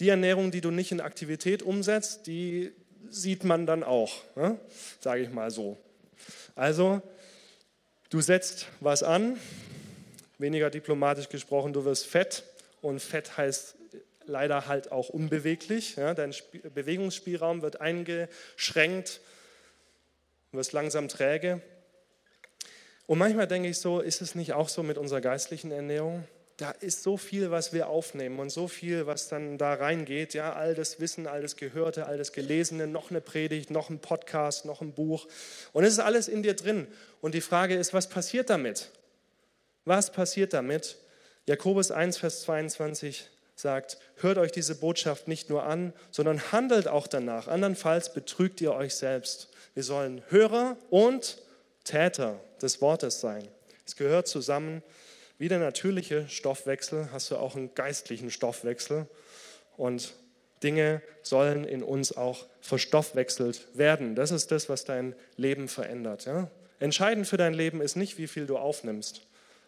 Die 0.00 0.08
Ernährung, 0.08 0.50
die 0.50 0.60
du 0.60 0.70
nicht 0.70 0.92
in 0.92 1.00
Aktivität 1.00 1.62
umsetzt, 1.62 2.26
die 2.26 2.72
sieht 3.10 3.44
man 3.44 3.66
dann 3.66 3.82
auch, 3.82 4.22
ne? 4.36 4.58
sage 5.00 5.22
ich 5.22 5.30
mal 5.30 5.50
so. 5.50 5.76
Also, 6.54 7.02
du 8.10 8.20
setzt 8.20 8.66
was 8.80 9.02
an, 9.02 9.38
weniger 10.38 10.70
diplomatisch 10.70 11.28
gesprochen, 11.28 11.72
du 11.72 11.84
wirst 11.84 12.06
fett 12.06 12.44
und 12.80 13.00
Fett 13.00 13.36
heißt 13.36 13.76
leider 14.26 14.66
halt 14.66 14.92
auch 14.92 15.08
unbeweglich. 15.08 15.96
Ja? 15.96 16.14
Dein 16.14 16.34
Bewegungsspielraum 16.74 17.62
wird 17.62 17.80
eingeschränkt, 17.80 19.20
du 20.50 20.58
wirst 20.58 20.72
langsam 20.72 21.08
träge. 21.08 21.60
Und 23.06 23.18
manchmal 23.18 23.46
denke 23.46 23.68
ich 23.68 23.78
so, 23.78 24.00
ist 24.00 24.22
es 24.22 24.34
nicht 24.34 24.52
auch 24.52 24.68
so 24.68 24.82
mit 24.82 24.96
unserer 24.96 25.20
geistlichen 25.20 25.70
Ernährung? 25.70 26.24
Da 26.62 26.70
ist 26.70 27.02
so 27.02 27.16
viel, 27.16 27.50
was 27.50 27.72
wir 27.72 27.88
aufnehmen 27.88 28.38
und 28.38 28.50
so 28.50 28.68
viel, 28.68 29.08
was 29.08 29.26
dann 29.26 29.58
da 29.58 29.74
reingeht. 29.74 30.32
Ja, 30.32 30.52
all 30.52 30.76
das 30.76 31.00
Wissen, 31.00 31.26
all 31.26 31.42
das 31.42 31.56
Gehörte, 31.56 32.06
all 32.06 32.18
das 32.18 32.32
Gelesene, 32.32 32.86
noch 32.86 33.10
eine 33.10 33.20
Predigt, 33.20 33.72
noch 33.72 33.90
ein 33.90 33.98
Podcast, 33.98 34.64
noch 34.64 34.80
ein 34.80 34.92
Buch. 34.92 35.26
Und 35.72 35.82
es 35.82 35.94
ist 35.94 35.98
alles 35.98 36.28
in 36.28 36.44
dir 36.44 36.54
drin. 36.54 36.86
Und 37.20 37.34
die 37.34 37.40
Frage 37.40 37.74
ist, 37.74 37.92
was 37.94 38.08
passiert 38.08 38.48
damit? 38.48 38.92
Was 39.86 40.12
passiert 40.12 40.52
damit? 40.52 40.98
Jakobus 41.46 41.90
1, 41.90 42.18
Vers 42.18 42.42
22 42.42 43.28
sagt, 43.56 43.98
hört 44.18 44.38
euch 44.38 44.52
diese 44.52 44.76
Botschaft 44.76 45.26
nicht 45.26 45.50
nur 45.50 45.64
an, 45.64 45.92
sondern 46.12 46.52
handelt 46.52 46.86
auch 46.86 47.08
danach. 47.08 47.48
Andernfalls 47.48 48.12
betrügt 48.12 48.60
ihr 48.60 48.72
euch 48.72 48.94
selbst. 48.94 49.48
Wir 49.74 49.82
sollen 49.82 50.22
Hörer 50.28 50.76
und 50.90 51.38
Täter 51.82 52.38
des 52.62 52.80
Wortes 52.80 53.20
sein. 53.20 53.48
Es 53.84 53.96
gehört 53.96 54.28
zusammen. 54.28 54.84
Wie 55.42 55.48
der 55.48 55.58
natürliche 55.58 56.28
Stoffwechsel 56.28 57.10
hast 57.10 57.32
du 57.32 57.36
auch 57.36 57.56
einen 57.56 57.74
geistlichen 57.74 58.30
Stoffwechsel. 58.30 59.08
Und 59.76 60.14
Dinge 60.62 61.02
sollen 61.22 61.64
in 61.64 61.82
uns 61.82 62.16
auch 62.16 62.46
verstoffwechselt 62.60 63.66
werden. 63.74 64.14
Das 64.14 64.30
ist 64.30 64.52
das, 64.52 64.68
was 64.68 64.84
dein 64.84 65.16
Leben 65.36 65.66
verändert. 65.66 66.26
Ja? 66.26 66.48
Entscheidend 66.78 67.26
für 67.26 67.38
dein 67.38 67.54
Leben 67.54 67.80
ist 67.80 67.96
nicht, 67.96 68.18
wie 68.18 68.28
viel 68.28 68.46
du 68.46 68.56
aufnimmst, 68.56 69.22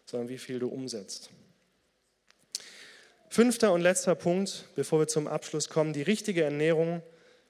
sondern 0.06 0.28
wie 0.28 0.38
viel 0.38 0.60
du 0.60 0.68
umsetzt. 0.68 1.30
Fünfter 3.28 3.72
und 3.72 3.80
letzter 3.80 4.14
Punkt, 4.14 4.66
bevor 4.76 5.00
wir 5.00 5.08
zum 5.08 5.26
Abschluss 5.26 5.68
kommen, 5.70 5.92
die 5.92 6.02
richtige 6.02 6.44
Ernährung 6.44 7.02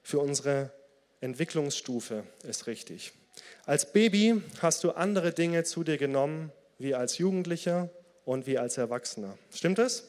für 0.03 0.21
unsere 0.21 0.73
Entwicklungsstufe 1.21 2.25
ist 2.43 2.69
richtig. 2.69 3.13
Als 3.67 3.93
Baby 3.93 4.41
hast 4.63 4.83
du 4.83 4.93
andere 4.93 5.35
Dinge 5.35 5.65
zu 5.65 5.85
dir 5.85 5.99
genommen 5.99 6.53
wie 6.79 6.95
als 6.95 7.19
Jugendlicher 7.19 7.91
und 8.25 8.47
wie 8.47 8.59
als 8.59 8.79
Erwachsener. 8.79 9.37
Stimmt 9.53 9.79
das? 9.79 10.05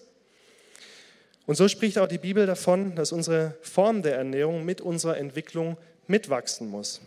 Und 1.45 1.55
so 1.55 1.67
spricht 1.67 1.97
auch 1.97 2.07
die 2.07 2.17
Bibel 2.17 2.45
davon, 2.45 2.95
dass 2.95 3.11
unsere 3.11 3.55
Form 3.61 4.01
der 4.01 4.15
Ernährung 4.15 4.65
mit 4.65 4.81
unserer 4.81 5.17
Entwicklung 5.17 5.77
mitwachsen 6.07 6.69
muss. 6.69 7.01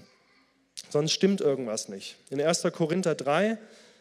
Sonst 0.91 1.13
stimmt 1.13 1.41
irgendwas 1.41 1.89
nicht. 1.89 2.17
In 2.31 2.41
1. 2.41 2.63
Korinther 2.73 3.15
3, 3.15 3.59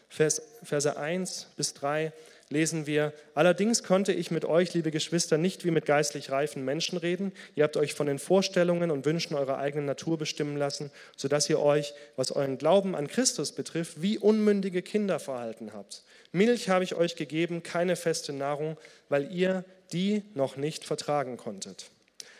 Vers, 0.08 0.42
Verse 0.62 0.96
1 0.96 1.48
bis 1.56 1.74
3 1.74 2.12
lesen 2.50 2.86
wir, 2.86 3.12
allerdings 3.34 3.82
konnte 3.82 4.12
ich 4.12 4.30
mit 4.30 4.44
euch, 4.44 4.72
liebe 4.72 4.90
Geschwister, 4.90 5.36
nicht 5.36 5.64
wie 5.64 5.70
mit 5.70 5.84
geistlich 5.84 6.30
reifen 6.30 6.64
Menschen 6.64 6.96
reden. 6.96 7.32
Ihr 7.54 7.64
habt 7.64 7.76
euch 7.76 7.92
von 7.92 8.06
den 8.06 8.18
Vorstellungen 8.18 8.90
und 8.90 9.04
Wünschen 9.04 9.36
eurer 9.36 9.58
eigenen 9.58 9.84
Natur 9.84 10.16
bestimmen 10.16 10.56
lassen, 10.56 10.90
sodass 11.16 11.50
ihr 11.50 11.60
euch, 11.60 11.94
was 12.16 12.32
euren 12.32 12.56
Glauben 12.56 12.94
an 12.94 13.06
Christus 13.06 13.52
betrifft, 13.52 14.00
wie 14.00 14.18
unmündige 14.18 14.82
Kinder 14.82 15.18
verhalten 15.18 15.72
habt. 15.74 16.04
Milch 16.32 16.68
habe 16.68 16.84
ich 16.84 16.94
euch 16.94 17.16
gegeben, 17.16 17.62
keine 17.62 17.96
feste 17.96 18.32
Nahrung, 18.32 18.76
weil 19.08 19.32
ihr 19.32 19.64
die 19.92 20.22
noch 20.34 20.56
nicht 20.56 20.84
vertragen 20.84 21.36
konntet. 21.36 21.90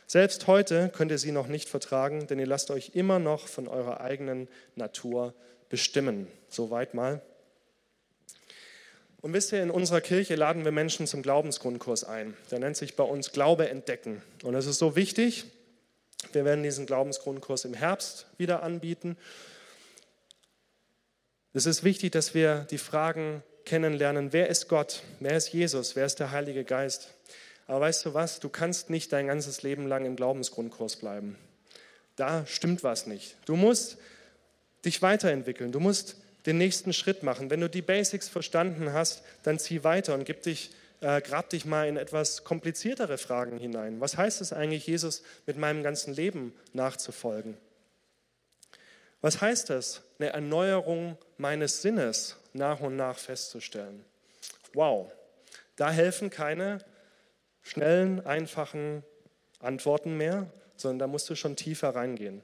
Selbst 0.06 0.46
heute 0.46 0.90
könnt 0.94 1.10
ihr 1.10 1.18
sie 1.18 1.32
noch 1.32 1.48
nicht 1.48 1.68
vertragen, 1.68 2.26
denn 2.26 2.38
ihr 2.38 2.46
lasst 2.46 2.70
euch 2.70 2.92
immer 2.94 3.18
noch 3.18 3.46
von 3.46 3.68
eurer 3.68 4.00
eigenen 4.00 4.48
Natur 4.74 5.34
bestimmen. 5.68 6.28
Soweit 6.48 6.94
mal. 6.94 7.20
Und 9.20 9.32
wisst 9.32 9.52
ihr, 9.52 9.62
in 9.62 9.70
unserer 9.70 10.00
Kirche 10.00 10.36
laden 10.36 10.64
wir 10.64 10.72
Menschen 10.72 11.06
zum 11.06 11.22
Glaubensgrundkurs 11.22 12.04
ein. 12.04 12.36
Der 12.50 12.60
nennt 12.60 12.76
sich 12.76 12.94
bei 12.94 13.04
uns 13.04 13.32
Glaube 13.32 13.68
entdecken. 13.68 14.22
Und 14.44 14.52
das 14.52 14.66
ist 14.66 14.78
so 14.78 14.96
wichtig. 14.96 15.44
Wir 16.32 16.44
werden 16.44 16.62
diesen 16.62 16.86
Glaubensgrundkurs 16.86 17.64
im 17.64 17.74
Herbst 17.74 18.26
wieder 18.38 18.62
anbieten. 18.62 19.16
Es 21.52 21.66
ist 21.66 21.82
wichtig, 21.84 22.12
dass 22.12 22.32
wir 22.34 22.66
die 22.70 22.78
Fragen 22.78 23.42
kennenlernen, 23.68 24.32
wer 24.32 24.48
ist 24.48 24.68
Gott, 24.68 25.02
wer 25.20 25.36
ist 25.36 25.52
Jesus, 25.52 25.94
wer 25.94 26.06
ist 26.06 26.18
der 26.18 26.32
Heilige 26.32 26.64
Geist. 26.64 27.14
Aber 27.66 27.82
weißt 27.82 28.06
du 28.06 28.14
was, 28.14 28.40
du 28.40 28.48
kannst 28.48 28.88
nicht 28.88 29.12
dein 29.12 29.26
ganzes 29.26 29.62
Leben 29.62 29.86
lang 29.86 30.06
im 30.06 30.16
Glaubensgrundkurs 30.16 30.96
bleiben. 30.96 31.36
Da 32.16 32.46
stimmt 32.46 32.82
was 32.82 33.06
nicht. 33.06 33.36
Du 33.44 33.56
musst 33.56 33.98
dich 34.84 35.02
weiterentwickeln, 35.02 35.70
du 35.70 35.80
musst 35.80 36.16
den 36.46 36.56
nächsten 36.56 36.94
Schritt 36.94 37.22
machen. 37.22 37.50
Wenn 37.50 37.60
du 37.60 37.68
die 37.68 37.82
Basics 37.82 38.26
verstanden 38.26 38.92
hast, 38.94 39.22
dann 39.42 39.58
zieh 39.58 39.84
weiter 39.84 40.14
und 40.14 40.24
gib 40.24 40.42
dich, 40.42 40.70
äh, 41.02 41.20
grab 41.20 41.50
dich 41.50 41.66
mal 41.66 41.86
in 41.86 41.98
etwas 41.98 42.44
kompliziertere 42.44 43.18
Fragen 43.18 43.58
hinein. 43.58 44.00
Was 44.00 44.16
heißt 44.16 44.40
es 44.40 44.54
eigentlich, 44.54 44.86
Jesus 44.86 45.22
mit 45.46 45.58
meinem 45.58 45.82
ganzen 45.82 46.14
Leben 46.14 46.54
nachzufolgen? 46.72 47.58
Was 49.20 49.40
heißt 49.42 49.70
es, 49.70 50.00
eine 50.18 50.30
Erneuerung 50.30 51.18
meines 51.36 51.82
Sinnes 51.82 52.36
nach 52.58 52.80
und 52.80 52.96
nach 52.96 53.16
festzustellen? 53.18 54.04
Wow, 54.74 55.10
da 55.76 55.90
helfen 55.90 56.30
keine 56.30 56.84
schnellen, 57.62 58.24
einfachen 58.26 59.02
Antworten 59.60 60.16
mehr, 60.16 60.50
sondern 60.76 60.98
da 60.98 61.06
musst 61.06 61.28
du 61.30 61.34
schon 61.34 61.56
tiefer 61.56 61.94
reingehen. 61.94 62.42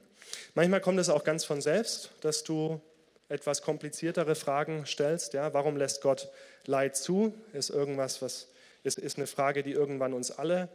Manchmal 0.53 0.81
kommt 0.81 0.99
es 0.99 1.09
auch 1.09 1.23
ganz 1.23 1.45
von 1.45 1.61
selbst, 1.61 2.11
dass 2.21 2.43
du 2.43 2.81
etwas 3.29 3.61
kompliziertere 3.61 4.35
Fragen 4.35 4.85
stellst. 4.85 5.33
Ja, 5.33 5.53
warum 5.53 5.77
lässt 5.77 6.01
Gott 6.01 6.29
Leid 6.65 6.95
zu? 6.95 7.33
Ist 7.53 7.69
irgendwas, 7.69 8.21
was 8.21 8.47
ist, 8.83 8.99
ist 8.99 9.17
eine 9.17 9.27
Frage, 9.27 9.63
die 9.63 9.71
irgendwann 9.71 10.13
uns 10.13 10.31
alle 10.31 10.69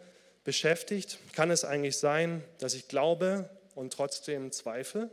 beschäftigt. 0.45 1.19
Kann 1.33 1.51
es 1.51 1.65
eigentlich 1.65 1.97
sein, 1.97 2.43
dass 2.59 2.75
ich 2.75 2.89
glaube 2.89 3.49
und 3.75 3.93
trotzdem 3.93 4.53
zweifle? 4.53 5.11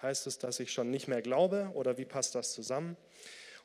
Heißt 0.00 0.26
es, 0.26 0.38
dass 0.38 0.60
ich 0.60 0.72
schon 0.72 0.90
nicht 0.90 1.08
mehr 1.08 1.20
glaube 1.20 1.70
oder 1.74 1.98
wie 1.98 2.06
passt 2.06 2.34
das 2.34 2.52
zusammen? 2.52 2.96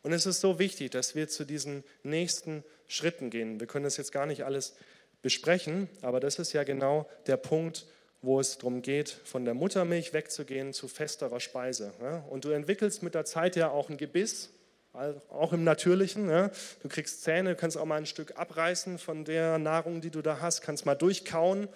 Und 0.06 0.14
es 0.14 0.28
ist 0.28 0.40
so 0.40 0.60
wichtig, 0.60 0.92
dass 0.92 1.16
wir 1.16 1.30
zu 1.30 1.46
diesen 1.46 1.84
nächsten 2.04 2.64
Schritten 2.88 3.32
gehen. 3.32 3.60
Wir 3.60 3.66
können 3.66 3.86
das 3.86 3.98
jetzt 3.98 4.12
gar 4.12 4.28
nicht 4.28 4.46
alles 4.46 4.76
besprechen, 5.24 5.90
aber 6.04 6.20
das 6.20 6.38
ist 6.38 6.54
ja 6.54 6.64
genau 6.64 7.10
der 7.26 7.38
Punkt, 7.38 7.88
wo 8.22 8.40
es 8.40 8.60
darum 8.60 8.84
geht, 8.84 9.10
von 9.10 9.46
der 9.46 9.56
Muttermilch 9.56 10.14
wegzugehen 10.14 10.74
zu 10.74 10.88
festerer 10.88 11.40
Speise. 11.40 11.92
Und 12.30 12.46
du 12.46 12.52
entwickelst 12.52 13.02
mit 13.02 13.16
der 13.16 13.26
Zeit 13.26 13.56
ja 13.56 13.72
auch 13.72 13.90
ein 13.90 13.98
Gebiss, 13.98 14.52
auch 14.94 15.54
im 15.54 15.64
Natürlichen. 15.64 16.28
Du 16.28 16.88
kriegst 16.88 17.24
Zähne, 17.24 17.56
kannst 17.56 17.76
auch 17.76 17.86
mal 17.86 17.98
ein 17.98 18.06
Stück 18.06 18.38
abreißen 18.38 19.00
von 19.00 19.26
der 19.26 19.58
Nahrung, 19.58 20.02
die 20.02 20.12
du 20.12 20.22
da 20.22 20.40
hast, 20.40 20.62
kannst 20.62 20.86
mal 20.86 20.94
durchkauen 20.94 21.68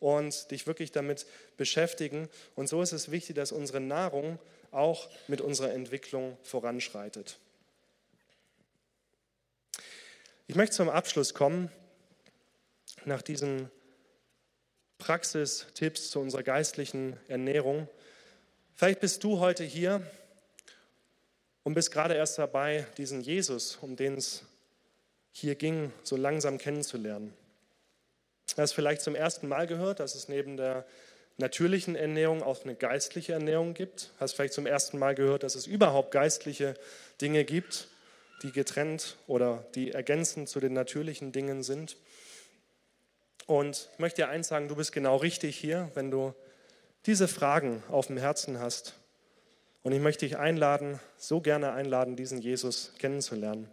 und 0.00 0.50
dich 0.50 0.66
wirklich 0.66 0.90
damit 0.90 1.24
beschäftigen. 1.56 2.28
Und 2.56 2.68
so 2.68 2.82
ist 2.82 2.90
es 2.90 3.12
wichtig, 3.12 3.36
dass 3.36 3.52
unsere 3.52 3.78
Nahrung 3.78 4.40
auch 4.72 5.08
mit 5.28 5.40
unserer 5.40 5.72
Entwicklung 5.72 6.36
voranschreitet. 6.42 7.38
Ich 10.48 10.54
möchte 10.54 10.76
zum 10.76 10.88
Abschluss 10.88 11.34
kommen, 11.34 11.72
nach 13.04 13.20
diesen 13.20 13.68
Praxistipps 14.98 16.10
zu 16.10 16.20
unserer 16.20 16.44
geistlichen 16.44 17.16
Ernährung. 17.26 17.88
Vielleicht 18.76 19.00
bist 19.00 19.24
du 19.24 19.40
heute 19.40 19.64
hier 19.64 20.06
und 21.64 21.74
bist 21.74 21.90
gerade 21.90 22.14
erst 22.14 22.38
dabei, 22.38 22.86
diesen 22.96 23.22
Jesus, 23.22 23.74
um 23.82 23.96
den 23.96 24.18
es 24.18 24.44
hier 25.32 25.56
ging, 25.56 25.92
so 26.04 26.14
langsam 26.14 26.58
kennenzulernen. 26.58 27.34
Du 28.54 28.62
hast 28.62 28.72
vielleicht 28.72 29.02
zum 29.02 29.16
ersten 29.16 29.48
Mal 29.48 29.66
gehört, 29.66 29.98
dass 29.98 30.14
es 30.14 30.28
neben 30.28 30.56
der 30.56 30.86
natürlichen 31.38 31.96
Ernährung 31.96 32.44
auch 32.44 32.62
eine 32.62 32.76
geistliche 32.76 33.32
Ernährung 33.32 33.74
gibt. 33.74 34.12
Hast 34.20 34.36
vielleicht 34.36 34.54
zum 34.54 34.66
ersten 34.66 34.96
Mal 35.00 35.16
gehört, 35.16 35.42
dass 35.42 35.56
es 35.56 35.66
überhaupt 35.66 36.12
geistliche 36.12 36.74
Dinge 37.20 37.44
gibt, 37.44 37.88
die 38.42 38.52
getrennt 38.52 39.16
oder 39.26 39.64
die 39.74 39.92
ergänzend 39.92 40.48
zu 40.48 40.60
den 40.60 40.72
natürlichen 40.72 41.32
Dingen 41.32 41.62
sind. 41.62 41.96
Und 43.46 43.88
ich 43.92 43.98
möchte 43.98 44.22
dir 44.22 44.28
eins 44.28 44.48
sagen, 44.48 44.68
du 44.68 44.76
bist 44.76 44.92
genau 44.92 45.16
richtig 45.16 45.56
hier, 45.56 45.90
wenn 45.94 46.10
du 46.10 46.34
diese 47.06 47.28
Fragen 47.28 47.82
auf 47.88 48.08
dem 48.08 48.16
Herzen 48.16 48.58
hast. 48.58 48.94
Und 49.82 49.92
ich 49.92 50.00
möchte 50.00 50.26
dich 50.26 50.36
einladen, 50.36 50.98
so 51.16 51.40
gerne 51.40 51.72
einladen, 51.72 52.16
diesen 52.16 52.40
Jesus 52.40 52.92
kennenzulernen. 52.98 53.70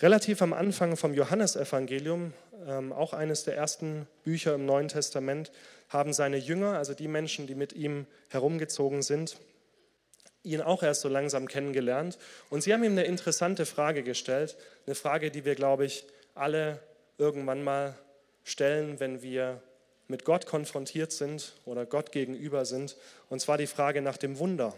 Relativ 0.00 0.42
am 0.42 0.52
Anfang 0.52 0.96
vom 0.96 1.12
Johannesevangelium, 1.12 2.32
ähm, 2.66 2.92
auch 2.92 3.12
eines 3.12 3.42
der 3.42 3.56
ersten 3.56 4.06
Bücher 4.22 4.54
im 4.54 4.64
Neuen 4.64 4.88
Testament, 4.88 5.50
haben 5.88 6.12
seine 6.12 6.36
Jünger, 6.36 6.78
also 6.78 6.94
die 6.94 7.08
Menschen, 7.08 7.46
die 7.48 7.54
mit 7.54 7.72
ihm 7.72 8.06
herumgezogen 8.28 9.02
sind, 9.02 9.36
ihn 10.44 10.60
auch 10.60 10.82
erst 10.82 11.00
so 11.00 11.08
langsam 11.08 11.48
kennengelernt. 11.48 12.18
Und 12.50 12.62
sie 12.62 12.72
haben 12.72 12.84
ihm 12.84 12.92
eine 12.92 13.04
interessante 13.04 13.66
Frage 13.66 14.02
gestellt, 14.02 14.56
eine 14.86 14.94
Frage, 14.94 15.30
die 15.30 15.44
wir, 15.44 15.54
glaube 15.54 15.86
ich, 15.86 16.04
alle 16.34 16.78
irgendwann 17.18 17.64
mal 17.64 17.98
stellen, 18.44 19.00
wenn 19.00 19.22
wir 19.22 19.60
mit 20.06 20.24
Gott 20.24 20.46
konfrontiert 20.46 21.12
sind 21.12 21.54
oder 21.64 21.86
Gott 21.86 22.12
gegenüber 22.12 22.64
sind. 22.66 22.96
Und 23.30 23.40
zwar 23.40 23.58
die 23.58 23.66
Frage 23.66 24.02
nach 24.02 24.18
dem 24.18 24.38
Wunder. 24.38 24.74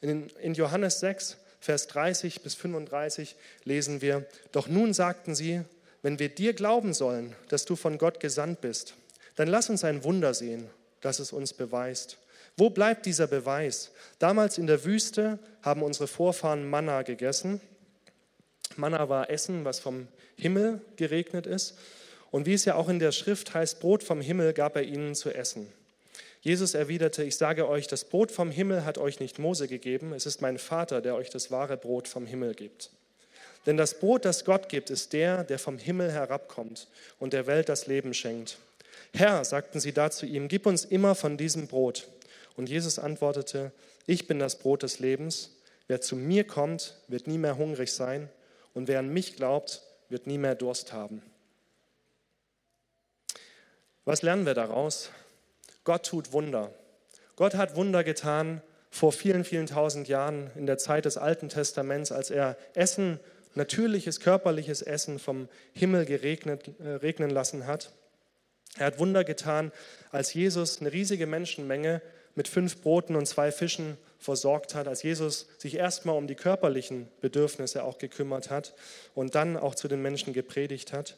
In, 0.00 0.30
in 0.40 0.54
Johannes 0.54 1.00
6, 1.00 1.36
Vers 1.60 1.88
30 1.88 2.40
bis 2.40 2.54
35 2.54 3.36
lesen 3.64 4.00
wir, 4.00 4.26
Doch 4.52 4.66
nun 4.66 4.94
sagten 4.94 5.34
sie, 5.34 5.62
wenn 6.02 6.18
wir 6.18 6.30
dir 6.30 6.54
glauben 6.54 6.94
sollen, 6.94 7.36
dass 7.48 7.66
du 7.66 7.76
von 7.76 7.98
Gott 7.98 8.20
gesandt 8.20 8.62
bist, 8.62 8.94
dann 9.36 9.48
lass 9.48 9.68
uns 9.68 9.84
ein 9.84 10.02
Wunder 10.02 10.32
sehen, 10.32 10.70
das 11.02 11.18
es 11.18 11.32
uns 11.32 11.52
beweist. 11.52 12.16
Wo 12.56 12.70
bleibt 12.70 13.06
dieser 13.06 13.26
Beweis? 13.26 13.90
Damals 14.18 14.58
in 14.58 14.66
der 14.66 14.84
Wüste 14.84 15.38
haben 15.62 15.82
unsere 15.82 16.06
Vorfahren 16.06 16.68
Manna 16.68 17.02
gegessen. 17.02 17.60
Manna 18.76 19.08
war 19.08 19.30
Essen, 19.30 19.64
was 19.64 19.80
vom 19.80 20.08
Himmel 20.36 20.80
geregnet 20.96 21.46
ist. 21.46 21.78
Und 22.30 22.46
wie 22.46 22.54
es 22.54 22.64
ja 22.64 22.74
auch 22.74 22.88
in 22.88 22.98
der 22.98 23.12
Schrift 23.12 23.54
heißt, 23.54 23.80
Brot 23.80 24.02
vom 24.02 24.20
Himmel 24.20 24.52
gab 24.52 24.76
er 24.76 24.82
ihnen 24.82 25.14
zu 25.14 25.30
essen. 25.30 25.66
Jesus 26.42 26.74
erwiderte, 26.74 27.22
ich 27.22 27.36
sage 27.36 27.68
euch, 27.68 27.86
das 27.86 28.04
Brot 28.04 28.30
vom 28.30 28.50
Himmel 28.50 28.84
hat 28.84 28.96
euch 28.96 29.20
nicht 29.20 29.38
Mose 29.38 29.68
gegeben, 29.68 30.14
es 30.14 30.24
ist 30.24 30.40
mein 30.40 30.58
Vater, 30.58 31.02
der 31.02 31.14
euch 31.14 31.28
das 31.28 31.50
wahre 31.50 31.76
Brot 31.76 32.08
vom 32.08 32.24
Himmel 32.24 32.54
gibt. 32.54 32.90
Denn 33.66 33.76
das 33.76 33.98
Brot, 33.98 34.24
das 34.24 34.46
Gott 34.46 34.70
gibt, 34.70 34.88
ist 34.88 35.12
der, 35.12 35.44
der 35.44 35.58
vom 35.58 35.76
Himmel 35.76 36.10
herabkommt 36.10 36.88
und 37.18 37.34
der 37.34 37.46
Welt 37.46 37.68
das 37.68 37.86
Leben 37.86 38.14
schenkt. 38.14 38.56
Herr, 39.12 39.44
sagten 39.44 39.80
sie 39.80 39.92
da 39.92 40.10
zu 40.10 40.24
ihm, 40.24 40.48
gib 40.48 40.64
uns 40.64 40.86
immer 40.86 41.14
von 41.14 41.36
diesem 41.36 41.66
Brot. 41.66 42.08
Und 42.60 42.68
Jesus 42.68 42.98
antwortete, 42.98 43.72
ich 44.06 44.26
bin 44.26 44.38
das 44.38 44.58
Brot 44.58 44.82
des 44.82 44.98
Lebens. 44.98 45.56
Wer 45.88 46.02
zu 46.02 46.14
mir 46.14 46.46
kommt, 46.46 46.94
wird 47.08 47.26
nie 47.26 47.38
mehr 47.38 47.56
hungrig 47.56 47.90
sein, 47.90 48.28
und 48.74 48.86
wer 48.86 48.98
an 48.98 49.08
mich 49.08 49.34
glaubt, 49.36 49.80
wird 50.10 50.26
nie 50.26 50.36
mehr 50.36 50.54
Durst 50.54 50.92
haben. 50.92 51.22
Was 54.04 54.20
lernen 54.20 54.44
wir 54.44 54.52
daraus? 54.52 55.08
Gott 55.84 56.04
tut 56.04 56.34
Wunder. 56.34 56.70
Gott 57.34 57.54
hat 57.54 57.76
Wunder 57.76 58.04
getan 58.04 58.60
vor 58.90 59.12
vielen, 59.12 59.44
vielen 59.44 59.66
tausend 59.66 60.06
Jahren 60.06 60.50
in 60.54 60.66
der 60.66 60.76
Zeit 60.76 61.06
des 61.06 61.16
Alten 61.16 61.48
Testaments, 61.48 62.12
als 62.12 62.28
er 62.28 62.58
Essen, 62.74 63.20
natürliches, 63.54 64.20
körperliches 64.20 64.82
Essen 64.82 65.18
vom 65.18 65.48
Himmel 65.72 66.04
geregnet, 66.04 66.72
äh, 66.78 66.90
regnen 66.90 67.30
lassen 67.30 67.66
hat. 67.66 67.90
Er 68.76 68.84
hat 68.84 68.98
Wunder 68.98 69.24
getan, 69.24 69.72
als 70.10 70.34
Jesus 70.34 70.82
eine 70.82 70.92
riesige 70.92 71.26
Menschenmenge 71.26 72.02
mit 72.34 72.48
fünf 72.48 72.80
Broten 72.80 73.16
und 73.16 73.26
zwei 73.26 73.52
Fischen 73.52 73.96
versorgt 74.18 74.74
hat, 74.74 74.86
als 74.86 75.02
Jesus 75.02 75.46
sich 75.58 75.74
erstmal 75.74 76.16
um 76.16 76.26
die 76.26 76.34
körperlichen 76.34 77.08
Bedürfnisse 77.20 77.84
auch 77.84 77.98
gekümmert 77.98 78.50
hat 78.50 78.74
und 79.14 79.34
dann 79.34 79.56
auch 79.56 79.74
zu 79.74 79.88
den 79.88 80.02
Menschen 80.02 80.32
gepredigt 80.32 80.92
hat. 80.92 81.16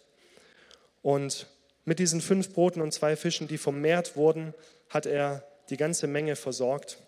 Und 1.03 1.47
mit 1.85 1.99
diesen 1.99 2.21
fünf 2.21 2.53
Broten 2.53 2.81
und 2.81 2.93
zwei 2.93 3.17
Fischen, 3.17 3.49
die 3.49 3.59
vermehrt 3.59 4.17
wurden, 4.17 4.55
hat 4.89 5.07
er 5.07 5.45
die 5.69 5.77
ganze 5.77 6.07
Menge 6.07 6.37
versorgt. 6.37 6.99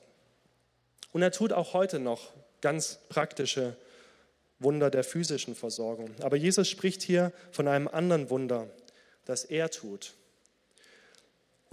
Und 1.12 1.22
er 1.22 1.30
tut 1.30 1.52
auch 1.52 1.74
heute 1.74 2.00
noch 2.00 2.32
ganz 2.60 2.98
praktische 3.08 3.76
Wunder 4.58 4.90
der 4.90 5.04
physischen 5.04 5.54
Versorgung. 5.54 6.10
Aber 6.22 6.36
Jesus 6.36 6.68
spricht 6.68 7.02
hier 7.02 7.32
von 7.52 7.68
einem 7.68 7.86
anderen 7.86 8.30
Wunder, 8.30 8.68
das 9.24 9.44
er 9.44 9.70
tut. 9.70 10.14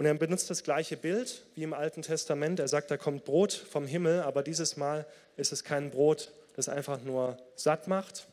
Und 0.02 0.06
er 0.06 0.14
benutzt 0.14 0.50
das 0.50 0.64
gleiche 0.64 0.96
Bild 0.96 1.44
wie 1.54 1.62
im 1.62 1.72
Alten 1.72 2.02
Testament. 2.02 2.58
Er 2.58 2.66
sagt, 2.66 2.90
da 2.90 2.96
kommt 2.96 3.24
Brot 3.24 3.52
vom 3.52 3.86
Himmel, 3.86 4.22
aber 4.22 4.42
dieses 4.42 4.76
Mal 4.76 5.06
ist 5.36 5.52
es 5.52 5.62
kein 5.62 5.92
Brot, 5.92 6.32
das 6.56 6.68
einfach 6.68 7.00
nur 7.02 7.38
satt 7.54 7.86
macht, 7.86 8.26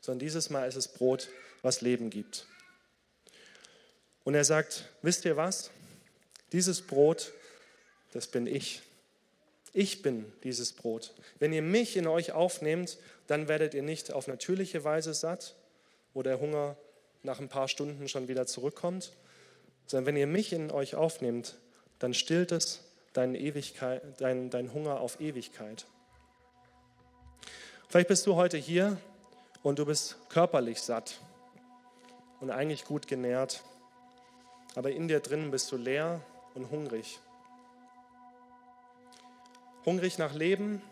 sondern 0.00 0.18
dieses 0.18 0.50
Mal 0.50 0.66
ist 0.66 0.74
es 0.74 0.88
Brot, 0.88 1.28
was 1.62 1.82
Leben 1.82 2.10
gibt. 2.10 2.48
Und 4.24 4.34
er 4.34 4.42
sagt, 4.42 4.88
wisst 5.02 5.24
ihr 5.24 5.36
was? 5.36 5.70
Dieses 6.50 6.82
Brot, 6.82 7.32
das 8.10 8.26
bin 8.26 8.48
ich. 8.48 8.82
Ich 9.72 10.02
bin 10.02 10.32
dieses 10.42 10.72
Brot. 10.72 11.14
Wenn 11.38 11.52
ihr 11.52 11.62
mich 11.62 11.96
in 11.96 12.08
euch 12.08 12.32
aufnehmt, 12.32 12.98
dann 13.28 13.46
werdet 13.46 13.72
ihr 13.72 13.84
nicht 13.84 14.12
auf 14.12 14.26
natürliche 14.26 14.82
Weise 14.82 15.14
satt, 15.14 15.54
wo 16.12 16.24
der 16.24 16.40
Hunger 16.40 16.76
nach 17.22 17.38
ein 17.38 17.48
paar 17.48 17.68
Stunden 17.68 18.08
schon 18.08 18.26
wieder 18.26 18.48
zurückkommt, 18.48 19.12
sondern 19.88 20.06
wenn 20.06 20.16
ihr 20.16 20.28
mich 20.28 20.52
in 20.52 20.70
euch 20.70 20.94
aufnehmt, 20.94 21.58
dann 21.98 22.14
stillt 22.14 22.52
es 22.52 22.84
dein, 23.12 23.34
Ewigkeit, 23.34 24.20
dein, 24.20 24.50
dein 24.50 24.72
Hunger 24.72 25.00
auf 25.00 25.20
Ewigkeit. 25.20 25.86
Vielleicht 27.88 28.06
bist 28.06 28.24
du 28.28 28.36
heute 28.36 28.56
hier 28.56 28.96
und 29.64 29.80
du 29.80 29.86
bist 29.86 30.16
körperlich 30.28 30.80
satt 30.80 31.20
und 32.38 32.52
eigentlich 32.52 32.84
gut 32.84 33.08
genährt 33.08 33.64
aber 34.78 34.92
in 34.92 35.08
dir 35.08 35.18
drin 35.18 35.50
bist 35.50 35.72
du 35.72 35.76
leer 35.76 36.20
und 36.54 36.70
hungrig. 36.70 37.18
Hungrig 39.84 40.18
nach 40.18 40.34
Leben, 40.34 40.82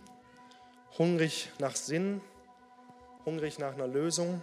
hungrig 0.98 1.50
nach 1.60 1.76
Sinn, 1.76 2.20
hungrig 3.24 3.60
nach 3.60 3.74
einer 3.74 3.86
Lösung, 3.86 4.42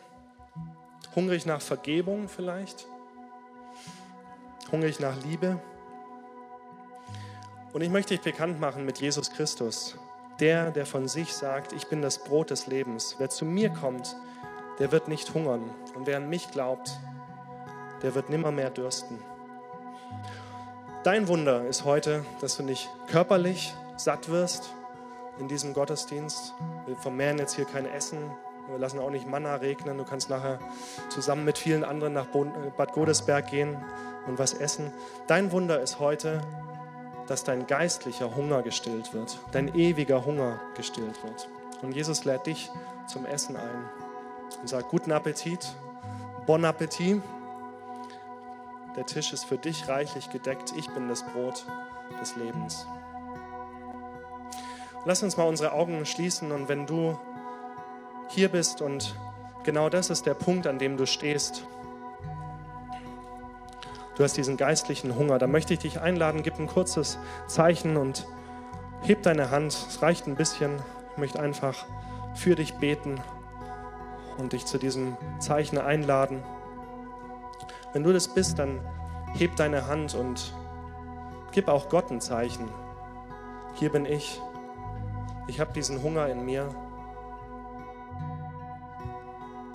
hungrig 1.14 1.46
nach 1.46 1.62
Vergebung 1.62 2.30
vielleicht, 2.30 2.88
hungrig 4.74 5.00
nach 5.00 5.16
Liebe. 5.24 5.62
Und 7.72 7.82
ich 7.82 7.90
möchte 7.90 8.16
dich 8.16 8.24
bekannt 8.24 8.60
machen 8.60 8.86
mit 8.86 9.00
Jesus 9.00 9.32
Christus, 9.32 9.96
der, 10.40 10.72
der 10.72 10.88
von 10.88 11.08
sich 11.08 11.34
sagt, 11.34 11.74
ich 11.74 11.88
bin 11.88 12.02
das 12.02 12.24
Brot 12.24 12.50
des 12.50 12.66
Lebens. 12.68 13.16
Wer 13.20 13.30
zu 13.30 13.46
mir 13.46 13.70
kommt, 13.70 14.18
der 14.80 14.92
wird 14.92 15.08
nicht 15.08 15.34
hungern. 15.34 15.70
Und 15.96 16.08
wer 16.08 16.18
an 16.18 16.28
mich 16.28 16.50
glaubt, 16.52 17.00
der 18.02 18.16
wird 18.16 18.30
nimmer 18.30 18.52
mehr 18.52 18.72
dürsten. 18.72 19.20
Dein 21.04 21.28
Wunder 21.28 21.68
ist 21.68 21.86
heute, 21.86 22.26
dass 22.42 22.58
du 22.58 22.64
nicht 22.64 22.90
körperlich 23.08 23.76
satt 23.98 24.30
wirst 24.30 24.74
in 25.40 25.48
diesem 25.48 25.74
Gottesdienst. 25.74 26.54
Wir 26.88 26.96
vermehren 26.96 27.38
jetzt 27.38 27.56
hier 27.56 27.66
kein 27.66 27.86
Essen. 27.86 28.32
Wir 28.68 28.78
lassen 28.78 29.00
auch 29.00 29.10
nicht 29.10 29.28
Manna 29.28 29.56
regnen. 29.56 29.98
Du 29.98 30.06
kannst 30.06 30.30
nachher 30.30 30.60
zusammen 31.10 31.46
mit 31.46 31.58
vielen 31.58 31.84
anderen 31.84 32.14
nach 32.14 32.28
Bad 32.78 32.94
Godesberg 32.94 33.48
gehen 33.48 33.78
und 34.26 34.40
was 34.40 34.54
essen. 34.54 34.92
Dein 35.28 35.52
Wunder 35.52 35.82
ist 35.82 36.00
heute, 36.00 36.42
dass 37.28 37.44
dein 37.44 37.68
geistlicher 37.68 38.36
Hunger 38.36 38.62
gestillt 38.64 39.14
wird, 39.14 39.38
dein 39.52 39.76
ewiger 39.76 40.26
Hunger 40.26 40.60
gestillt 40.76 41.24
wird. 41.24 41.50
Und 41.82 41.94
Jesus 41.94 42.26
lädt 42.26 42.46
dich 42.46 42.70
zum 43.08 43.26
Essen 43.26 43.58
ein 43.58 43.90
und 44.62 44.68
sagt, 44.68 44.90
guten 44.90 45.12
Appetit, 45.12 45.76
bon 46.46 46.64
Appetit. 46.66 47.22
Der 48.96 49.06
Tisch 49.06 49.34
ist 49.34 49.46
für 49.46 49.58
dich 49.58 49.88
reichlich 49.88 50.30
gedeckt. 50.30 50.74
Ich 50.78 50.90
bin 50.92 51.10
das 51.10 51.24
Brot 51.24 51.66
des 52.22 52.36
Lebens. 52.36 52.86
Lass 55.06 55.24
uns 55.24 55.36
mal 55.36 55.48
unsere 55.48 55.74
Augen 55.74 56.06
schließen 56.06 56.52
und 56.52 56.70
wenn 56.70 56.86
du 56.86 57.18
hier 58.30 58.50
bist 58.50 58.82
und 58.82 59.16
genau 59.64 59.90
das 59.90 60.10
ist 60.10 60.26
der 60.26 60.34
Punkt, 60.34 60.68
an 60.68 60.80
dem 60.80 60.98
du 60.98 61.06
stehst, 61.06 61.66
du 64.16 64.24
hast 64.24 64.38
diesen 64.38 64.58
geistlichen 64.58 65.16
Hunger, 65.16 65.40
dann 65.40 65.52
möchte 65.52 65.74
ich 65.74 65.80
dich 65.80 66.00
einladen, 66.00 66.44
gib 66.44 66.60
ein 66.60 66.68
kurzes 66.68 67.18
Zeichen 67.48 67.98
und 67.98 68.26
heb 69.02 69.22
deine 69.24 69.52
Hand. 69.52 69.74
Es 69.74 70.02
reicht 70.02 70.28
ein 70.28 70.36
bisschen. 70.36 70.80
Ich 71.12 71.18
möchte 71.18 71.40
einfach 71.40 71.86
für 72.36 72.56
dich 72.56 72.74
beten 72.76 73.20
und 74.38 74.54
dich 74.54 74.66
zu 74.66 74.78
diesem 74.78 75.18
Zeichen 75.40 75.78
einladen. 75.78 76.42
Wenn 77.92 78.04
du 78.04 78.12
das 78.12 78.28
bist, 78.28 78.58
dann 78.60 78.80
heb 79.34 79.56
deine 79.56 79.88
Hand 79.88 80.16
und 80.16 80.54
gib 81.52 81.68
auch 81.68 81.90
Gott 81.90 82.10
ein 82.12 82.22
Zeichen. 82.22 82.68
Hier 83.76 83.92
bin 83.92 84.06
ich. 84.06 84.42
Ich 85.48 85.60
habe 85.60 85.74
diesen 85.74 86.02
Hunger 86.02 86.28
in 86.28 86.46
mir. 86.46 86.70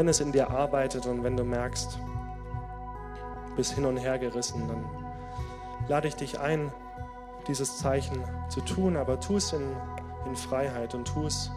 Wenn 0.00 0.08
es 0.08 0.20
in 0.20 0.32
dir 0.32 0.48
arbeitet 0.48 1.04
und 1.04 1.22
wenn 1.24 1.36
du 1.36 1.44
merkst, 1.44 1.98
du 3.48 3.54
bist 3.54 3.74
hin 3.74 3.84
und 3.84 3.98
her 3.98 4.18
gerissen, 4.18 4.66
dann 4.66 4.82
lade 5.88 6.08
ich 6.08 6.16
dich 6.16 6.40
ein, 6.40 6.72
dieses 7.48 7.76
Zeichen 7.76 8.24
zu 8.48 8.62
tun, 8.62 8.96
aber 8.96 9.20
tu 9.20 9.36
es 9.36 9.52
in, 9.52 9.76
in 10.24 10.34
Freiheit 10.36 10.94
und 10.94 11.04
tu 11.04 11.26
es 11.26 11.50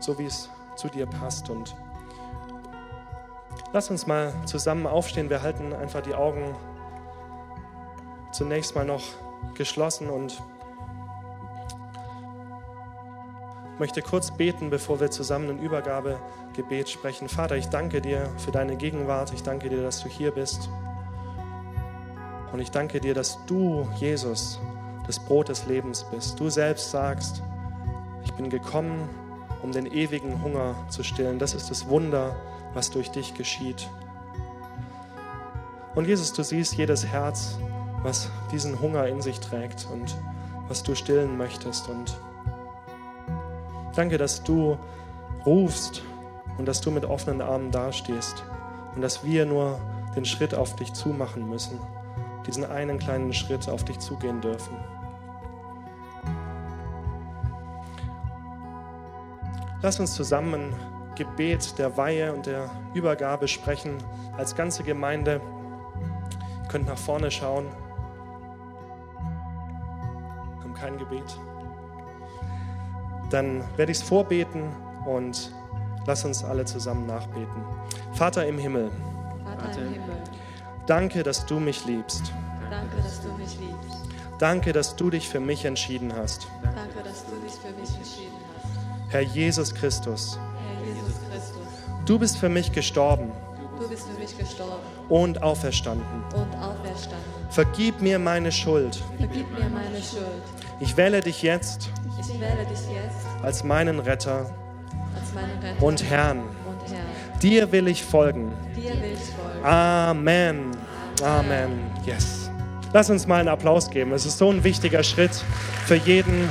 so, 0.00 0.18
wie 0.18 0.26
es 0.26 0.50
zu 0.74 0.88
dir 0.88 1.06
passt. 1.06 1.48
Und 1.48 1.74
lass 3.72 3.88
uns 3.88 4.06
mal 4.06 4.34
zusammen 4.44 4.86
aufstehen. 4.86 5.30
Wir 5.30 5.40
halten 5.40 5.72
einfach 5.72 6.02
die 6.02 6.14
Augen 6.14 6.54
zunächst 8.32 8.74
mal 8.74 8.84
noch 8.84 9.04
geschlossen 9.54 10.10
und 10.10 10.42
Ich 13.76 13.80
möchte 13.80 14.00
kurz 14.00 14.30
beten, 14.30 14.70
bevor 14.70 15.00
wir 15.00 15.10
zusammen 15.10 15.50
ein 15.50 15.58
Übergabegebet 15.58 16.88
sprechen. 16.88 17.28
Vater, 17.28 17.58
ich 17.58 17.66
danke 17.66 18.00
dir 18.00 18.26
für 18.38 18.50
deine 18.50 18.74
Gegenwart. 18.76 19.34
Ich 19.34 19.42
danke 19.42 19.68
dir, 19.68 19.82
dass 19.82 20.02
du 20.02 20.08
hier 20.08 20.30
bist. 20.30 20.70
Und 22.54 22.60
ich 22.60 22.70
danke 22.70 23.00
dir, 23.00 23.12
dass 23.12 23.38
du, 23.44 23.86
Jesus, 23.96 24.58
das 25.06 25.18
Brot 25.18 25.50
des 25.50 25.66
Lebens 25.66 26.06
bist. 26.10 26.40
Du 26.40 26.48
selbst 26.48 26.90
sagst, 26.90 27.42
ich 28.24 28.32
bin 28.32 28.48
gekommen, 28.48 29.10
um 29.62 29.72
den 29.72 29.84
ewigen 29.84 30.42
Hunger 30.42 30.74
zu 30.88 31.02
stillen. 31.02 31.38
Das 31.38 31.52
ist 31.52 31.70
das 31.70 31.86
Wunder, 31.86 32.34
was 32.72 32.90
durch 32.90 33.10
dich 33.10 33.34
geschieht. 33.34 33.90
Und 35.94 36.06
Jesus, 36.06 36.32
du 36.32 36.42
siehst 36.42 36.76
jedes 36.76 37.04
Herz, 37.04 37.58
was 38.02 38.30
diesen 38.50 38.80
Hunger 38.80 39.06
in 39.06 39.20
sich 39.20 39.38
trägt 39.38 39.86
und 39.92 40.16
was 40.66 40.82
du 40.82 40.94
stillen 40.94 41.36
möchtest. 41.36 41.90
Und 41.90 42.16
danke, 43.96 44.18
dass 44.18 44.42
du 44.42 44.78
rufst 45.44 46.02
und 46.58 46.66
dass 46.66 46.80
du 46.80 46.90
mit 46.90 47.04
offenen 47.04 47.40
Armen 47.40 47.70
dastehst 47.70 48.44
und 48.94 49.02
dass 49.02 49.24
wir 49.24 49.46
nur 49.46 49.78
den 50.14 50.24
Schritt 50.24 50.54
auf 50.54 50.76
dich 50.76 50.92
zumachen 50.92 51.48
müssen, 51.48 51.78
diesen 52.46 52.64
einen 52.64 52.98
kleinen 52.98 53.32
Schritt 53.32 53.68
auf 53.68 53.84
dich 53.84 53.98
zugehen 53.98 54.40
dürfen. 54.40 54.76
Lass 59.82 60.00
uns 60.00 60.14
zusammen 60.14 60.74
Gebet 61.14 61.78
der 61.78 61.96
Weihe 61.96 62.32
und 62.32 62.46
der 62.46 62.70
Übergabe 62.94 63.46
sprechen 63.46 63.98
als 64.36 64.54
ganze 64.56 64.82
Gemeinde. 64.82 65.40
Ihr 66.62 66.68
könnt 66.68 66.86
nach 66.86 66.98
vorne 66.98 67.30
schauen. 67.30 67.66
Wir 70.56 70.64
haben 70.64 70.74
kein 70.74 70.98
Gebet. 70.98 71.38
Dann 73.30 73.64
werde 73.76 73.92
ich 73.92 73.98
es 73.98 74.04
vorbeten 74.04 74.64
und 75.06 75.52
lass 76.06 76.24
uns 76.24 76.44
alle 76.44 76.64
zusammen 76.64 77.06
nachbeten. 77.06 77.64
Vater 78.12 78.46
im 78.46 78.58
Himmel, 78.58 78.90
Vater 79.44 79.82
im 79.82 79.92
Himmel, 79.92 80.16
danke, 80.86 81.22
dass 81.22 81.44
du 81.46 81.58
mich 81.58 81.84
liebst. 81.86 82.32
danke, 82.70 82.96
dass 83.02 83.20
du 83.20 83.28
mich 83.32 83.58
liebst. 83.58 84.06
Danke, 84.38 84.72
dass 84.72 84.94
du 84.96 85.08
dich 85.08 85.28
für 85.28 85.40
mich 85.40 85.64
entschieden 85.64 86.12
hast. 86.14 86.46
Danke, 86.62 87.02
dass 87.02 87.24
du 87.24 87.32
dich 87.42 87.52
für 87.52 87.72
mich 87.80 87.96
entschieden 87.96 88.34
hast. 88.54 89.12
Herr 89.12 89.22
Jesus 89.22 89.74
Christus, 89.74 90.38
Herr 90.38 90.86
Jesus 90.86 91.14
Christus, 91.30 92.04
du 92.04 92.18
bist 92.18 92.36
für 92.36 92.50
mich 92.50 92.70
gestorben 92.72 93.32
du 93.78 93.88
bist 93.88 94.06
für 94.08 94.18
mich 94.18 94.36
gestorben 94.36 94.82
und 95.08 95.42
auferstanden. 95.42 96.04
und 96.34 96.54
auferstanden. 96.56 97.24
Vergib 97.50 98.00
mir 98.00 98.18
meine 98.18 98.50
Schuld. 98.50 98.96
Vergib 99.18 99.50
mir 99.52 99.68
meine 99.68 100.02
Schuld. 100.02 100.42
Ich 100.80 100.96
wähle 100.96 101.20
dich 101.20 101.42
jetzt 101.42 101.90
Ich 102.18 102.40
wähle 102.40 102.64
dich 102.64 102.80
jetzt 102.90 103.26
als 103.42 103.62
meinen 103.62 103.98
Retter 103.98 104.50
als 105.14 105.34
meinen 105.34 105.58
Retter 105.62 105.82
und 105.82 106.02
Herrn. 106.04 106.38
und 106.38 106.90
Herrn. 106.90 107.40
Dir 107.42 107.70
will 107.72 107.88
ich 107.88 108.04
folgen. 108.04 108.52
Dir 108.74 108.90
will 109.00 109.12
ich 109.12 109.34
folgen. 109.34 109.64
Amen. 109.64 110.70
Amen. 111.22 111.90
Yes. 112.04 112.50
Lass 112.92 113.10
uns 113.10 113.26
mal 113.26 113.40
einen 113.40 113.48
Applaus 113.48 113.90
geben. 113.90 114.12
Es 114.12 114.24
ist 114.24 114.38
so 114.38 114.50
ein 114.50 114.64
wichtiger 114.64 115.02
Schritt 115.02 115.32
für 115.86 115.96
jeden, 115.96 116.48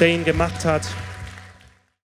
der 0.00 0.08
ihn 0.08 0.24
gemacht 0.24 0.64
hat. 0.64 0.82